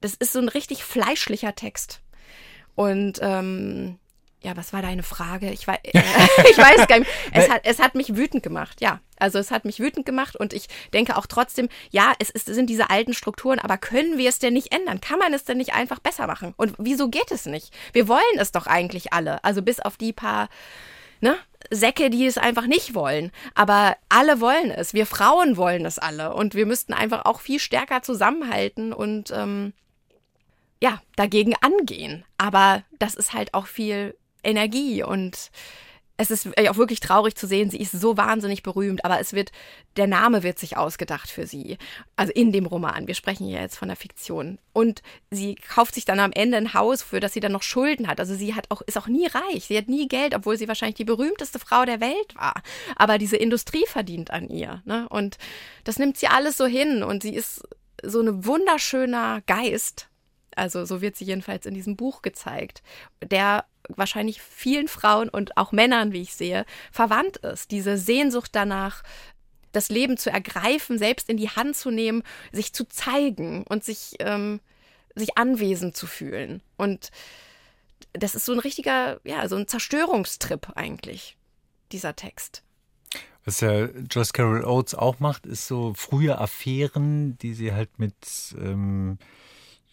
[0.00, 2.00] das ist so ein richtig fleischlicher Text.
[2.74, 3.98] Und ähm,
[4.46, 5.50] ja, was war deine Frage?
[5.50, 5.90] Ich, weiß, äh,
[6.50, 7.10] ich weiß gar nicht.
[7.32, 9.00] Es hat, es hat mich wütend gemacht, ja.
[9.18, 12.70] Also es hat mich wütend gemacht und ich denke auch trotzdem, ja, es, ist, sind
[12.70, 15.00] diese alten Strukturen, aber können wir es denn nicht ändern?
[15.00, 16.54] Kann man es denn nicht einfach besser machen?
[16.56, 17.74] Und wieso geht es nicht?
[17.92, 19.42] Wir wollen es doch eigentlich alle.
[19.42, 20.48] Also bis auf die paar
[21.20, 21.36] ne,
[21.70, 23.32] Säcke, die es einfach nicht wollen.
[23.54, 24.94] Aber alle wollen es.
[24.94, 26.34] Wir Frauen wollen es alle.
[26.34, 29.72] Und wir müssten einfach auch viel stärker zusammenhalten und ähm,
[30.80, 32.24] ja, dagegen angehen.
[32.38, 35.50] Aber das ist halt auch viel Energie und
[36.18, 39.52] es ist auch wirklich traurig zu sehen, sie ist so wahnsinnig berühmt, aber es wird,
[39.96, 41.76] der Name wird sich ausgedacht für sie.
[42.16, 43.06] Also in dem Roman.
[43.06, 44.58] Wir sprechen ja jetzt von der Fiktion.
[44.72, 48.08] Und sie kauft sich dann am Ende ein Haus, für das sie dann noch Schulden
[48.08, 48.18] hat.
[48.18, 49.66] Also sie hat auch, ist auch nie reich.
[49.66, 52.62] Sie hat nie Geld, obwohl sie wahrscheinlich die berühmteste Frau der Welt war.
[52.96, 54.82] Aber diese Industrie verdient an ihr.
[54.86, 55.06] Ne?
[55.10, 55.36] Und
[55.84, 57.02] das nimmt sie alles so hin.
[57.02, 57.62] Und sie ist
[58.02, 60.08] so ein wunderschöner Geist.
[60.56, 62.82] Also so wird sie jedenfalls in diesem Buch gezeigt,
[63.22, 67.70] der wahrscheinlich vielen Frauen und auch Männern, wie ich sehe, verwandt ist.
[67.70, 69.02] Diese Sehnsucht danach,
[69.72, 74.16] das Leben zu ergreifen, selbst in die Hand zu nehmen, sich zu zeigen und sich,
[74.18, 74.60] ähm,
[75.14, 76.62] sich anwesend zu fühlen.
[76.76, 77.10] Und
[78.14, 81.36] das ist so ein richtiger, ja, so ein Zerstörungstrip eigentlich,
[81.92, 82.62] dieser Text.
[83.44, 88.16] Was ja Joyce Carol Oates auch macht, ist so frühe Affären, die sie halt mit
[88.58, 89.18] ähm,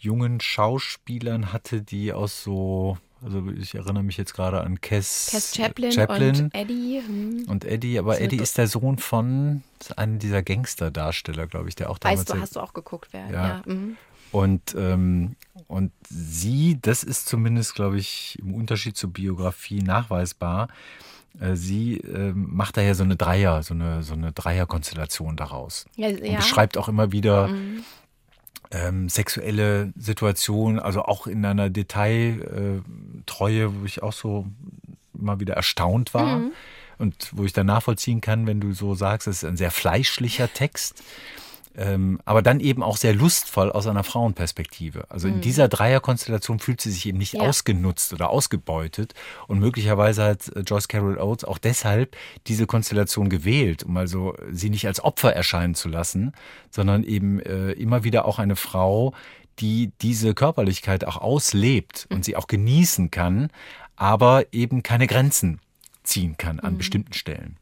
[0.04, 5.56] jungen Schauspielern hatte, die aus so Also ich erinnere mich jetzt gerade an Cass, Cass
[5.56, 7.02] Chaplin, Chaplin und Eddie.
[7.06, 7.46] Hm.
[7.48, 9.64] und Eddie, aber Eddie ist der Sohn von
[9.96, 13.30] einem dieser Gangsterdarsteller, glaube ich, der auch damals Weißt du, hast du auch geguckt, wer?
[13.30, 13.48] Ja.
[13.48, 13.62] Ja.
[13.66, 13.98] mhm.
[14.32, 15.36] Und, ähm,
[15.68, 20.70] und sie, das ist zumindest, glaube ich, im Unterschied zur Biografie nachweisbar.
[21.40, 25.86] Äh, sie ähm, macht daher so eine Dreier, so eine, so eine Dreierkonstellation daraus.
[25.96, 26.38] Ja, Und ja.
[26.38, 27.84] beschreibt auch immer wieder Mhm.
[28.74, 34.48] Ähm, sexuelle Situationen, also auch in einer Detailtreue, äh, wo ich auch so
[35.14, 36.40] mal wieder erstaunt war.
[36.40, 36.52] Mhm.
[37.00, 40.52] Und wo ich dann nachvollziehen kann, wenn du so sagst, es ist ein sehr fleischlicher
[40.54, 41.04] Text.
[41.76, 45.06] Ähm, aber dann eben auch sehr lustvoll aus einer Frauenperspektive.
[45.10, 47.40] Also in dieser Dreierkonstellation fühlt sie sich eben nicht Mhm.
[47.42, 47.50] Ja.
[47.50, 49.14] ausgenutzt oder ausgebeutet.
[49.48, 52.16] Und möglicherweise hat äh, Joyce Carol Oates auch deshalb
[52.48, 56.34] diese Konstellation gewählt, um also sie nicht als Opfer erscheinen zu lassen,
[56.70, 59.14] sondern eben äh, immer wieder auch eine Frau,
[59.60, 63.50] die diese Körperlichkeit auch auslebt und sie auch genießen kann,
[63.96, 65.60] aber eben keine Grenzen
[66.04, 67.58] ziehen kann an bestimmten Stellen.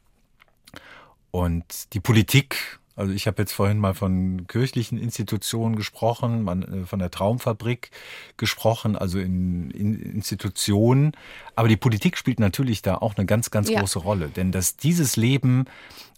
[1.32, 6.86] Und die Politik, also ich habe jetzt vorhin mal von kirchlichen Institutionen gesprochen, man, äh,
[6.86, 7.90] von der Traumfabrik
[8.38, 11.14] gesprochen, also in, in Institutionen.
[11.56, 13.80] Aber die Politik spielt natürlich da auch eine ganz, ganz Ja.
[13.80, 14.30] große Rolle.
[14.30, 15.66] Denn dass dieses Leben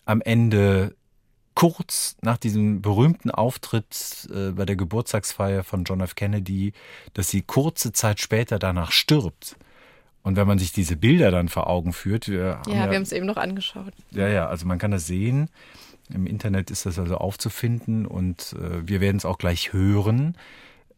[0.05, 0.93] am Ende
[1.55, 6.15] kurz nach diesem berühmten Auftritt äh, bei der Geburtstagsfeier von John F.
[6.15, 6.73] Kennedy,
[7.13, 9.55] dass sie kurze Zeit später danach stirbt.
[10.23, 13.03] Und wenn man sich diese Bilder dann vor Augen führt, wir haben Ja, wir haben
[13.03, 13.93] es eben noch angeschaut.
[14.11, 15.49] ja, ja, also man kann das sehen.
[16.09, 20.37] Im Internet ist das also aufzufinden und äh, wir werden es auch gleich hören.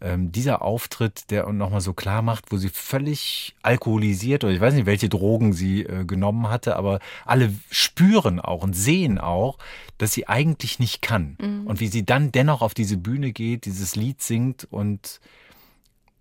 [0.02, 4.73] Ähm, dieser Auftritt, der nochmal so klar macht, wo sie völlig alkoholisiert oder ich weiß
[4.73, 9.57] nicht, welche Drogen sie äh, genommen hatte, aber alle spüren auch und sehen auch,
[9.98, 11.38] dass sie eigentlich nicht kann.
[11.65, 15.22] Und wie sie dann dennoch auf diese Bühne geht, dieses Lied singt und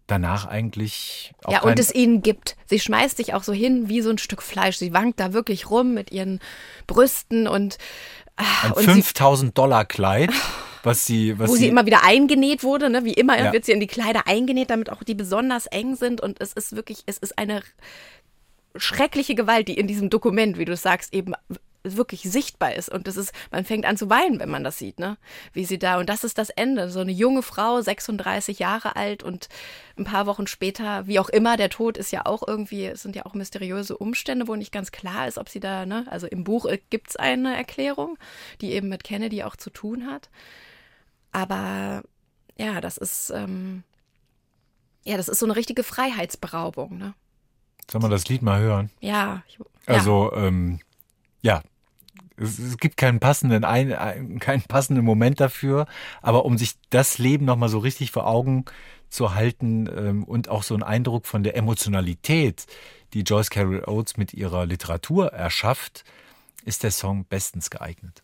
[0.06, 2.56] danach eigentlich auch Ja, und es ihnen gibt.
[2.66, 4.76] Sie schmeißt sich auch so hin wie so ein Stück Fleisch.
[4.76, 6.40] Sie wankt da wirklich rum mit ihren
[6.86, 7.78] Brüsten und,
[8.36, 10.30] ein und sie, 5000 Dollar Kleid,
[10.82, 13.04] was sie, was wo sie immer wieder eingenäht wurde, ne?
[13.04, 13.52] Wie immer Ja.
[13.52, 16.20] wird sie in die Kleider eingenäht, damit auch die besonders eng sind.
[16.20, 17.62] Und es ist wirklich, es ist eine
[18.76, 21.34] schreckliche Gewalt, die in diesem Dokument, wie du sagst, eben
[21.84, 22.88] wirklich sichtbar ist.
[22.88, 25.18] Und das ist, man fängt an zu weinen, wenn man das sieht, ne?
[25.52, 26.88] Wie sie da, und das ist das Ende.
[26.90, 29.48] So eine junge Frau, 36 Jahre alt und
[29.98, 33.14] ein paar Wochen später, wie auch immer, der Tod ist ja auch irgendwie, es sind
[33.14, 36.06] ja auch mysteriöse Umstände, wo nicht ganz klar ist, ob sie da, ne?
[36.10, 38.16] Also im Buch gibt es eine Erklärung,
[38.60, 40.30] die eben mit Kennedy auch zu tun hat.
[41.32, 42.02] Aber
[42.56, 43.82] ja, das ist, ähm,
[45.04, 47.14] ja, das ist so eine richtige Freiheitsberaubung, ne?
[47.90, 48.90] Soll man das Lied mal hören?
[49.00, 49.42] Ja.
[49.46, 49.64] Ich, ja.
[49.86, 50.80] Also, ähm,
[51.42, 51.62] ja.
[52.36, 55.86] Es, es gibt keinen passenden, ein, ein, keinen passenden Moment dafür,
[56.20, 58.64] aber um sich das Leben nochmal so richtig vor Augen
[59.08, 62.66] zu halten ähm, und auch so einen Eindruck von der Emotionalität,
[63.12, 66.04] die Joyce Carol Oates mit ihrer Literatur erschafft,
[66.64, 68.23] ist der Song bestens geeignet.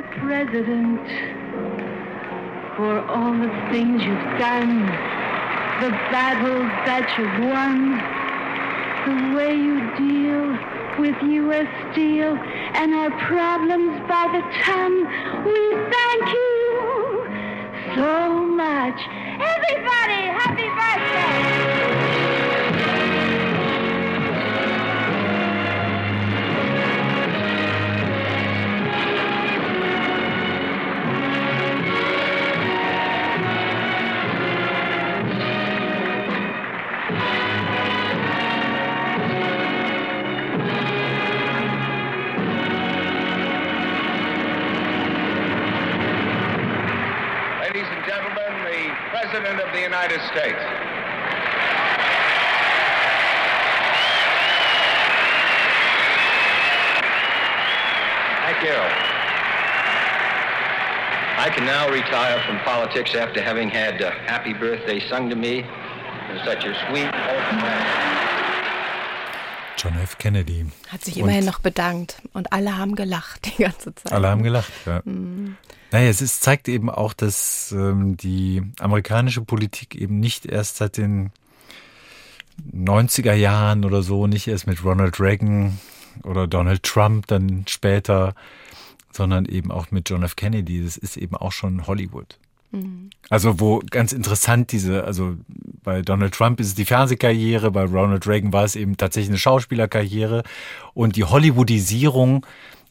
[0.00, 0.20] Mr.
[0.20, 1.06] President,
[2.76, 4.86] for all the things you've done,
[5.80, 8.00] the battles that you've won,
[9.04, 10.56] the way you deal
[10.98, 11.68] with U.S.
[11.92, 12.32] Steel
[12.74, 15.04] and our problems by the ton.
[15.44, 15.60] We
[15.92, 16.64] thank you
[17.94, 18.98] so much.
[19.36, 22.29] Everybody, happy birthday!
[50.00, 50.56] United States.
[58.46, 58.80] Thank you.
[61.36, 65.58] I can now retire from politics after having had uh, Happy Birthday sung to me
[65.58, 68.09] in such a sweet.
[69.82, 70.18] John F.
[70.18, 70.66] Kennedy.
[70.88, 74.12] Hat sich Und immerhin noch bedankt und alle haben gelacht die ganze Zeit.
[74.12, 75.00] Alle haben gelacht, ja.
[75.04, 75.56] Mhm.
[75.90, 80.98] Naja, es ist, zeigt eben auch, dass ähm, die amerikanische Politik eben nicht erst seit
[80.98, 81.30] den
[82.72, 85.78] 90er Jahren oder so, nicht erst mit Ronald Reagan
[86.24, 88.34] oder Donald Trump dann später,
[89.12, 90.36] sondern eben auch mit John F.
[90.36, 90.84] Kennedy.
[90.84, 92.38] Das ist eben auch schon Hollywood.
[93.28, 95.36] Also wo ganz interessant diese, also
[95.82, 99.38] bei Donald Trump ist es die Fernsehkarriere, bei Ronald Reagan war es eben tatsächlich eine
[99.38, 100.42] Schauspielerkarriere.
[100.94, 102.46] Und die Hollywoodisierung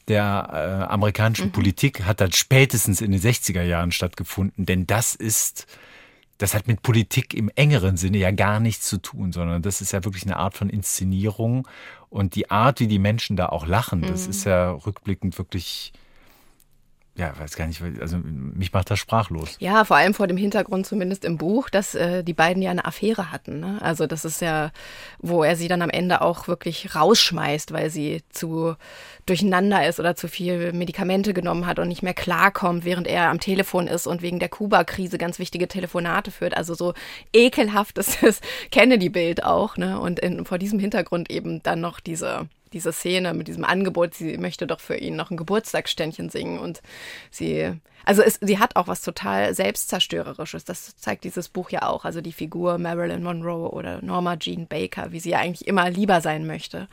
[0.08, 0.48] der
[0.88, 5.66] äh, amerikanischen Politik hat dann spätestens in den 60er Jahren stattgefunden, denn das ist,
[6.38, 9.92] das hat mit Politik im engeren Sinne ja gar nichts zu tun, sondern das ist
[9.92, 11.68] ja wirklich eine Art von Inszenierung.
[12.08, 15.92] Und die Art, wie die Menschen da auch lachen, das ist ja rückblickend wirklich,
[17.16, 19.56] ja, weiß gar nicht, also mich macht das sprachlos.
[19.58, 22.84] Ja, vor allem vor dem Hintergrund, zumindest im Buch, dass äh, die beiden ja eine
[22.84, 23.60] Affäre hatten.
[23.60, 23.78] Ne?
[23.82, 24.70] Also das ist ja,
[25.18, 28.74] wo er sie dann am Ende auch wirklich rausschmeißt, weil sie zu
[29.26, 33.40] durcheinander ist oder zu viel Medikamente genommen hat und nicht mehr klarkommt, während er am
[33.40, 36.56] Telefon ist und wegen der Kuba-Krise ganz wichtige Telefonate führt.
[36.56, 36.94] Also so
[37.32, 39.76] ekelhaft ist das Kennedy-Bild auch.
[39.76, 40.00] Ne?
[40.00, 44.38] Und in, vor diesem Hintergrund eben dann noch diese diese Szene mit diesem Angebot, sie
[44.38, 46.82] möchte doch für ihn noch ein Geburtstagsständchen singen und
[47.30, 47.72] sie,
[48.04, 50.64] also es, sie hat auch was total selbstzerstörerisches.
[50.64, 52.04] Das zeigt dieses Buch ja auch.
[52.04, 56.20] Also die Figur Marilyn Monroe oder Norma Jean Baker, wie sie ja eigentlich immer lieber
[56.20, 56.88] sein möchte.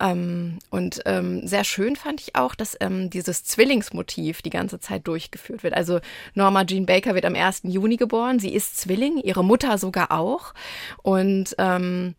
[0.00, 5.06] Ähm, und ähm, sehr schön fand ich auch, dass ähm, dieses Zwillingsmotiv die ganze Zeit
[5.06, 5.74] durchgeführt wird.
[5.74, 6.00] Also
[6.34, 7.62] Norma Jean Baker wird am 1.
[7.64, 8.38] Juni geboren.
[8.38, 10.52] Sie ist Zwilling, ihre Mutter sogar auch.
[11.02, 12.14] Und ähm,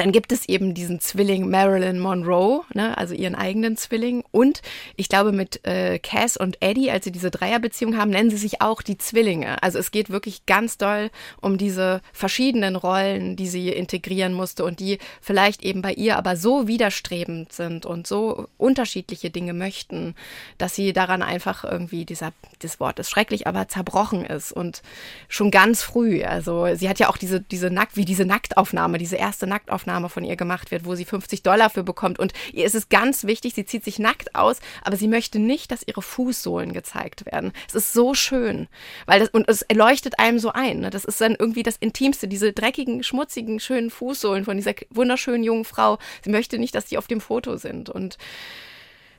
[0.00, 4.24] dann gibt es eben diesen Zwilling Marilyn Monroe, ne, also ihren eigenen Zwilling.
[4.30, 4.62] Und
[4.96, 8.60] ich glaube, mit äh, Cass und Eddie, als sie diese Dreierbeziehung haben, nennen sie sich
[8.60, 9.62] auch die Zwillinge.
[9.62, 11.10] Also es geht wirklich ganz doll
[11.40, 16.36] um diese verschiedenen Rollen, die sie integrieren musste und die vielleicht eben bei ihr aber
[16.36, 20.14] so widerstrebend sind und so unterschiedliche Dinge möchten,
[20.58, 24.52] dass sie daran einfach irgendwie, dieser, das Wort ist schrecklich, aber zerbrochen ist.
[24.52, 24.82] Und
[25.28, 29.16] schon ganz früh, also sie hat ja auch diese, diese Nackt, wie diese Nacktaufnahme, diese
[29.16, 32.18] erste Nacktaufnahme von ihr gemacht wird, wo sie 50 Dollar für bekommt.
[32.18, 35.70] Und ihr ist es ganz wichtig, sie zieht sich nackt aus, aber sie möchte nicht,
[35.70, 37.52] dass ihre Fußsohlen gezeigt werden.
[37.68, 38.68] Es ist so schön,
[39.06, 40.80] weil das, und es leuchtet einem so ein.
[40.80, 40.90] Ne?
[40.90, 45.64] Das ist dann irgendwie das Intimste, diese dreckigen, schmutzigen, schönen Fußsohlen von dieser wunderschönen jungen
[45.64, 45.98] Frau.
[46.22, 47.88] Sie möchte nicht, dass die auf dem Foto sind.
[47.88, 48.18] Und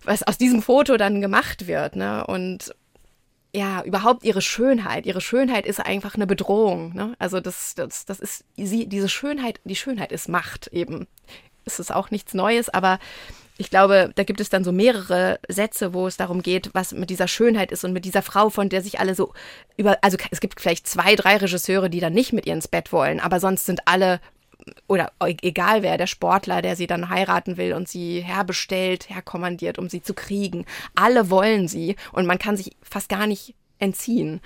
[0.03, 2.25] was aus diesem Foto dann gemacht wird, ne?
[2.25, 2.73] Und
[3.55, 5.05] ja, überhaupt ihre Schönheit.
[5.05, 6.93] Ihre Schönheit ist einfach eine Bedrohung.
[6.93, 7.15] Ne?
[7.19, 11.07] Also das, das, das ist sie, diese Schönheit, die Schönheit ist Macht eben.
[11.65, 12.99] Es ist auch nichts Neues, aber
[13.57, 17.09] ich glaube, da gibt es dann so mehrere Sätze, wo es darum geht, was mit
[17.09, 19.33] dieser Schönheit ist und mit dieser Frau, von der sich alle so
[19.75, 22.91] über, also es gibt vielleicht zwei, drei Regisseure, die dann nicht mit ihr ins Bett
[22.91, 24.19] wollen, aber sonst sind alle
[24.87, 29.89] oder egal wer, der Sportler, der sie dann heiraten will und sie herbestellt, herkommandiert, um
[29.89, 30.65] sie zu kriegen.
[30.95, 34.41] Alle wollen sie und man kann sich fast gar nicht entziehen.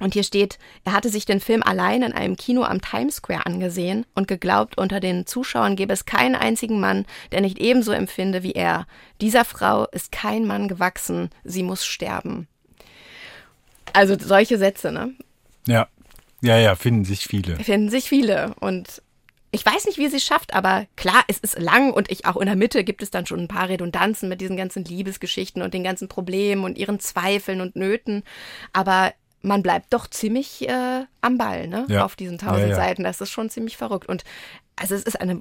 [0.00, 3.46] Und hier steht, er hatte sich den Film allein in einem Kino am Times Square
[3.46, 8.44] angesehen und geglaubt, unter den Zuschauern gäbe es keinen einzigen Mann, der nicht ebenso empfinde
[8.44, 8.86] wie er.
[9.20, 12.46] Dieser Frau ist kein Mann gewachsen, sie muss sterben.
[13.92, 15.14] Also solche Sätze, ne?
[15.66, 15.88] Ja,
[16.40, 17.56] ja, ja, finden sich viele.
[17.56, 18.54] Finden sich viele.
[18.60, 19.02] Und
[19.50, 22.36] ich weiß nicht, wie sie es schafft, aber klar, es ist lang und ich auch
[22.36, 25.72] in der Mitte gibt es dann schon ein paar Redundanzen mit diesen ganzen Liebesgeschichten und
[25.74, 28.24] den ganzen Problemen und ihren Zweifeln und Nöten.
[28.72, 31.86] Aber man bleibt doch ziemlich äh, am Ball, ne?
[31.88, 32.04] Ja.
[32.04, 32.74] Auf diesen tausend Ja, ja.
[32.76, 33.04] Seiten.
[33.04, 34.08] Das ist schon ziemlich verrückt.
[34.08, 34.24] Und
[34.76, 35.40] also es ist eine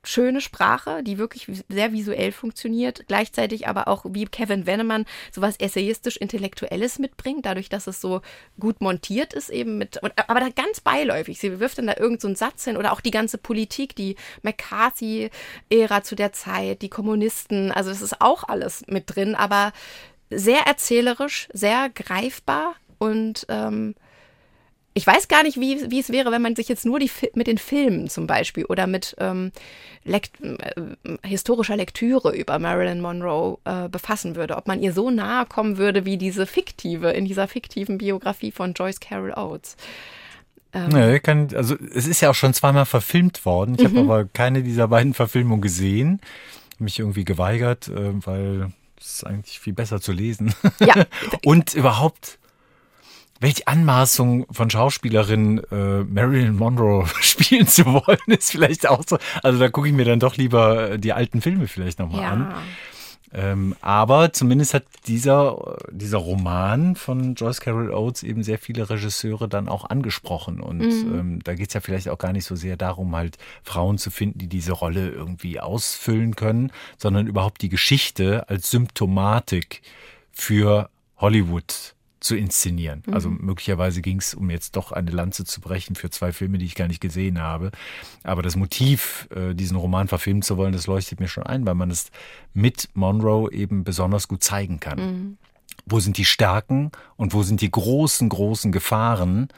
[0.00, 6.98] wunderschöne Sprache, die wirklich sehr visuell funktioniert, gleichzeitig aber auch wie Kevin Wennemann sowas essayistisch-intellektuelles
[6.98, 8.22] mitbringt, dadurch, dass es so
[8.58, 11.38] gut montiert ist eben mit, aber da ganz beiläufig.
[11.38, 16.02] Sie wirft dann da irgend so Satz hin oder auch die ganze Politik, die McCarthy-Ära
[16.02, 19.72] zu der Zeit, die Kommunisten, also es ist auch alles mit drin, aber
[20.30, 23.94] sehr erzählerisch, sehr greifbar und ähm,
[24.94, 27.46] ich weiß gar nicht, wie, wie es wäre, wenn man sich jetzt nur die, mit
[27.46, 29.52] den Filmen zum Beispiel oder mit ähm,
[30.04, 30.56] Lekt äh,
[31.22, 34.56] historischer Lektüre über Marilyn Monroe äh, befassen würde.
[34.56, 38.72] Ob man ihr so nahe kommen würde wie diese fiktive, in dieser fiktiven Biografie von
[38.74, 39.76] Joyce Carol Oates.
[40.72, 43.74] Nee, kann, also es ist ja auch schon zweimal verfilmt worden.
[43.76, 43.88] Ich Mhm.
[43.88, 46.20] habe aber keine dieser beiden Verfilmungen gesehen.
[46.78, 50.54] Mich irgendwie geweigert, äh, weil es ist eigentlich viel besser zu lesen.
[50.78, 50.94] Ja.
[51.44, 52.38] Und überhaupt,
[53.40, 59.18] welche Anmaßung von Schauspielerin äh, Marilyn Monroe spielen zu wollen, ist vielleicht auch so.
[59.42, 62.30] Also da gucke ich mir dann doch lieber die alten Filme vielleicht nochmal Ja.
[62.30, 62.54] an.
[63.32, 69.48] Ähm, aber zumindest hat dieser, dieser Roman von Joyce Carol Oates eben sehr viele Regisseure
[69.48, 70.58] dann auch angesprochen.
[70.58, 73.98] Und ähm, da geht es ja vielleicht auch gar nicht so sehr darum, halt Frauen
[73.98, 79.82] zu finden, die diese Rolle irgendwie ausfüllen können, sondern überhaupt die Geschichte als Symptomatik
[80.32, 83.02] für Hollywood zu inszenieren.
[83.10, 86.66] Also möglicherweise ging es, um jetzt doch eine Lanze zu brechen für zwei Filme, die
[86.66, 87.70] ich gar nicht gesehen habe.
[88.22, 91.74] Aber das Motiv, äh, diesen Roman verfilmen zu wollen, das leuchtet mir schon ein, weil
[91.74, 92.10] man es
[92.52, 94.98] mit Monroe eben besonders gut zeigen kann.
[95.86, 99.48] Wo sind die Stärken und wo sind die großen, großen Gefahren?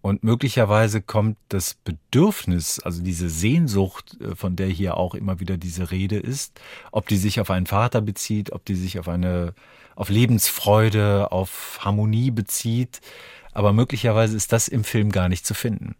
[0.00, 5.56] Und möglicherweise kommt das Bedürfnis, also diese Sehnsucht, äh, von der hier auch immer wieder
[5.56, 6.60] diese Rede ist,
[6.92, 9.54] ob die sich auf einen Vater bezieht, ob die sich auf eine,
[9.98, 13.00] auf Lebensfreude, auf Harmonie bezieht.
[13.52, 15.96] Aber möglicherweise ist das im Film gar nicht zu finden.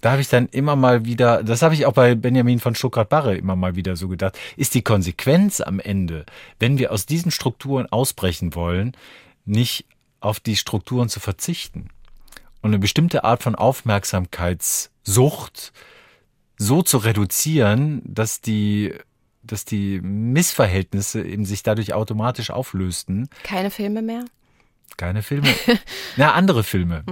[0.00, 3.36] Da habe ich dann immer mal wieder, das habe ich auch bei Benjamin von Stuttgart-Barre
[3.36, 6.24] immer mal wieder so gedacht, ist die Konsequenz am Ende,
[6.58, 8.96] wenn wir aus diesen Strukturen ausbrechen wollen,
[9.44, 9.84] nicht
[10.20, 11.90] auf die Strukturen zu verzichten
[12.62, 15.74] und eine bestimmte Art von Aufmerksamkeitssucht
[16.56, 18.94] so zu reduzieren, dass die,
[19.52, 23.28] dass die Missverhältnisse eben sich dadurch automatisch auflösten.
[23.42, 24.24] Keine Filme mehr?
[24.96, 25.48] Keine Filme.
[26.16, 27.04] Na, andere Filme.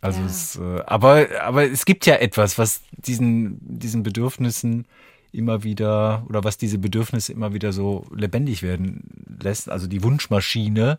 [0.00, 0.26] Also Ja.
[0.26, 4.86] es, äh, aber, aber es gibt ja etwas, was diesen, diesen Bedürfnissen
[5.32, 9.02] immer wieder oder was diese Bedürfnisse immer wieder so lebendig werden
[9.40, 9.68] lässt.
[9.70, 10.98] Also die Wunschmaschine,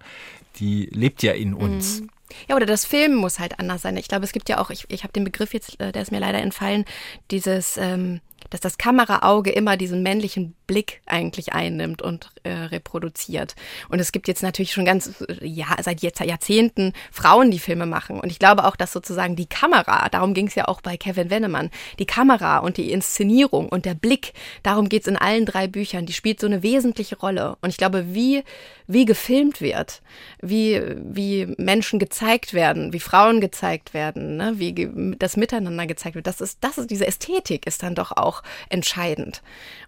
[0.58, 2.04] die lebt ja in uns.
[2.48, 3.98] Ja, oder das Film muss halt anders sein.
[3.98, 6.12] Ich glaube, es gibt ja auch, ich, ich habe den Begriff jetzt, äh, der ist
[6.12, 6.86] mir leider entfallen,
[7.30, 13.56] dieses, ähm, dass das Kameraauge immer diesen männlichen Blick eigentlich einnimmt und äh, reproduziert.
[13.90, 18.20] Und es gibt jetzt natürlich schon ganz, äh, ja, seit Jahrzehnten Frauen, die Filme machen.
[18.20, 21.30] Und ich glaube auch, dass sozusagen die Kamera, darum ging es ja auch bei Kevin
[21.30, 21.70] Wennemann,
[22.00, 24.32] die Kamera und die Inszenierung und der Blick,
[24.64, 27.58] darum geht es in allen drei Büchern, die spielt so eine wesentliche Rolle.
[27.62, 28.44] Und ich glaube, wie,
[28.88, 30.02] wie gefilmt wird,
[30.42, 34.54] wie, wie Menschen gezeigt werden, wie Frauen gezeigt werden, ne?
[34.56, 38.31] wie das Miteinander gezeigt wird, das ist, das ist, diese Ästhetik ist dann doch auch
[38.70, 39.42] entscheidend.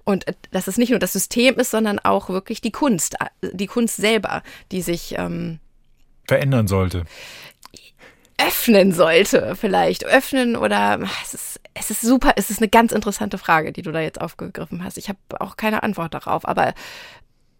[0.03, 3.49] Und äh, dass es nicht nur das System ist, sondern auch wirklich die Kunst, äh,
[3.53, 5.59] die Kunst selber, die sich ähm,
[6.27, 7.05] Verändern sollte.
[8.37, 13.37] öffnen sollte, vielleicht öffnen oder es ist, es ist super, es ist eine ganz interessante
[13.37, 14.97] Frage, die du da jetzt aufgegriffen hast.
[14.97, 16.73] Ich habe auch keine Antwort darauf, aber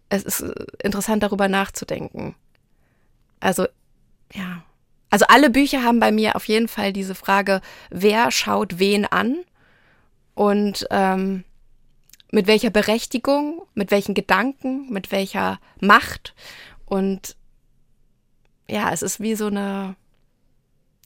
[0.08, 2.34] es ist äh, interessant darüber nachzudenken.
[3.40, 3.66] Also
[4.32, 4.62] ja,
[5.10, 9.36] also alle Bücher haben bei mir auf jeden Fall diese Frage, wer schaut wen an
[10.34, 11.44] und ähm,
[12.30, 16.34] mit welcher Berechtigung, mit welchen Gedanken, mit welcher Macht.
[16.84, 17.36] Und
[18.68, 19.94] ja, es ist wie so eine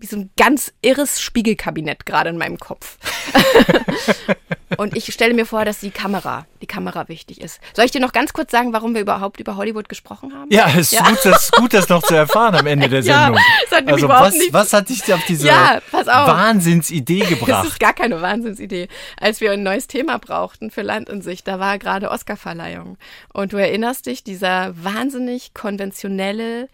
[0.00, 2.98] wie so ein ganz irres Spiegelkabinett gerade in meinem Kopf.
[4.76, 7.60] und ich stelle mir vor, dass die Kamera, die Kamera wichtig ist.
[7.74, 10.50] Soll ich dir noch ganz kurz sagen, warum wir überhaupt über Hollywood gesprochen haben?
[10.52, 11.08] Ja, es ist Ja.
[11.08, 13.42] gut, das, gut, das noch zu erfahren am Ende der Ja, Sendung.
[13.64, 15.80] es hat nämlich also was, nichts- was hat dich auf diese Ja.
[15.92, 17.66] Wahnsinnsidee Das gebracht?
[17.68, 18.88] ist gar keine Wahnsinnsidee.
[19.20, 22.98] Als wir ein neues Thema brauchten für Land in Sicht, da war gerade Oscarverleihung.
[23.32, 26.68] Und du erinnerst dich, dieser wahnsinnig konventionelle,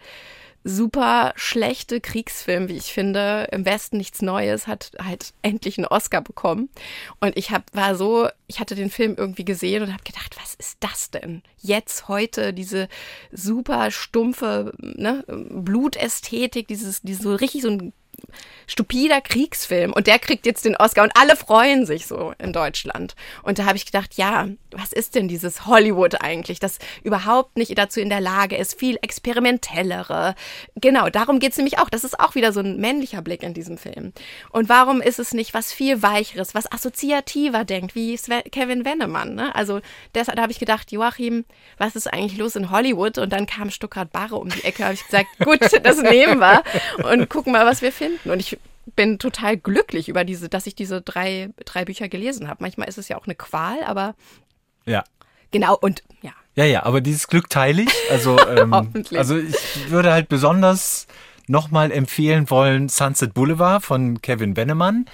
[0.67, 6.21] super schlechte Kriegsfilm, wie ich finde, im Westen nichts Neues, hat halt endlich einen Oscar
[6.21, 6.69] bekommen.
[7.21, 10.55] Und ich hab, war so, ich hatte den Film irgendwie gesehen und habe gedacht, was
[10.55, 11.43] ist das denn?
[11.59, 12.89] Jetzt, heute, diese
[13.31, 17.93] super stumpfe ne, Blutästhetik, dieses, dieses so richtig so ein
[18.67, 23.15] stupider Kriegsfilm und der kriegt jetzt den Oscar und alle freuen sich so in Deutschland.
[23.43, 27.77] Und da habe ich gedacht, ja, was ist denn dieses Hollywood eigentlich, das überhaupt nicht
[27.77, 30.35] dazu in der Lage ist, viel experimentellere.
[30.75, 31.89] Genau, darum geht's nämlich auch.
[31.89, 34.13] Das ist auch wieder so ein männlicher Blick in diesem Film.
[34.51, 39.35] Und warum ist es nicht was viel weicheres, was assoziativer denkt, wie Sven Kevin Wennemann?
[39.35, 39.53] Ne?
[39.55, 39.81] Also
[40.13, 41.45] deshalb habe ich gedacht, Joachim,
[41.77, 43.17] was ist eigentlich los in Hollywood?
[43.17, 46.63] Und dann kam Stuttgart Barre um die Ecke, habe ich gesagt, gut, das nehmen wir
[47.09, 48.04] und gucken mal, was wir finden.
[48.25, 48.57] Und ich
[48.95, 52.57] bin total glücklich über diese, dass ich diese drei, drei Bücher gelesen habe.
[52.61, 54.15] Manchmal ist es ja auch eine Qual, aber
[54.85, 55.03] ja.
[55.51, 56.31] genau und ja.
[56.55, 57.91] Ja, ja, aber dieses Glück teile ich.
[58.11, 59.17] Also, ähm, Hoffentlich.
[59.19, 61.07] also ich würde halt besonders
[61.47, 65.05] nochmal empfehlen wollen Sunset Boulevard von Kevin Bennemann.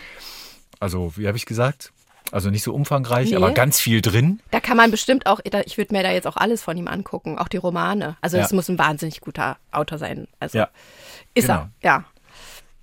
[0.79, 1.91] Also, wie habe ich gesagt?
[2.31, 3.35] Also nicht so umfangreich, Nee.
[3.35, 4.39] aber ganz viel drin.
[4.51, 7.37] Da kann man bestimmt auch, ich würde mir da jetzt auch alles von ihm angucken,
[7.37, 8.15] auch die Romane.
[8.21, 8.43] Also Ja.
[8.45, 10.27] es muss ein wahnsinnig guter Autor sein.
[10.39, 10.69] Also Ja.
[11.33, 11.59] ist genau.
[11.59, 12.05] er, ja.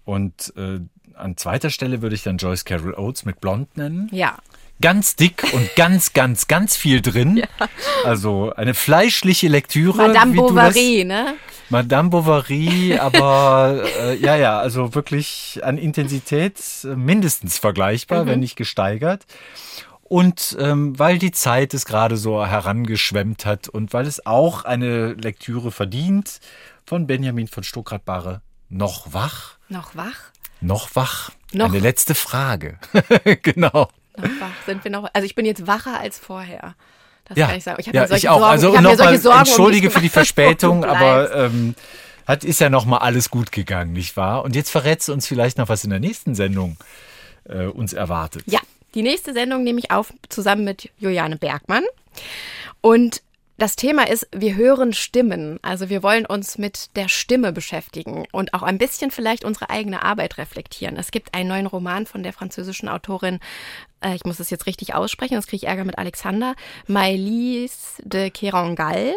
[0.09, 0.80] Und äh,
[1.12, 4.09] an zweiter Stelle würde ich dann Joyce Carol Oates mit Blond nennen.
[4.10, 4.39] Ja.
[4.80, 7.43] Ganz dick und ganz, ganz, ganz viel drin.
[8.05, 10.09] Also eine fleischliche Lektüre.
[10.09, 11.35] Madame Bovary, ne?
[11.68, 18.56] Madame Bovary, aber äh, ja, ja, also wirklich an Intensität äh, mindestens vergleichbar, wenn nicht
[18.56, 19.26] gesteigert.
[20.05, 25.12] Und ähm, weil die Zeit es gerade so herangeschwemmt hat und weil es auch eine
[25.12, 26.40] Lektüre verdient
[26.86, 28.40] von Benjamin von Stuckrad-Barre.
[28.70, 29.57] Noch wach?
[29.68, 30.30] Noch wach?
[30.60, 31.30] Noch wach?
[31.52, 32.78] Noch- Eine letzte Frage.
[33.42, 33.88] genau.
[34.16, 34.50] Noch wach?
[34.66, 35.08] Sind wir noch?
[35.12, 36.74] Also ich bin jetzt wacher als vorher.
[37.24, 37.80] Das Ja, kann ich sagen.
[37.80, 38.38] Ich habe ja mir solche ich auch.
[38.38, 41.74] Sorgen, also ich nochmal Sorgen um entschuldige dich für die Verspätung, aber ähm,
[42.26, 44.44] hat ist ja nochmal alles gut gegangen, nicht wahr?
[44.44, 46.76] Und jetzt verrätst du uns vielleicht noch, was in der nächsten Sendung
[47.44, 48.42] äh, uns erwartet.
[48.46, 48.60] Ja,
[48.94, 51.84] die nächste Sendung nehme ich auf zusammen mit Juliane Bergmann.
[52.80, 53.22] Und
[53.59, 55.59] das Thema ist, wir hören Stimmen.
[55.62, 60.05] Also wir wollen uns mit der Stimme beschäftigen und auch ein bisschen vielleicht unsere eigene
[60.05, 60.97] Arbeit reflektieren.
[60.97, 63.40] Es gibt einen neuen Roman von der französischen Autorin,
[64.01, 66.55] äh, ich muss es jetzt richtig aussprechen, sonst kriege ich Ärger mit Alexander,
[66.86, 69.14] Maëlys de Kerangal.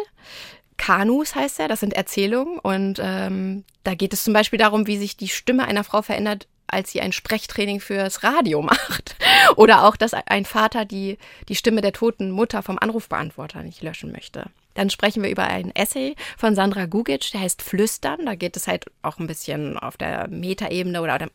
[0.76, 4.96] Kanus heißt er, das sind Erzählungen und ähm, da geht es zum Beispiel darum, wie
[4.96, 9.16] sich die Stimme einer Frau verändert, als sie ein Sprechtraining fürs Radio macht.
[9.56, 11.18] Oder auch, dass ein Vater die,
[11.48, 14.46] die Stimme der toten Mutter vom Anrufbeantworter nicht löschen möchte.
[14.74, 18.24] Dann sprechen wir über ein Essay von Sandra Gugic, der heißt Flüstern.
[18.24, 21.28] Da geht es halt auch ein bisschen auf der Metaebene oder der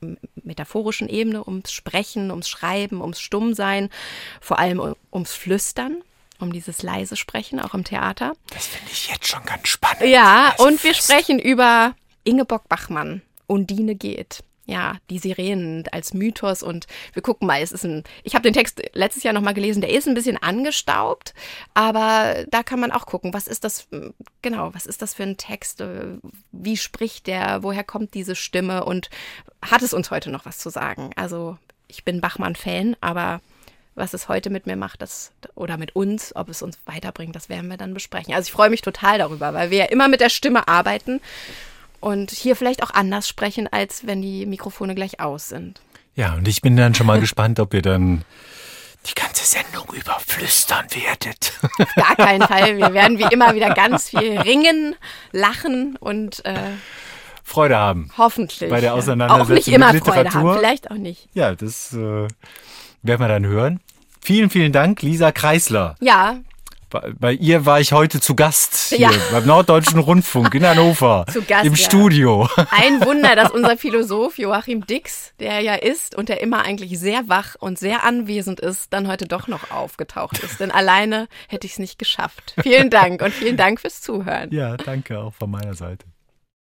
[0.43, 3.89] metaphorischen Ebene ums Sprechen, ums Schreiben, ums Stummsein,
[4.41, 6.01] vor allem ums Flüstern,
[6.39, 8.33] um dieses leise Sprechen, auch im Theater.
[8.49, 10.01] Das finde ich jetzt schon ganz spannend.
[10.05, 11.03] Ja, Also und wir fest.
[11.11, 11.93] sprechen über
[12.23, 13.21] Ingeborg Bachmann.
[13.45, 14.43] Undine geht.
[14.69, 18.53] Ja, die Sirenen als Mythos und wir gucken mal, es ist ein, ich habe den
[18.53, 21.33] Text letztes Jahr nochmal gelesen, der ist ein bisschen angestaubt,
[21.73, 23.87] aber da kann man auch gucken, was ist das,
[24.41, 25.81] genau, was ist das für ein Text,
[26.51, 29.09] wie spricht der, woher kommt diese Stimme und
[29.61, 31.11] hat es uns heute noch was zu sagen?
[31.15, 31.57] Also
[31.87, 33.39] ich bin Bachmann-Fan, aber
[33.95, 37.47] was es heute mit mir macht, das oder mit uns, ob es uns weiterbringt, das
[37.47, 38.33] werden wir dann besprechen.
[38.33, 41.21] Also ich freue mich total darüber, weil wir ja immer mit der Stimme arbeiten
[41.99, 45.81] und hier vielleicht auch anders sprechen, als wenn die Mikrofone gleich aus sind.
[46.15, 48.23] Ja, und ich bin dann schon mal gespannt, ob ihr dann
[49.07, 51.53] die ganze Sendung über flüstern werdet.
[51.79, 52.77] Auf gar keinen Fall.
[52.77, 54.95] Wir werden wie immer wieder ganz viel ringen,
[55.31, 56.55] lachen und äh,
[57.43, 58.11] Freude haben.
[58.17, 60.51] hoffentlich Bei der Auseinandersetzung auch nicht immer mit Freude Literatur.
[60.51, 60.59] haben.
[60.59, 61.29] Vielleicht auch nicht.
[61.33, 62.29] Ja, das äh, werden
[63.03, 63.79] wir dann hören.
[64.21, 65.95] Vielen, vielen Dank, Lisa Kreisler.
[66.01, 66.37] Ja,
[66.89, 69.11] bei ihr war ich heute zu Gast hier Ja.
[69.31, 71.25] beim Norddeutschen Rundfunk in Hannover.
[71.31, 71.77] Zu Gast, Im ja.
[71.77, 72.49] Studio.
[72.71, 77.27] Ein Wunder, dass unser Philosoph Joachim Dix, der ja ist und der immer eigentlich sehr
[77.27, 80.59] wach und sehr anwesend ist, dann heute doch noch aufgetaucht ist.
[80.59, 82.55] Denn alleine hätte ich es nicht geschafft.
[82.61, 84.49] Vielen Dank und vielen Dank fürs Zuhören.
[84.51, 86.05] Ja, danke auch von meiner Seite.